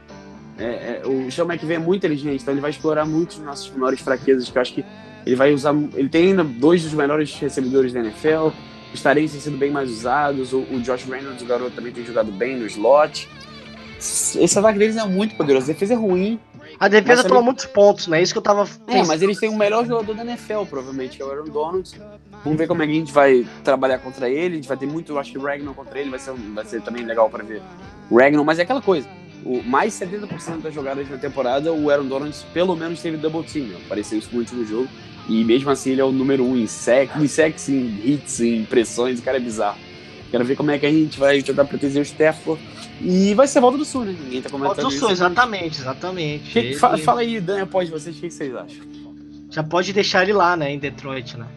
É, 0.62 1.02
é, 1.04 1.08
o 1.08 1.32
Sean 1.32 1.46
McVay 1.46 1.78
é 1.78 1.80
muito 1.80 1.98
inteligente, 2.06 2.42
então 2.42 2.54
ele 2.54 2.62
vai 2.62 2.70
explorar 2.70 3.06
muito 3.06 3.32
as 3.32 3.40
nossas 3.40 3.70
menores 3.72 4.00
fraquezas, 4.00 4.50
que 4.50 4.58
eu 4.58 4.62
acho 4.62 4.74
que 4.74 4.86
ele 5.26 5.36
vai 5.36 5.54
usar. 5.54 5.74
Ele 5.96 6.08
tem 6.10 6.28
ainda 6.28 6.44
dois 6.44 6.84
dos 6.84 6.94
melhores 6.94 7.34
recebedores 7.36 7.92
da 7.94 8.00
NFL, 8.00 8.50
os 8.94 9.02
Tarens 9.02 9.32
têm 9.32 9.42
sido 9.42 9.58
bem 9.58 9.72
mais 9.72 9.90
usados, 9.90 10.54
o, 10.54 10.60
o 10.60 10.80
Josh 10.82 11.06
Reynolds, 11.06 11.42
o 11.42 11.46
garoto, 11.46 11.72
também 11.72 11.92
tem 11.92 12.06
jogado 12.06 12.32
bem 12.32 12.58
no 12.58 12.66
slot. 12.68 13.28
Esse 13.98 14.58
ataque 14.60 14.78
deles 14.80 14.98
é 14.98 15.06
muito 15.06 15.36
poderoso. 15.36 15.66
A 15.70 15.74
defesa 15.74 15.94
é 15.94 15.96
ruim, 15.98 16.40
a 16.80 16.88
defesa 16.88 17.22
tomou 17.22 17.38
também- 17.38 17.46
muitos 17.46 17.66
pontos, 17.68 18.08
né? 18.08 18.22
Isso 18.22 18.34
que 18.34 18.40
eu 18.40 18.42
tava. 18.42 18.68
É, 18.88 19.04
mas 19.06 19.22
eles 19.22 19.40
têm 19.40 19.50
o 19.50 19.56
melhor 19.56 19.86
jogador 19.86 20.16
da 20.16 20.24
NFL, 20.24 20.64
provavelmente, 20.70 21.18
que 21.18 21.22
é 21.22 21.26
o 21.26 21.30
Aaron 21.30 21.46
Donald. 21.46 21.92
Vamos 22.44 22.58
ver 22.58 22.68
como 22.68 22.82
é 22.82 22.88
que 22.88 22.92
a 22.92 22.96
gente 22.96 23.12
vai 23.12 23.46
trabalhar 23.64 24.00
contra 24.00 24.28
ele. 24.28 24.54
A 24.54 24.56
gente 24.56 24.68
vai 24.68 24.78
ter 24.78 24.88
muito, 24.88 25.12
eu 25.12 25.20
acho 25.20 25.32
que 25.32 25.38
Ragnar 25.38 25.76
contra 25.76 26.00
ele 26.00 26.10
vai 26.10 26.18
ser, 26.20 26.34
vai 26.34 26.66
ser 26.66 26.82
também 26.82 27.06
legal 27.06 27.30
para 27.30 27.44
ver 27.44 27.62
Ragnar, 28.12 28.44
mas 28.44 28.58
é 28.58 28.64
aquela 28.64 28.82
coisa. 28.82 29.08
O, 29.44 29.62
mais 29.64 29.94
70% 29.94 30.62
das 30.62 30.74
jogadas 30.74 31.10
na 31.10 31.18
temporada, 31.18 31.74
o 31.74 31.90
Aaron 31.90 32.06
Donald 32.06 32.36
pelo 32.54 32.76
menos 32.76 33.02
teve 33.02 33.18
double 33.18 33.44
team. 33.44 33.68
né? 33.68 33.78
Apareceu 33.86 34.20
isso 34.20 34.30
no 34.36 34.66
jogo. 34.66 34.88
E 35.30 35.44
mesmo 35.44 35.70
assim 35.70 35.92
ele 35.92 36.02
é 36.02 36.04
o 36.04 36.12
número 36.12 36.44
um 36.46 36.58
em 36.58 36.68
sec, 36.68 37.10
em 37.16 37.28
sex, 37.28 37.70
em 37.70 38.02
hits, 38.04 38.40
em 38.42 38.66
pressões, 38.66 39.20
o 39.20 39.24
cara 39.24 39.38
é 39.38 39.40
bizarro. 39.40 39.78
Quero 40.30 40.46
ver 40.46 40.56
como 40.56 40.72
é 40.72 40.80
que 40.80 40.86
a 40.86 40.92
gente 40.92 41.20
vai 41.20 41.42
tentar 41.42 41.66
proteger 41.66 42.02
o 42.02 42.04
Stafford. 42.06 42.62
E 43.02 43.34
vai 43.34 43.48
ser 43.48 43.58
a 43.58 43.62
volta 43.62 43.78
do 43.78 43.86
Sul, 43.86 44.06
né? 44.06 44.16
Ninguém 44.24 44.42
tá 44.42 44.50
comentando 44.50 44.76
Falta 44.76 44.88
o 44.88 44.92
isso. 44.92 45.00
Sul, 45.00 45.12
exatamente, 45.12 45.80
exatamente. 45.82 46.52
Que- 46.52 46.76
fa- 46.76 46.94
Ele- 46.94 47.02
fala 47.04 47.22
aí, 47.22 47.40
Dan, 47.42 47.64
após 47.64 47.90
vocês, 47.90 48.16
o 48.16 48.20
que 48.22 48.30
vocês 48.30 48.56
acham? 48.56 48.84
Já 49.50 49.64
pode 49.64 49.92
deixar 49.92 50.24
ele 50.24 50.34
lá, 50.34 50.56
né, 50.56 50.72
em 50.72 50.80
Detroit, 50.80 51.36
né? 51.38 51.48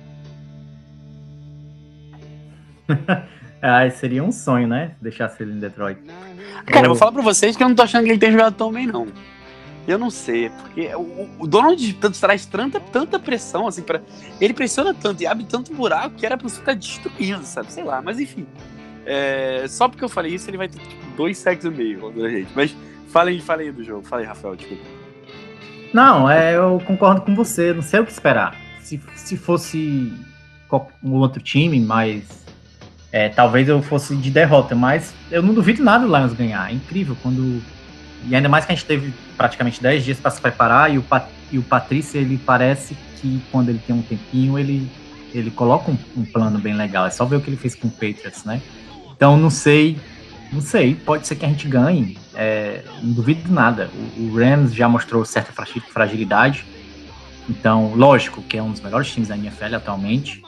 Ah, 3.67 3.89
seria 3.89 4.23
um 4.23 4.31
sonho, 4.31 4.69
né? 4.69 4.91
Deixar 5.01 5.35
ele 5.41 5.53
em 5.53 5.59
Detroit. 5.59 5.99
Cara, 6.67 6.85
eu 6.85 6.91
vou 6.91 6.99
falar 6.99 7.13
pra 7.13 7.23
vocês 7.23 7.57
que 7.57 7.63
eu 7.63 7.69
não 7.69 7.75
tô 7.75 7.81
achando 7.81 8.05
que 8.05 8.11
ele 8.11 8.19
tem 8.19 8.31
jogado 8.31 8.55
tão 8.55 8.71
bem, 8.71 8.87
não. 8.87 9.07
Eu 9.89 9.99
não 9.99 10.11
sei, 10.11 10.51
porque 10.51 10.95
o, 10.95 11.31
o 11.39 11.47
Donald 11.47 11.95
tanto, 11.95 12.21
traz 12.21 12.45
tanta, 12.45 12.79
tanta 12.79 13.19
pressão, 13.19 13.67
assim, 13.67 13.81
pra, 13.81 14.03
ele 14.39 14.53
pressiona 14.53 14.93
tanto 14.93 15.23
e 15.23 15.27
abre 15.27 15.47
tanto 15.47 15.73
buraco 15.73 16.15
que 16.15 16.27
era 16.27 16.37
pra 16.37 16.47
você 16.47 16.57
ficar 16.57 16.75
destruído, 16.75 17.43
sabe? 17.45 17.73
Sei 17.73 17.83
lá, 17.83 18.03
mas 18.03 18.21
enfim. 18.21 18.47
É, 19.07 19.65
só 19.67 19.89
porque 19.89 20.05
eu 20.05 20.11
falei 20.11 20.35
isso, 20.35 20.51
ele 20.51 20.59
vai 20.59 20.69
ter 20.69 20.81
tipo, 20.81 21.17
dois 21.17 21.39
sacks 21.39 21.65
e 21.65 21.71
meio 21.71 22.01
contra 22.01 22.27
a 22.27 22.29
gente. 22.29 22.51
Mas 22.55 22.77
fala 23.09 23.31
aí, 23.31 23.41
fala 23.41 23.63
aí 23.63 23.73
do 23.73 23.83
jogo. 23.83 24.07
Fala 24.07 24.21
aí, 24.21 24.29
Rafael, 24.29 24.57
desculpa. 24.57 24.85
Não, 25.91 26.29
é, 26.29 26.55
eu 26.55 26.83
concordo 26.87 27.23
com 27.23 27.35
você, 27.35 27.73
não 27.73 27.83
sei 27.83 28.01
o 28.01 28.05
que 28.05 28.13
esperar. 28.13 28.55
Se, 28.83 29.01
se 29.15 29.39
fosse 29.39 30.13
um 31.03 31.13
outro 31.15 31.43
time, 31.43 31.81
mas 31.81 32.44
é, 33.15 33.29
talvez 33.29 33.69
eu 33.69 33.81
fosse 33.81 34.17
de 34.17 34.29
derrota, 34.29 34.75
mas 34.75 35.15
eu 35.31 35.41
não 35.41 35.55
duvido 35.55 35.85
nada 35.85 36.05
do 36.05 36.13
Lions 36.17 36.33
ganhar. 36.33 36.69
É 36.69 36.75
incrível 36.75 37.17
quando. 37.23 37.63
E 38.29 38.35
ainda 38.35 38.49
mais 38.49 38.67
que 38.67 38.73
a 38.73 38.75
gente 38.75 38.85
teve 38.85 39.15
praticamente 39.37 39.81
10 39.81 40.05
dias 40.05 40.19
para 40.19 40.33
se 40.33 40.41
preparar 40.41 40.93
e 40.93 40.99
o, 40.99 41.03
Pat, 41.03 41.29
e 41.53 41.57
o 41.57 41.63
Patrício, 41.63 42.21
ele 42.21 42.37
parece 42.37 42.97
que 43.21 43.41
quando 43.53 43.69
ele 43.69 43.79
tem 43.87 43.95
um 43.95 44.03
tempinho, 44.03 44.59
ele, 44.59 44.91
ele 45.33 45.53
coloca 45.53 45.93
um, 45.93 45.99
um 46.17 46.25
plano 46.25 46.59
bem 46.59 46.75
legal. 46.75 47.07
É 47.07 47.11
só 47.11 47.25
ver 47.25 47.37
o 47.37 47.41
que 47.41 47.49
ele 47.51 47.57
fez 47.57 47.77
com 47.77 47.87
o 47.87 47.91
Patriots, 47.93 48.43
né? 48.43 48.61
Então 49.15 49.37
não 49.37 49.51
sei, 49.51 49.97
não 50.53 50.61
sei, 50.61 50.97
pode 50.97 51.29
ser 51.29 51.37
que 51.37 51.45
a 51.45 51.49
gente 51.49 51.69
ganhe. 51.69 52.19
É, 52.35 52.83
não 53.01 53.13
duvido 53.13 53.43
de 53.45 53.53
nada. 53.53 53.91
O, 54.19 54.23
o 54.23 54.37
Rams 54.37 54.75
já 54.75 54.89
mostrou 54.89 55.25
certa 55.25 55.53
fragi- 55.53 55.79
fragilidade. 55.79 56.65
Então, 57.49 57.95
lógico 57.95 58.43
que 58.43 58.57
é 58.57 58.63
um 58.63 58.73
dos 58.73 58.81
melhores 58.81 59.09
times 59.13 59.29
da 59.29 59.37
NFL 59.37 59.77
atualmente. 59.77 60.43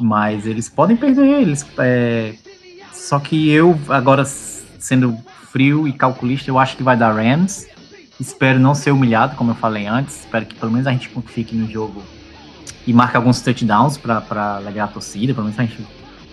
Mas 0.00 0.46
eles 0.46 0.68
podem 0.68 0.96
perder. 0.96 1.42
Eles, 1.42 1.66
é, 1.78 2.34
só 2.92 3.18
que 3.18 3.50
eu, 3.50 3.78
agora 3.88 4.24
sendo 4.24 5.16
frio 5.50 5.88
e 5.88 5.92
calculista, 5.92 6.50
eu 6.50 6.58
acho 6.58 6.76
que 6.76 6.82
vai 6.82 6.96
dar 6.96 7.12
Rams. 7.12 7.66
Espero 8.20 8.58
não 8.58 8.74
ser 8.74 8.90
humilhado, 8.90 9.36
como 9.36 9.50
eu 9.52 9.54
falei 9.54 9.86
antes. 9.86 10.20
Espero 10.20 10.46
que 10.46 10.54
pelo 10.54 10.72
menos 10.72 10.86
a 10.86 10.92
gente 10.92 11.08
fique 11.26 11.54
no 11.54 11.70
jogo 11.70 12.02
e 12.86 12.92
marque 12.92 13.16
alguns 13.16 13.40
touchdowns 13.40 13.96
para 13.96 14.56
alegrar 14.56 14.88
a 14.88 14.92
torcida. 14.92 15.32
Pelo 15.34 15.44
menos 15.44 15.58
a 15.58 15.62
gente 15.62 15.78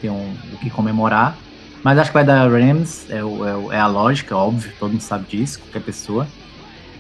ter 0.02 0.10
um, 0.10 0.34
o 0.54 0.58
que 0.58 0.70
comemorar. 0.70 1.36
Mas 1.84 2.00
acho 2.00 2.10
que 2.10 2.16
vai 2.16 2.24
dar 2.24 2.50
Rams, 2.50 3.06
é, 3.12 3.18
é 3.18 3.24
o- 3.24 3.72
é 3.72 3.80
a 3.80 3.86
lógica, 3.86 4.36
óbvio, 4.36 4.72
todo 4.80 4.92
mundo 4.92 5.02
sabe 5.02 5.26
disso, 5.28 5.60
qualquer 5.60 5.84
pessoa. 5.84 6.28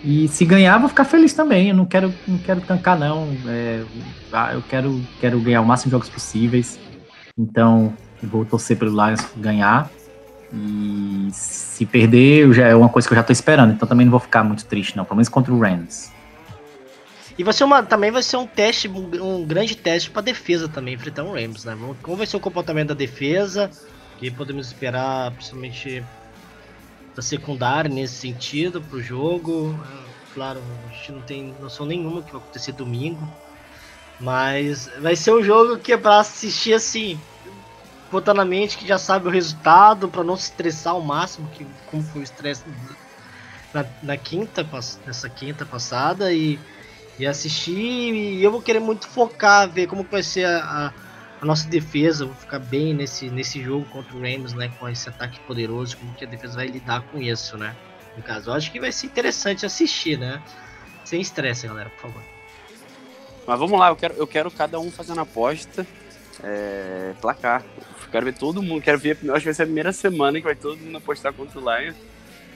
E 0.03 0.27
se 0.27 0.45
ganhar, 0.45 0.77
vou 0.77 0.89
ficar 0.89 1.05
feliz 1.05 1.33
também. 1.33 1.69
Eu 1.69 1.75
não 1.75 1.85
quero, 1.85 2.13
não 2.27 2.37
quero 2.37 2.61
tancar, 2.61 2.97
não. 2.97 3.27
É, 3.47 3.83
ah, 4.31 4.53
eu 4.53 4.61
quero, 4.61 5.01
quero 5.19 5.39
ganhar 5.39 5.61
o 5.61 5.65
máximo 5.65 5.89
de 5.89 5.91
jogos 5.91 6.09
possíveis. 6.09 6.79
Então, 7.37 7.93
vou 8.21 8.45
torcer 8.45 8.77
pelo 8.77 8.91
Lions 8.91 9.25
ganhar. 9.37 9.89
E 10.53 11.27
se 11.31 11.85
perder, 11.85 12.53
já, 12.53 12.67
é 12.67 12.75
uma 12.75 12.89
coisa 12.89 13.07
que 13.07 13.13
eu 13.13 13.17
já 13.17 13.23
tô 13.23 13.33
esperando. 13.33 13.73
Então 13.73 13.87
também 13.87 14.05
não 14.05 14.11
vou 14.11 14.19
ficar 14.19 14.43
muito 14.43 14.65
triste, 14.65 14.95
não. 14.95 15.03
Pelo 15.03 15.17
menos 15.17 15.29
contra 15.29 15.53
o 15.53 15.59
Rams. 15.59 16.13
E 17.37 17.43
vai 17.43 17.53
ser 17.53 17.65
uma, 17.65 17.83
também 17.83 18.11
vai 18.11 18.23
ser 18.23 18.37
um 18.37 18.47
teste, 18.47 18.87
um, 18.87 19.45
grande 19.45 19.75
teste 19.75 20.09
pra 20.09 20.21
defesa 20.21 20.69
também, 20.69 20.93
enfrentar 20.93 21.23
o 21.23 21.33
Rams, 21.33 21.65
né? 21.65 21.77
Como 22.01 22.15
vai 22.15 22.25
ser 22.25 22.37
o 22.37 22.39
comportamento 22.39 22.89
da 22.89 22.93
defesa? 22.93 23.69
Que 24.17 24.31
podemos 24.31 24.67
esperar, 24.67 25.31
principalmente 25.31 26.01
da 27.15 27.21
secundária 27.21 27.89
nesse 27.89 28.15
sentido 28.15 28.83
pro 28.85 29.01
jogo? 29.01 29.83
É, 29.83 30.15
Claro, 30.29 30.61
a 30.85 30.91
gente 30.91 31.11
não 31.13 31.23
tem 31.23 31.55
noção 31.57 31.85
nenhuma 31.85 32.23
que 32.23 32.31
vai 32.31 32.41
acontecer 32.41 32.73
domingo. 32.73 33.31
Mas 34.19 34.85
vai 35.01 35.15
ser 35.15 35.33
um 35.33 35.43
jogo 35.43 35.79
que 35.81 35.93
é 35.93 35.97
pra 35.97 36.19
assistir 36.19 36.73
assim, 36.73 37.25
botando 38.11 38.37
na 38.37 38.45
mente 38.45 38.77
que 38.77 38.87
já 38.87 38.97
sabe 38.97 39.27
o 39.27 39.31
resultado, 39.31 40.09
pra 40.11 40.23
não 40.23 40.37
se 40.37 40.45
estressar 40.45 40.93
ao 40.93 41.05
máximo, 41.05 41.49
que 41.49 41.75
como 41.85 42.03
foi 42.05 42.21
o 42.21 42.23
estresse 42.23 42.65
na, 43.73 43.93
na 44.01 44.17
quinta, 44.17 44.67
nessa 45.05 45.29
quinta 45.29 45.65
passada, 45.65 46.33
e 46.33 46.63
e 47.19 47.25
assistir 47.25 47.73
e 48.13 48.43
eu 48.43 48.51
vou 48.51 48.61
querer 48.61 48.79
muito 48.81 49.07
focar, 49.09 49.73
ver 49.73 49.87
como 49.87 50.07
vai 50.09 50.21
ser 50.23 50.45
a, 50.45 50.89
a- 50.89 50.95
a 51.41 51.45
nossa 51.45 51.67
defesa, 51.67 52.25
vou 52.25 52.35
ficar 52.35 52.59
bem 52.59 52.93
nesse, 52.93 53.29
nesse 53.29 53.61
jogo 53.61 53.85
contra 53.85 54.15
o 54.15 54.21
Rams, 54.21 54.53
né, 54.53 54.71
com 54.79 54.87
esse 54.87 55.07
ataque 55.09 55.39
poderoso, 55.41 55.97
como 55.97 56.13
que 56.13 56.25
a 56.25 56.27
defesa 56.27 56.55
vai 56.55 56.67
lidar 56.67 57.01
com 57.11 57.21
isso, 57.21 57.57
né, 57.57 57.75
no 58.15 58.23
caso, 58.23 58.49
eu 58.49 58.53
acho 58.53 58.71
que 58.71 58.79
vai 58.79 58.91
ser 58.91 59.07
interessante 59.07 59.65
assistir, 59.65 60.17
né, 60.17 60.41
sem 61.03 61.21
estresse, 61.21 61.67
galera, 61.67 61.89
por 61.89 62.09
favor. 62.09 62.35
Mas 63.47 63.59
vamos 63.59 63.79
lá, 63.79 63.89
eu 63.89 63.95
quero, 63.95 64.13
eu 64.15 64.25
quero 64.25 64.49
cada 64.49 64.79
um 64.79 64.91
fazendo 64.91 65.21
aposta. 65.21 65.85
É, 66.43 67.13
placar. 67.21 67.63
Eu 67.77 68.11
quero 68.11 68.25
ver 68.25 68.33
todo 68.33 68.61
mundo. 68.61 68.81
Quero 68.81 68.97
ver. 68.97 69.11
Acho 69.11 69.39
que 69.39 69.45
vai 69.45 69.53
ser 69.53 69.63
a 69.63 69.65
primeira 69.65 69.93
semana 69.93 70.39
que 70.39 70.43
vai 70.43 70.55
todo 70.55 70.77
mundo 70.77 70.97
apostar 70.97 71.31
contra 71.31 71.59
o 71.59 71.61
Lions. 71.61 71.95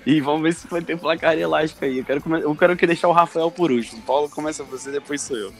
E 0.05 0.19
vamos 0.19 0.41
ver 0.41 0.53
se 0.53 0.67
vai 0.67 0.81
ter 0.81 0.97
placar 0.97 1.37
elástico 1.37 1.85
aí. 1.85 1.99
Eu 1.99 2.05
quero, 2.05 2.37
eu 2.39 2.55
quero 2.55 2.75
que 2.75 2.87
deixar 2.87 3.07
o 3.07 3.11
Rafael 3.11 3.51
por 3.51 3.71
último. 3.71 4.01
Paulo 4.01 4.29
começa 4.29 4.63
você, 4.63 4.91
depois 4.91 5.21
sou 5.21 5.37
eu. 5.37 5.53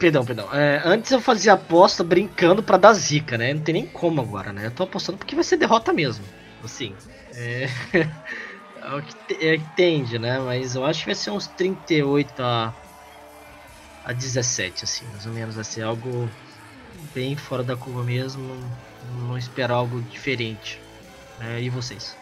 Perdão, 0.00 0.24
perdão. 0.24 0.48
É, 0.52 0.80
antes 0.84 1.10
eu 1.12 1.20
fazia 1.20 1.52
aposta 1.52 2.02
brincando 2.02 2.62
pra 2.62 2.78
dar 2.78 2.94
zica, 2.94 3.36
né? 3.36 3.52
Não 3.52 3.60
tem 3.62 3.74
nem 3.74 3.86
como 3.86 4.20
agora, 4.22 4.50
né? 4.52 4.66
Eu 4.66 4.70
tô 4.70 4.82
apostando 4.84 5.18
porque 5.18 5.34
vai 5.34 5.44
ser 5.44 5.58
derrota 5.58 5.92
mesmo. 5.92 6.24
Assim. 6.64 6.96
É, 7.34 7.68
é 8.82 8.94
o 8.96 9.02
que 9.02 9.14
te- 9.14 9.46
é 9.46 9.60
tende, 9.76 10.18
né? 10.18 10.38
Mas 10.38 10.74
eu 10.74 10.84
acho 10.86 11.00
que 11.00 11.06
vai 11.06 11.14
ser 11.14 11.30
uns 11.30 11.46
38 11.48 12.42
a, 12.42 12.74
a 14.02 14.12
17, 14.14 14.84
assim. 14.84 15.06
Mais 15.12 15.26
ou 15.26 15.32
menos. 15.32 15.54
Vai 15.54 15.64
ser 15.64 15.82
algo 15.82 16.30
bem 17.14 17.36
fora 17.36 17.62
da 17.62 17.76
curva 17.76 18.02
mesmo. 18.02 18.42
Não, 19.12 19.28
não 19.28 19.38
espero 19.38 19.74
algo 19.74 20.00
diferente. 20.02 20.80
né? 21.38 21.60
e 21.62 21.68
vocês? 21.68 22.16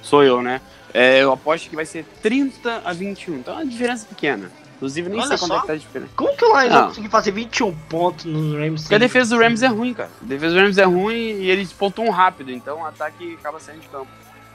Sou 0.00 0.22
eu, 0.22 0.40
né? 0.42 0.60
É, 0.94 1.22
eu 1.22 1.32
aposto 1.32 1.68
que 1.68 1.76
vai 1.76 1.86
ser 1.86 2.04
30 2.22 2.82
a 2.84 2.92
21. 2.92 3.38
Então 3.38 3.54
é 3.54 3.56
uma 3.58 3.66
diferença 3.66 4.06
pequena. 4.06 4.50
Inclusive, 4.82 5.10
nem 5.10 5.20
Olha 5.20 5.28
sei 5.28 5.38
quanto 5.38 5.54
é 5.54 5.60
que 5.60 5.66
tá 5.68 5.72
a 5.74 5.76
diferença. 5.76 6.10
Como 6.16 6.36
que 6.36 6.44
o 6.44 6.48
Lions 6.48 6.72
Não. 6.72 6.78
vai 6.80 6.88
conseguir 6.88 7.08
fazer 7.08 7.30
21 7.30 7.72
pontos 7.88 8.24
no 8.24 8.58
Rams? 8.58 8.82
Porque 8.82 8.96
a 8.96 8.98
defesa 8.98 9.36
do 9.36 9.40
Rams 9.40 9.62
é 9.62 9.68
ruim, 9.68 9.94
cara. 9.94 10.10
A 10.20 10.24
defesa 10.24 10.54
do 10.56 10.60
Rams 10.60 10.76
é 10.76 10.82
ruim 10.82 11.14
e 11.14 11.48
eles 11.48 11.72
pontuam 11.72 12.10
rápido. 12.10 12.50
Então 12.50 12.80
o 12.80 12.84
ataque 12.84 13.36
acaba 13.38 13.60
saindo 13.60 13.82
de 13.82 13.88
campo. 13.88 14.08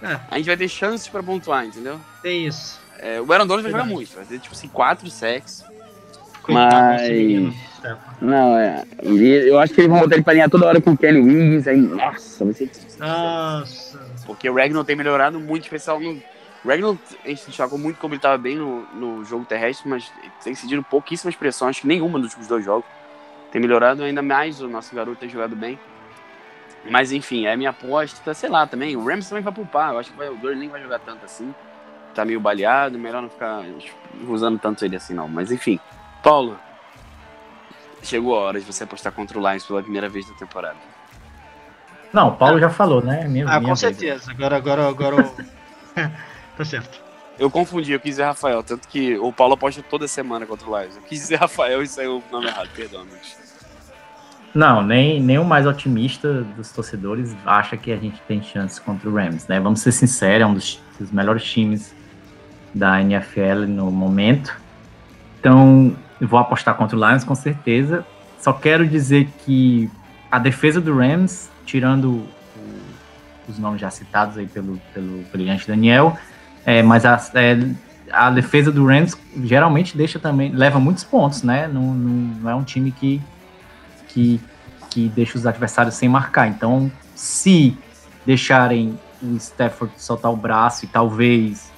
É. 0.04 0.20
A 0.30 0.36
gente 0.36 0.48
vai 0.48 0.58
ter 0.58 0.68
chances 0.68 1.08
pra 1.08 1.24
pontuar, 1.24 1.66
entendeu? 1.66 1.98
É 2.26 2.30
isso. 2.30 2.78
É, 3.00 3.22
o 3.22 3.32
Aaron 3.32 3.48
Donald 3.48 3.64
vai 3.64 3.72
jogar 3.72 3.86
muito. 3.86 4.14
Vai 4.16 4.26
ter, 4.26 4.38
tipo 4.40 4.54
assim, 4.54 4.68
4 4.68 5.10
sacks. 5.10 5.64
Mas. 6.50 7.54
Não, 8.20 8.58
é. 8.58 8.84
Eu 9.02 9.60
acho 9.60 9.74
que 9.74 9.80
eles 9.80 9.90
vão 9.90 10.02
botar 10.02 10.16
ele 10.16 10.26
pra 10.26 10.34
linhar 10.34 10.50
toda 10.50 10.66
hora 10.66 10.82
com 10.82 10.92
o 10.92 10.98
Kelly 10.98 11.22
Wiggins. 11.22 11.68
Aí, 11.68 11.78
nossa, 11.78 12.44
vai 12.44 12.54
ser. 12.54 12.70
Nossa. 13.00 13.98
Porque 14.26 14.50
o 14.50 14.54
Regnal 14.54 14.84
tem 14.84 14.98
melhorado 14.98 15.40
muito, 15.40 15.64
especial 15.64 16.02
no. 16.02 16.22
O 16.68 16.70
Regnal, 16.70 16.98
a 17.24 17.30
gente 17.30 17.46
destacou 17.46 17.80
muito 17.80 17.98
como 17.98 18.14
ele 18.14 18.20
tava 18.20 18.38
bem 18.38 18.58
no, 18.58 18.82
no 18.94 19.24
jogo 19.24 19.46
terrestre, 19.46 19.88
mas 19.88 20.12
tem 20.44 20.54
cedido 20.54 20.84
pouquíssimas 20.84 21.34
pressões, 21.34 21.70
acho 21.70 21.82
que 21.82 21.88
nenhuma 21.88 22.20
nos 22.20 22.28
últimos 22.28 22.46
dois 22.46 22.66
jogos. 22.66 22.86
Tem 23.54 23.62
melhorado 23.62 24.04
ainda 24.04 24.22
mais, 24.22 24.60
o 24.60 24.68
nosso 24.68 24.94
garoto 24.94 25.18
tem 25.18 25.30
jogado 25.30 25.56
bem. 25.56 25.80
Mas 26.90 27.14
enfim, 27.14 27.46
é 27.46 27.56
minha 27.56 27.70
aposta, 27.70 28.34
sei 28.34 28.50
lá 28.50 28.68
também. 28.68 28.98
O 28.98 29.06
Rams 29.06 29.30
também 29.30 29.42
vai 29.42 29.54
poupar. 29.54 29.94
Eu 29.94 30.00
acho 30.00 30.12
que 30.12 30.18
vai, 30.18 30.28
o 30.28 30.36
Dory 30.36 30.58
nem 30.58 30.68
vai 30.68 30.82
jogar 30.82 31.00
tanto 31.00 31.24
assim. 31.24 31.56
Tá 32.14 32.26
meio 32.26 32.42
baleado, 32.42 33.00
melhor 33.00 33.22
não 33.22 33.30
ficar 33.30 33.64
usando 34.28 34.60
tanto 34.60 34.84
ele 34.84 34.98
assim, 34.98 35.14
não. 35.14 35.30
Mas 35.30 35.54
enfim. 35.54 35.80
Paulo, 36.22 36.60
chegou 38.04 38.38
a 38.38 38.42
hora 38.42 38.60
de 38.60 38.66
você 38.66 38.84
apostar 38.84 39.14
contra 39.14 39.40
o 39.40 39.50
Lions 39.50 39.66
pela 39.66 39.82
primeira 39.82 40.10
vez 40.10 40.30
da 40.30 40.36
temporada. 40.36 40.76
Não, 42.12 42.28
o 42.28 42.36
Paulo 42.36 42.60
já 42.60 42.70
falou, 42.70 43.02
né? 43.02 43.26
Minha, 43.26 43.46
ah, 43.46 43.58
minha 43.58 43.62
com 43.62 43.68
vez. 43.68 43.80
certeza. 43.80 44.30
Agora, 44.32 44.58
agora, 44.58 44.90
agora. 44.90 45.32
tá 46.58 46.66
certo. 46.66 47.08
Eu 47.40 47.52
confundi, 47.52 47.92
eu 47.92 48.00
quis 48.00 48.12
dizer 48.12 48.24
Rafael, 48.24 48.64
tanto 48.64 48.88
que 48.88 49.16
o 49.18 49.32
Paulo 49.32 49.54
aposta 49.54 49.84
toda 49.84 50.08
semana 50.08 50.46
contra 50.46 50.68
o 50.68 50.80
Lions. 50.80 50.96
Eu 50.96 51.04
quis 51.04 51.20
dizer 51.20 51.36
Rafael 51.36 51.84
e 51.84 51.88
saiu 51.88 52.18
o 52.18 52.24
nome 52.32 52.48
errado, 52.48 52.70
perdão, 52.76 53.02
amigos. 53.02 53.38
Não, 54.56 54.82
nem, 54.82 55.22
nem 55.22 55.38
o 55.38 55.46
mais 55.46 55.68
otimista 55.68 56.42
dos 56.42 56.72
torcedores 56.72 57.36
acha 57.46 57.78
que 57.78 57.92
a 57.92 57.98
gente 57.98 58.20
tem 58.28 58.42
chance 58.42 58.82
contra 58.82 59.08
o 59.08 59.14
Rams, 59.14 59.48
né? 59.48 59.60
Vamos 59.60 59.82
ser 59.82 59.92
sinceros, 59.92 60.42
é 60.42 60.46
um 60.48 60.54
dos, 60.56 60.82
dos 61.00 61.12
melhores 61.12 61.44
times 61.44 61.94
da 62.74 63.00
NFL 63.00 63.68
no 63.68 63.92
momento. 63.92 64.60
Então, 65.40 65.96
eu 66.20 66.28
vou 66.28 66.40
apostar 66.40 66.74
contra 66.74 66.98
o 66.98 67.08
Lions 67.08 67.24
com 67.24 67.36
certeza. 67.36 68.04
Só 68.40 68.52
quero 68.52 68.88
dizer 68.88 69.30
que 69.46 69.92
a 70.32 70.40
defesa 70.40 70.82
do 70.82 70.98
Rams, 70.98 71.52
tirando 71.64 72.10
o, 72.10 72.28
os 73.48 73.60
nomes 73.60 73.80
já 73.80 73.92
citados 73.92 74.38
aí 74.40 74.48
pelo, 74.48 74.82
pelo 74.92 75.22
brilhante 75.32 75.68
Daniel, 75.68 76.18
é, 76.68 76.84
mas 76.84 77.06
a, 77.06 77.18
é, 77.36 77.58
a 78.12 78.30
defesa 78.30 78.74
do 78.74 78.86
Rams 78.86 79.16
geralmente 79.42 79.96
deixa 79.96 80.20
também, 80.20 80.52
leva 80.52 80.82
muitos 80.82 81.06
pontos, 81.06 81.42
né? 81.42 81.66
Não, 81.66 81.94
não, 81.94 82.12
não 82.42 82.50
é 82.50 82.56
um 82.56 82.64
time 82.64 82.92
que 82.92 83.22
que, 84.10 84.42
que 84.90 85.08
deixa 85.08 85.38
os 85.38 85.46
adversários 85.46 85.96
sem 85.96 86.10
marcar. 86.10 86.48
Então, 86.50 86.92
se 87.16 87.78
deixarem 88.26 89.00
o 89.22 89.38
Stafford 89.38 89.94
soltar 89.98 90.32
o 90.32 90.36
braço 90.36 90.84
e 90.84 90.88
talvez 90.90 91.72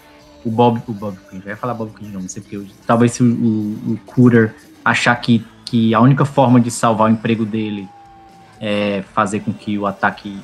o 0.43 0.49
Bob, 0.49 0.81
o 0.87 0.93
Bob, 0.93 1.15
já 1.45 1.51
ia 1.51 1.57
falar 1.57 1.75
Bob 1.75 1.91
de 1.99 2.07
novo, 2.07 2.21
não 2.21 2.29
sei 2.29 2.41
porque, 2.41 2.65
talvez 2.87 3.11
se 3.11 3.21
o, 3.21 3.27
o, 3.27 3.93
o 3.93 3.99
Cooter 4.07 4.55
achar 4.83 5.15
que, 5.17 5.45
que 5.65 5.93
a 5.93 5.99
única 5.99 6.25
forma 6.25 6.59
de 6.59 6.71
salvar 6.71 7.09
o 7.09 7.13
emprego 7.13 7.45
dele 7.45 7.87
é 8.59 9.03
fazer 9.13 9.41
com 9.41 9.53
que 9.53 9.77
o 9.77 9.85
ataque 9.85 10.39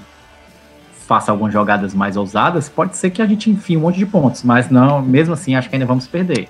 faça 1.06 1.32
algumas 1.32 1.54
jogadas 1.54 1.94
mais 1.94 2.18
ousadas, 2.18 2.68
pode 2.68 2.98
ser 2.98 3.12
que 3.12 3.22
a 3.22 3.26
gente 3.26 3.50
enfie 3.50 3.78
um 3.78 3.82
monte 3.82 3.98
de 3.98 4.06
pontos, 4.06 4.44
mas 4.44 4.70
não, 4.70 5.02
mesmo 5.02 5.34
assim, 5.34 5.56
acho 5.56 5.70
que 5.70 5.76
ainda 5.76 5.86
vamos 5.86 6.08
perder. 6.08 6.50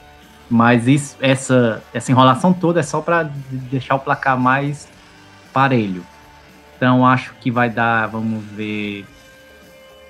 Mas 0.50 0.88
isso, 0.88 1.16
essa, 1.20 1.84
essa 1.94 2.12
enrolação 2.12 2.54
toda 2.54 2.80
é 2.80 2.84
só 2.84 3.02
para 3.02 3.30
deixar 3.50 3.96
o 3.96 4.00
placar 4.00 4.40
mais 4.40 4.88
parelho. 5.52 6.06
Então 6.78 7.06
acho 7.06 7.34
que 7.42 7.52
vai 7.52 7.70
dar, 7.70 8.08
vamos 8.08 8.44
ver, 8.46 9.06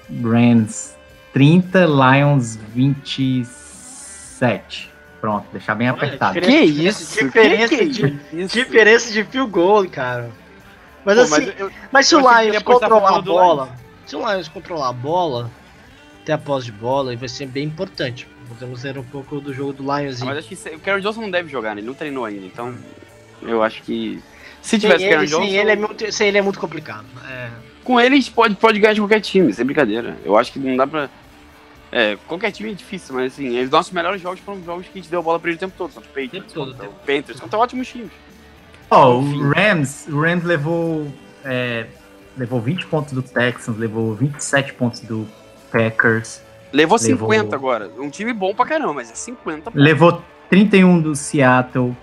Brands 0.10 0.96
30, 1.34 1.86
Lions 1.86 2.58
27. 2.74 4.92
Pronto, 5.20 5.48
deixar 5.52 5.76
bem 5.76 5.88
apertado. 5.88 6.40
que 6.40 6.48
isso? 6.48 7.24
Diferença, 7.24 7.76
que 7.76 7.78
que 7.78 7.84
é 7.84 8.10
de, 8.10 8.20
isso? 8.34 8.54
diferença 8.54 9.12
de 9.12 9.24
fio 9.24 9.48
gol, 9.48 9.90
cara. 9.90 10.30
Mas 11.04 11.16
Pô, 11.16 11.22
assim, 11.24 11.48
mas, 11.48 11.60
eu, 11.60 11.72
mas 11.92 12.08
se 12.08 12.16
o 12.16 12.20
Lions 12.20 12.62
controlar 12.62 13.18
a 13.18 13.22
bola, 13.22 13.70
se 14.06 14.16
o 14.16 14.20
Lions 14.20 14.48
controlar 14.48 14.90
a 14.90 14.94
bola, 14.94 15.52
ter 16.24 16.32
a 16.32 16.38
posse 16.38 16.66
de 16.66 16.72
bola, 16.72 17.16
vai 17.16 17.30
ser 17.30 17.48
bem 17.48 17.66
importante. 17.66 18.28
Podemos 18.48 18.84
ver 18.84 18.98
um 18.98 19.04
pouco 19.04 19.40
do 19.40 19.54
jogo 19.54 19.74
do 19.74 19.84
Lions. 19.84 20.22
Ah, 20.22 20.26
mas 20.26 20.38
acho 20.38 20.50
que 20.50 20.76
o 20.76 20.80
Kerry 20.80 21.02
Johnson 21.02 21.22
não 21.22 21.32
deve 21.32 21.50
jogar, 21.50 21.76
né? 21.76 21.82
Ele 21.82 21.88
não 21.88 21.94
treinou 21.94 22.26
ainda, 22.26 22.46
então 22.46 22.76
eu 23.42 23.64
acho 23.64 23.82
que 23.84 24.22
se 24.66 24.80
tivesse 24.80 25.04
sem 25.04 25.14
ele, 25.14 25.26
Johnson. 25.28 25.46
Sem 25.46 25.56
ele, 25.56 25.72
é 25.72 25.76
muito, 25.76 26.12
sem 26.12 26.28
ele 26.28 26.38
é 26.40 26.42
muito 26.42 26.60
complicado. 26.60 27.06
É. 27.30 27.50
Com 27.84 28.00
ele, 28.00 28.24
pode, 28.32 28.56
pode 28.56 28.80
ganhar 28.80 28.94
de 28.94 29.02
qualquer 29.02 29.22
time, 29.22 29.54
sem 29.54 29.64
brincadeira. 29.64 30.18
Eu 30.26 30.36
acho 30.36 30.52
que 30.52 30.58
não 30.58 30.76
dá 30.76 30.88
pra. 30.88 31.10
É, 31.92 32.18
qualquer 32.28 32.52
time 32.52 32.72
é 32.72 32.74
difícil, 32.74 33.14
mas 33.14 33.34
assim, 33.34 33.62
os 33.62 33.70
nossos 33.70 33.94
melhores 33.94 34.20
jogos 34.20 34.40
foram 34.40 34.64
jogos 34.64 34.88
que 34.88 34.98
a 34.98 35.02
gente 35.02 35.10
deu 35.10 35.20
a 35.20 35.24
bola 35.24 35.40
pra 35.40 35.50
ele 35.50 35.58
o 35.58 35.60
tempo 35.60 35.76
todo. 35.78 35.94
Contra 35.94 36.10
o 36.10 36.14
Patriots, 36.14 36.52
todo, 36.52 36.72
contra 36.74 36.90
Panthers, 37.06 37.40
contra 37.40 37.60
ótimos 37.60 37.88
times. 37.88 38.12
Ó, 38.90 39.14
oh, 39.14 39.20
o 39.20 39.52
Rams, 39.52 40.08
o 40.08 40.20
Rams 40.20 40.44
levou, 40.44 41.08
é, 41.44 41.86
levou 42.38 42.60
20 42.62 42.88
pontos 42.88 43.14
do 43.14 43.22
Texans, 43.22 43.78
levou 43.78 44.14
27 44.14 44.74
pontos 44.74 45.02
do 45.02 45.28
Packers. 45.72 46.42
Levou 46.72 46.98
50 46.98 47.28
levou... 47.28 47.56
agora. 47.56 47.92
Um 47.98 48.10
time 48.10 48.34
bom 48.34 48.54
pra 48.54 48.66
caramba, 48.66 48.94
mas 48.94 49.12
é 49.12 49.16
50 49.16 49.72
pontos. 49.72 49.82
Levou 49.82 50.22
31 50.50 51.02
do 51.02 51.16
Seattle. 51.16 51.96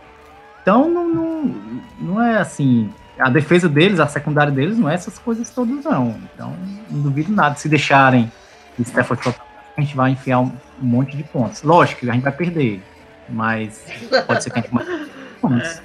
Então 0.62 0.88
não, 0.88 1.08
não, 1.08 1.54
não 2.00 2.22
é 2.22 2.38
assim. 2.38 2.92
A 3.18 3.28
defesa 3.28 3.68
deles, 3.68 4.00
a 4.00 4.06
secundária 4.06 4.52
deles, 4.52 4.78
não 4.78 4.88
é 4.88 4.94
essas 4.94 5.18
coisas 5.18 5.50
todas, 5.50 5.84
não. 5.84 6.18
Então, 6.34 6.56
não 6.90 7.00
duvido 7.02 7.32
nada. 7.32 7.54
Se 7.56 7.68
deixarem 7.68 8.32
o 8.78 8.82
Stafford 8.82 9.34
a 9.76 9.80
gente 9.80 9.96
vai 9.96 10.10
enfiar 10.10 10.40
um, 10.40 10.52
um, 10.82 10.86
monte 10.86 11.16
de 11.16 11.22
pontos. 11.22 11.62
Lógico 11.62 12.00
que 12.00 12.10
a 12.10 12.12
gente 12.12 12.22
vai 12.22 12.32
perder, 12.32 12.82
mas 13.28 13.84
pode 14.26 14.42
ser 14.42 14.50
que 14.50 14.58
a 14.58 14.62
gente 14.62 14.74
mate 14.74 15.10
pontos. 15.40 15.68
É, 15.68 15.82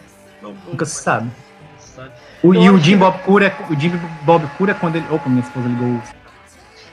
Nunca 0.67 0.85
se 0.85 1.01
sabe. 1.01 1.29
O, 2.43 2.53
e 2.53 2.69
o 2.69 2.77
Jim 2.77 2.97
Bob 2.97 3.17
Cura, 3.23 3.55
o 3.69 3.79
Jim 3.79 3.91
Bob 4.21 4.47
Cura 4.57 4.73
quando 4.73 4.97
ele. 4.97 5.05
Opa, 5.09 5.29
minha 5.29 5.41
esposa 5.41 5.67
ligou. 5.67 6.01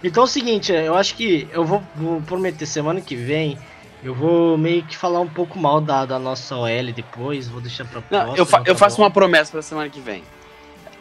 Então 0.02 0.22
é 0.22 0.24
o 0.24 0.28
seguinte, 0.28 0.72
eu 0.72 0.94
acho 0.94 1.14
que 1.14 1.48
eu 1.52 1.64
vou, 1.64 1.82
vou 1.94 2.20
prometer 2.22 2.66
semana 2.66 3.00
que 3.00 3.16
vem 3.16 3.58
eu 4.04 4.14
vou 4.14 4.58
meio 4.58 4.82
que 4.82 4.94
falar 4.94 5.18
um 5.20 5.28
pouco 5.28 5.58
mal 5.58 5.80
da, 5.80 6.04
da 6.04 6.18
nossa 6.18 6.54
OL 6.54 6.92
depois, 6.94 7.48
vou 7.48 7.62
deixar 7.62 7.86
pra 7.86 8.02
próxima. 8.02 8.32
Não, 8.32 8.36
eu, 8.36 8.44
fa 8.44 8.58
eu 8.58 8.64
tá 8.64 8.74
faço 8.74 9.00
uma 9.00 9.10
promessa 9.10 9.50
pra 9.50 9.62
semana 9.62 9.88
que 9.88 9.98
vem. 9.98 10.22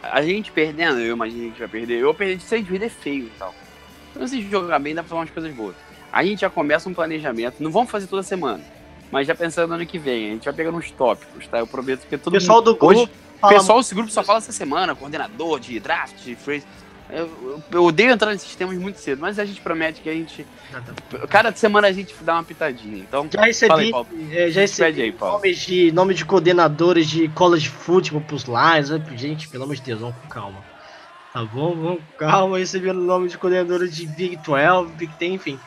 A 0.02 0.22
gente 0.22 0.50
perdendo, 0.50 1.00
eu 1.00 1.14
imagino 1.14 1.40
que 1.40 1.44
a 1.44 1.48
gente 1.50 1.58
vai 1.58 1.68
perder. 1.68 1.98
Eu 2.00 2.14
perder 2.14 2.36
de 2.36 2.44
seis 2.44 2.66
vidas 2.66 2.86
é 2.86 2.88
feio 2.90 3.26
e 3.26 3.32
tal. 3.38 3.54
Então, 4.10 4.26
se 4.26 4.40
jogar 4.48 4.78
bem, 4.78 4.94
dá 4.94 5.02
pra 5.02 5.10
falar 5.10 5.20
umas 5.20 5.30
coisas 5.30 5.52
boas. 5.54 5.76
A 6.10 6.24
gente 6.24 6.40
já 6.40 6.48
começa 6.48 6.88
um 6.88 6.94
planejamento, 6.94 7.62
não 7.62 7.70
vamos 7.70 7.90
fazer 7.90 8.06
toda 8.06 8.22
semana, 8.22 8.62
mas 9.12 9.26
já 9.26 9.34
pensando 9.34 9.68
no 9.68 9.74
ano 9.74 9.84
que 9.84 9.98
vem. 9.98 10.28
A 10.28 10.32
gente 10.32 10.44
vai 10.46 10.54
pegando 10.54 10.78
uns 10.78 10.90
tópicos, 10.90 11.46
tá? 11.46 11.58
Eu 11.58 11.66
prometo 11.66 12.06
que 12.08 12.16
todo 12.16 12.32
pessoal 12.32 12.58
mundo. 12.58 12.72
Do 12.72 12.76
grupo 12.78 12.86
hoje, 12.86 13.10
pessoal 13.48 13.78
desse 13.78 13.94
grupo 13.94 14.10
só 14.10 14.22
fala 14.22 14.38
essa 14.38 14.52
semana, 14.52 14.94
coordenador 14.94 15.60
de 15.60 15.78
draft, 15.80 16.16
de 16.22 16.34
phrase. 16.34 16.64
Eu, 17.10 17.62
eu, 17.70 17.84
odeio 17.84 18.10
entrar 18.10 18.32
nesses 18.32 18.56
temas 18.56 18.76
muito 18.78 18.98
cedo, 18.98 19.20
mas 19.20 19.38
a 19.38 19.44
gente 19.44 19.60
promete 19.60 20.00
que 20.00 20.08
a 20.08 20.12
gente. 20.12 20.46
Cada 21.28 21.54
semana 21.54 21.86
a 21.86 21.92
gente 21.92 22.14
dá 22.22 22.34
uma 22.34 22.44
pitadinha. 22.44 22.96
Então, 22.96 23.28
já 23.30 23.42
recebi, 23.42 23.92
aí, 24.32 24.50
já 24.50 24.62
recebi 24.62 25.02
aí, 25.02 25.14
nomes, 25.20 25.58
de, 25.58 25.92
nome 25.92 26.14
de 26.14 26.24
coordenadores 26.24 27.08
de 27.08 27.28
college 27.28 27.68
football 27.68 28.22
pros 28.22 28.44
Lions. 28.44 28.88
Gente, 29.20 29.48
pelo 29.48 29.64
amor 29.64 29.76
de 29.76 29.82
Deus, 29.82 30.00
vamos 30.00 30.16
com 30.16 30.28
calma. 30.28 30.64
Tá 31.32 31.44
bom? 31.44 31.74
Vamos 31.74 31.98
com 31.98 32.18
calma. 32.18 32.58
Recebi 32.58 32.88
o 32.88 32.94
nome 32.94 33.28
de 33.28 33.36
coordenadores 33.36 33.94
de 33.94 34.06
Big 34.06 34.36
12, 34.38 34.92
Big 34.94 35.12
Ten, 35.16 35.34
enfim. 35.34 35.60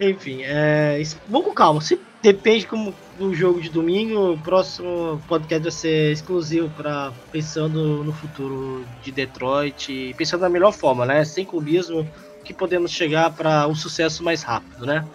Enfim, 0.00 0.40
é, 0.42 1.02
vamos 1.28 1.46
com 1.48 1.54
calma. 1.54 1.80
Se 1.80 2.00
depende 2.22 2.66
como 2.66 2.94
do 3.18 3.34
jogo 3.34 3.60
de 3.60 3.70
domingo, 3.70 4.32
o 4.32 4.38
próximo 4.38 5.22
podcast 5.26 5.62
vai 5.62 5.72
ser 5.72 6.12
exclusivo 6.12 6.68
para 6.70 7.12
pensando 7.32 8.04
no 8.04 8.12
futuro 8.12 8.86
de 9.02 9.10
Detroit 9.10 10.14
pensando 10.16 10.40
da 10.40 10.48
melhor 10.48 10.72
forma, 10.72 11.06
né? 11.06 11.24
Sem 11.24 11.44
clubismo, 11.44 12.08
que 12.44 12.52
podemos 12.52 12.90
chegar 12.90 13.32
para 13.32 13.66
um 13.66 13.74
sucesso 13.74 14.22
mais 14.22 14.42
rápido, 14.42 14.84
né? 14.84 15.06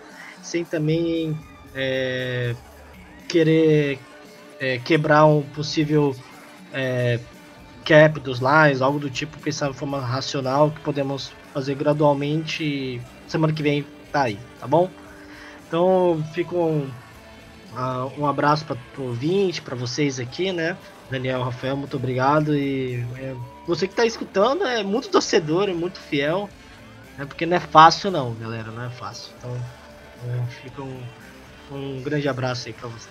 Sem 0.42 0.66
também 0.66 1.38
é, 1.76 2.56
querer 3.28 4.00
é, 4.60 4.80
quebrar 4.80 5.26
um 5.26 5.42
possível 5.42 6.16
é, 6.74 7.20
cap 7.86 8.20
dos 8.20 8.40
Lions, 8.40 8.82
algo 8.82 9.00
do 9.00 9.10
tipo, 9.10 9.40
pensar 9.40 9.70
de 9.70 9.78
forma 9.78 10.00
racional, 10.00 10.72
que 10.72 10.80
podemos 10.82 11.32
fazer 11.54 11.76
gradualmente. 11.76 13.02
Semana 13.28 13.54
que 13.54 13.64
vem 13.64 13.86
tá 14.12 14.24
aí, 14.24 14.40
tá 14.60 14.68
bom? 14.68 14.90
Então, 15.72 16.22
fico 16.34 16.58
um, 16.58 16.92
uh, 17.72 18.12
um 18.18 18.28
abraço 18.28 18.66
para 18.66 18.76
o 18.98 19.04
ouvinte, 19.04 19.62
para 19.62 19.74
vocês 19.74 20.20
aqui, 20.20 20.52
né? 20.52 20.76
Daniel, 21.10 21.44
Rafael, 21.44 21.78
muito 21.78 21.96
obrigado. 21.96 22.54
E 22.54 23.06
é, 23.16 23.34
você 23.66 23.88
que 23.88 23.94
está 23.94 24.06
escutando 24.06 24.66
é 24.66 24.84
muito 24.84 25.08
torcedor, 25.08 25.70
é 25.70 25.74
muito 25.74 25.98
fiel. 25.98 26.50
É 27.18 27.24
porque 27.24 27.46
não 27.46 27.56
é 27.56 27.60
fácil 27.62 28.12
não, 28.12 28.34
galera, 28.34 28.70
não 28.70 28.84
é 28.84 28.90
fácil. 28.90 29.32
Então, 29.40 29.56
é, 30.28 30.46
fica 30.62 30.82
um, 30.82 31.02
um 31.72 32.02
grande 32.04 32.28
abraço 32.28 32.68
aí 32.68 32.74
para 32.74 32.90
você. 32.90 33.08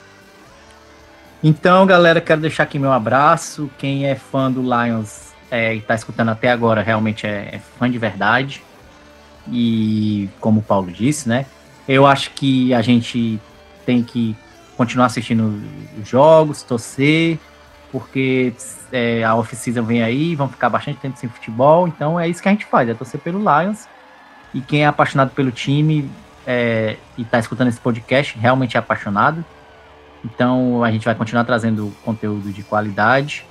Então, 1.43 1.87
galera, 1.87 2.21
quero 2.21 2.43
deixar 2.43 2.65
aqui 2.65 2.79
meu 2.79 2.93
abraço. 2.93 3.71
Quem 3.79 4.05
é 4.05 4.15
fã 4.15 4.53
do 4.53 4.61
Lions 4.61 5.33
é, 5.51 5.75
e 5.75 5.79
está 5.79 5.95
escutando 5.95 6.29
até 6.29 6.51
agora 6.51 6.83
realmente 6.83 7.27
é, 7.27 7.55
é 7.55 7.59
fã 7.79 7.91
de 7.91 7.97
verdade. 7.97 8.63
E 9.51 10.29
como 10.39 10.61
o 10.61 10.63
Paulo 10.63 10.93
disse, 10.93 11.27
né? 11.27 11.47
Eu 11.93 12.07
acho 12.07 12.31
que 12.31 12.73
a 12.73 12.81
gente 12.83 13.41
tem 13.85 14.01
que 14.01 14.37
continuar 14.77 15.07
assistindo 15.07 15.61
os 16.01 16.09
jogos, 16.09 16.63
torcer, 16.63 17.37
porque 17.91 18.55
é, 18.93 19.25
a 19.25 19.35
off-season 19.35 19.83
vem 19.83 20.01
aí, 20.01 20.37
vão 20.37 20.49
ficar 20.49 20.69
bastante 20.69 21.01
tempo 21.01 21.19
sem 21.19 21.29
futebol, 21.29 21.89
então 21.89 22.19
é 22.19 22.29
isso 22.29 22.41
que 22.41 22.49
a 22.49 22.53
gente 22.53 22.65
faz, 22.65 22.89
é 22.89 22.95
torcer 22.95 23.19
pelo 23.19 23.41
Lions. 23.41 23.89
E 24.55 24.61
quem 24.61 24.85
é 24.85 24.87
apaixonado 24.87 25.33
pelo 25.33 25.51
time 25.51 26.09
é, 26.47 26.97
e 27.19 27.23
está 27.23 27.41
escutando 27.41 27.67
esse 27.67 27.81
podcast 27.81 28.39
realmente 28.39 28.77
é 28.77 28.79
apaixonado. 28.79 29.45
Então 30.25 30.85
a 30.85 30.93
gente 30.93 31.05
vai 31.05 31.17
continuar 31.17 31.43
trazendo 31.43 31.93
conteúdo 32.05 32.53
de 32.53 32.63
qualidade. 32.63 33.45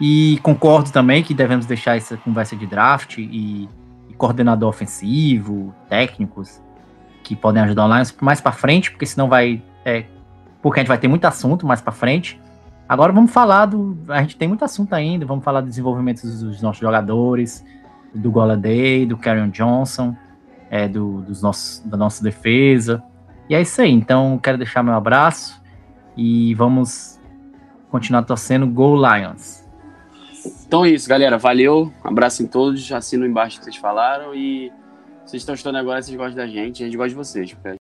E 0.00 0.40
concordo 0.42 0.90
também 0.90 1.22
que 1.22 1.34
devemos 1.34 1.66
deixar 1.66 1.98
essa 1.98 2.16
conversa 2.16 2.56
de 2.56 2.66
draft 2.66 3.18
e, 3.18 3.68
e 4.08 4.14
coordenador 4.16 4.70
ofensivo, 4.70 5.74
técnicos, 5.90 6.58
que 7.22 7.36
podem 7.36 7.62
ajudar 7.62 7.86
o 7.86 7.92
Lions 7.92 8.14
mais 8.20 8.40
para 8.40 8.52
frente, 8.52 8.90
porque 8.90 9.06
senão 9.06 9.28
vai. 9.28 9.62
É, 9.84 10.04
porque 10.60 10.80
a 10.80 10.82
gente 10.82 10.88
vai 10.88 10.98
ter 10.98 11.08
muito 11.08 11.24
assunto 11.24 11.66
mais 11.66 11.80
para 11.80 11.92
frente. 11.92 12.40
Agora 12.88 13.12
vamos 13.12 13.30
falar 13.30 13.66
do. 13.66 13.96
A 14.08 14.20
gente 14.22 14.36
tem 14.36 14.48
muito 14.48 14.64
assunto 14.64 14.92
ainda, 14.92 15.24
vamos 15.24 15.44
falar 15.44 15.60
do 15.60 15.68
desenvolvimento 15.68 16.22
dos 16.22 16.60
nossos 16.60 16.80
jogadores, 16.80 17.64
do 18.14 18.30
Goladay, 18.30 19.06
do 19.06 19.16
Karrion 19.16 19.48
Johnson, 19.48 20.14
é, 20.70 20.86
do, 20.88 21.22
dos 21.22 21.42
nossos, 21.42 21.80
da 21.84 21.96
nossa 21.96 22.22
defesa. 22.22 23.02
E 23.48 23.54
é 23.54 23.60
isso 23.60 23.80
aí. 23.80 23.90
Então, 23.90 24.38
quero 24.42 24.58
deixar 24.58 24.82
meu 24.82 24.94
abraço 24.94 25.60
e 26.16 26.54
vamos 26.54 27.18
continuar 27.90 28.22
torcendo 28.22 28.66
Go 28.66 28.94
Lions. 28.96 29.62
Então 30.66 30.84
é 30.84 30.90
isso, 30.90 31.08
galera. 31.08 31.38
Valeu. 31.38 31.92
Abraço 32.02 32.42
em 32.42 32.46
todos. 32.46 32.90
Assino 32.92 33.26
embaixo 33.26 33.58
que 33.58 33.64
vocês 33.64 33.76
falaram. 33.76 34.34
E 34.34 34.72
vocês 35.24 35.42
estão 35.42 35.54
estudando 35.54 35.76
agora, 35.76 36.02
vocês 36.02 36.16
gostam 36.16 36.36
da 36.36 36.46
gente. 36.46 36.82
A 36.82 36.86
gente 36.86 36.96
gosta 36.96 37.10
de 37.10 37.14
vocês. 37.14 37.56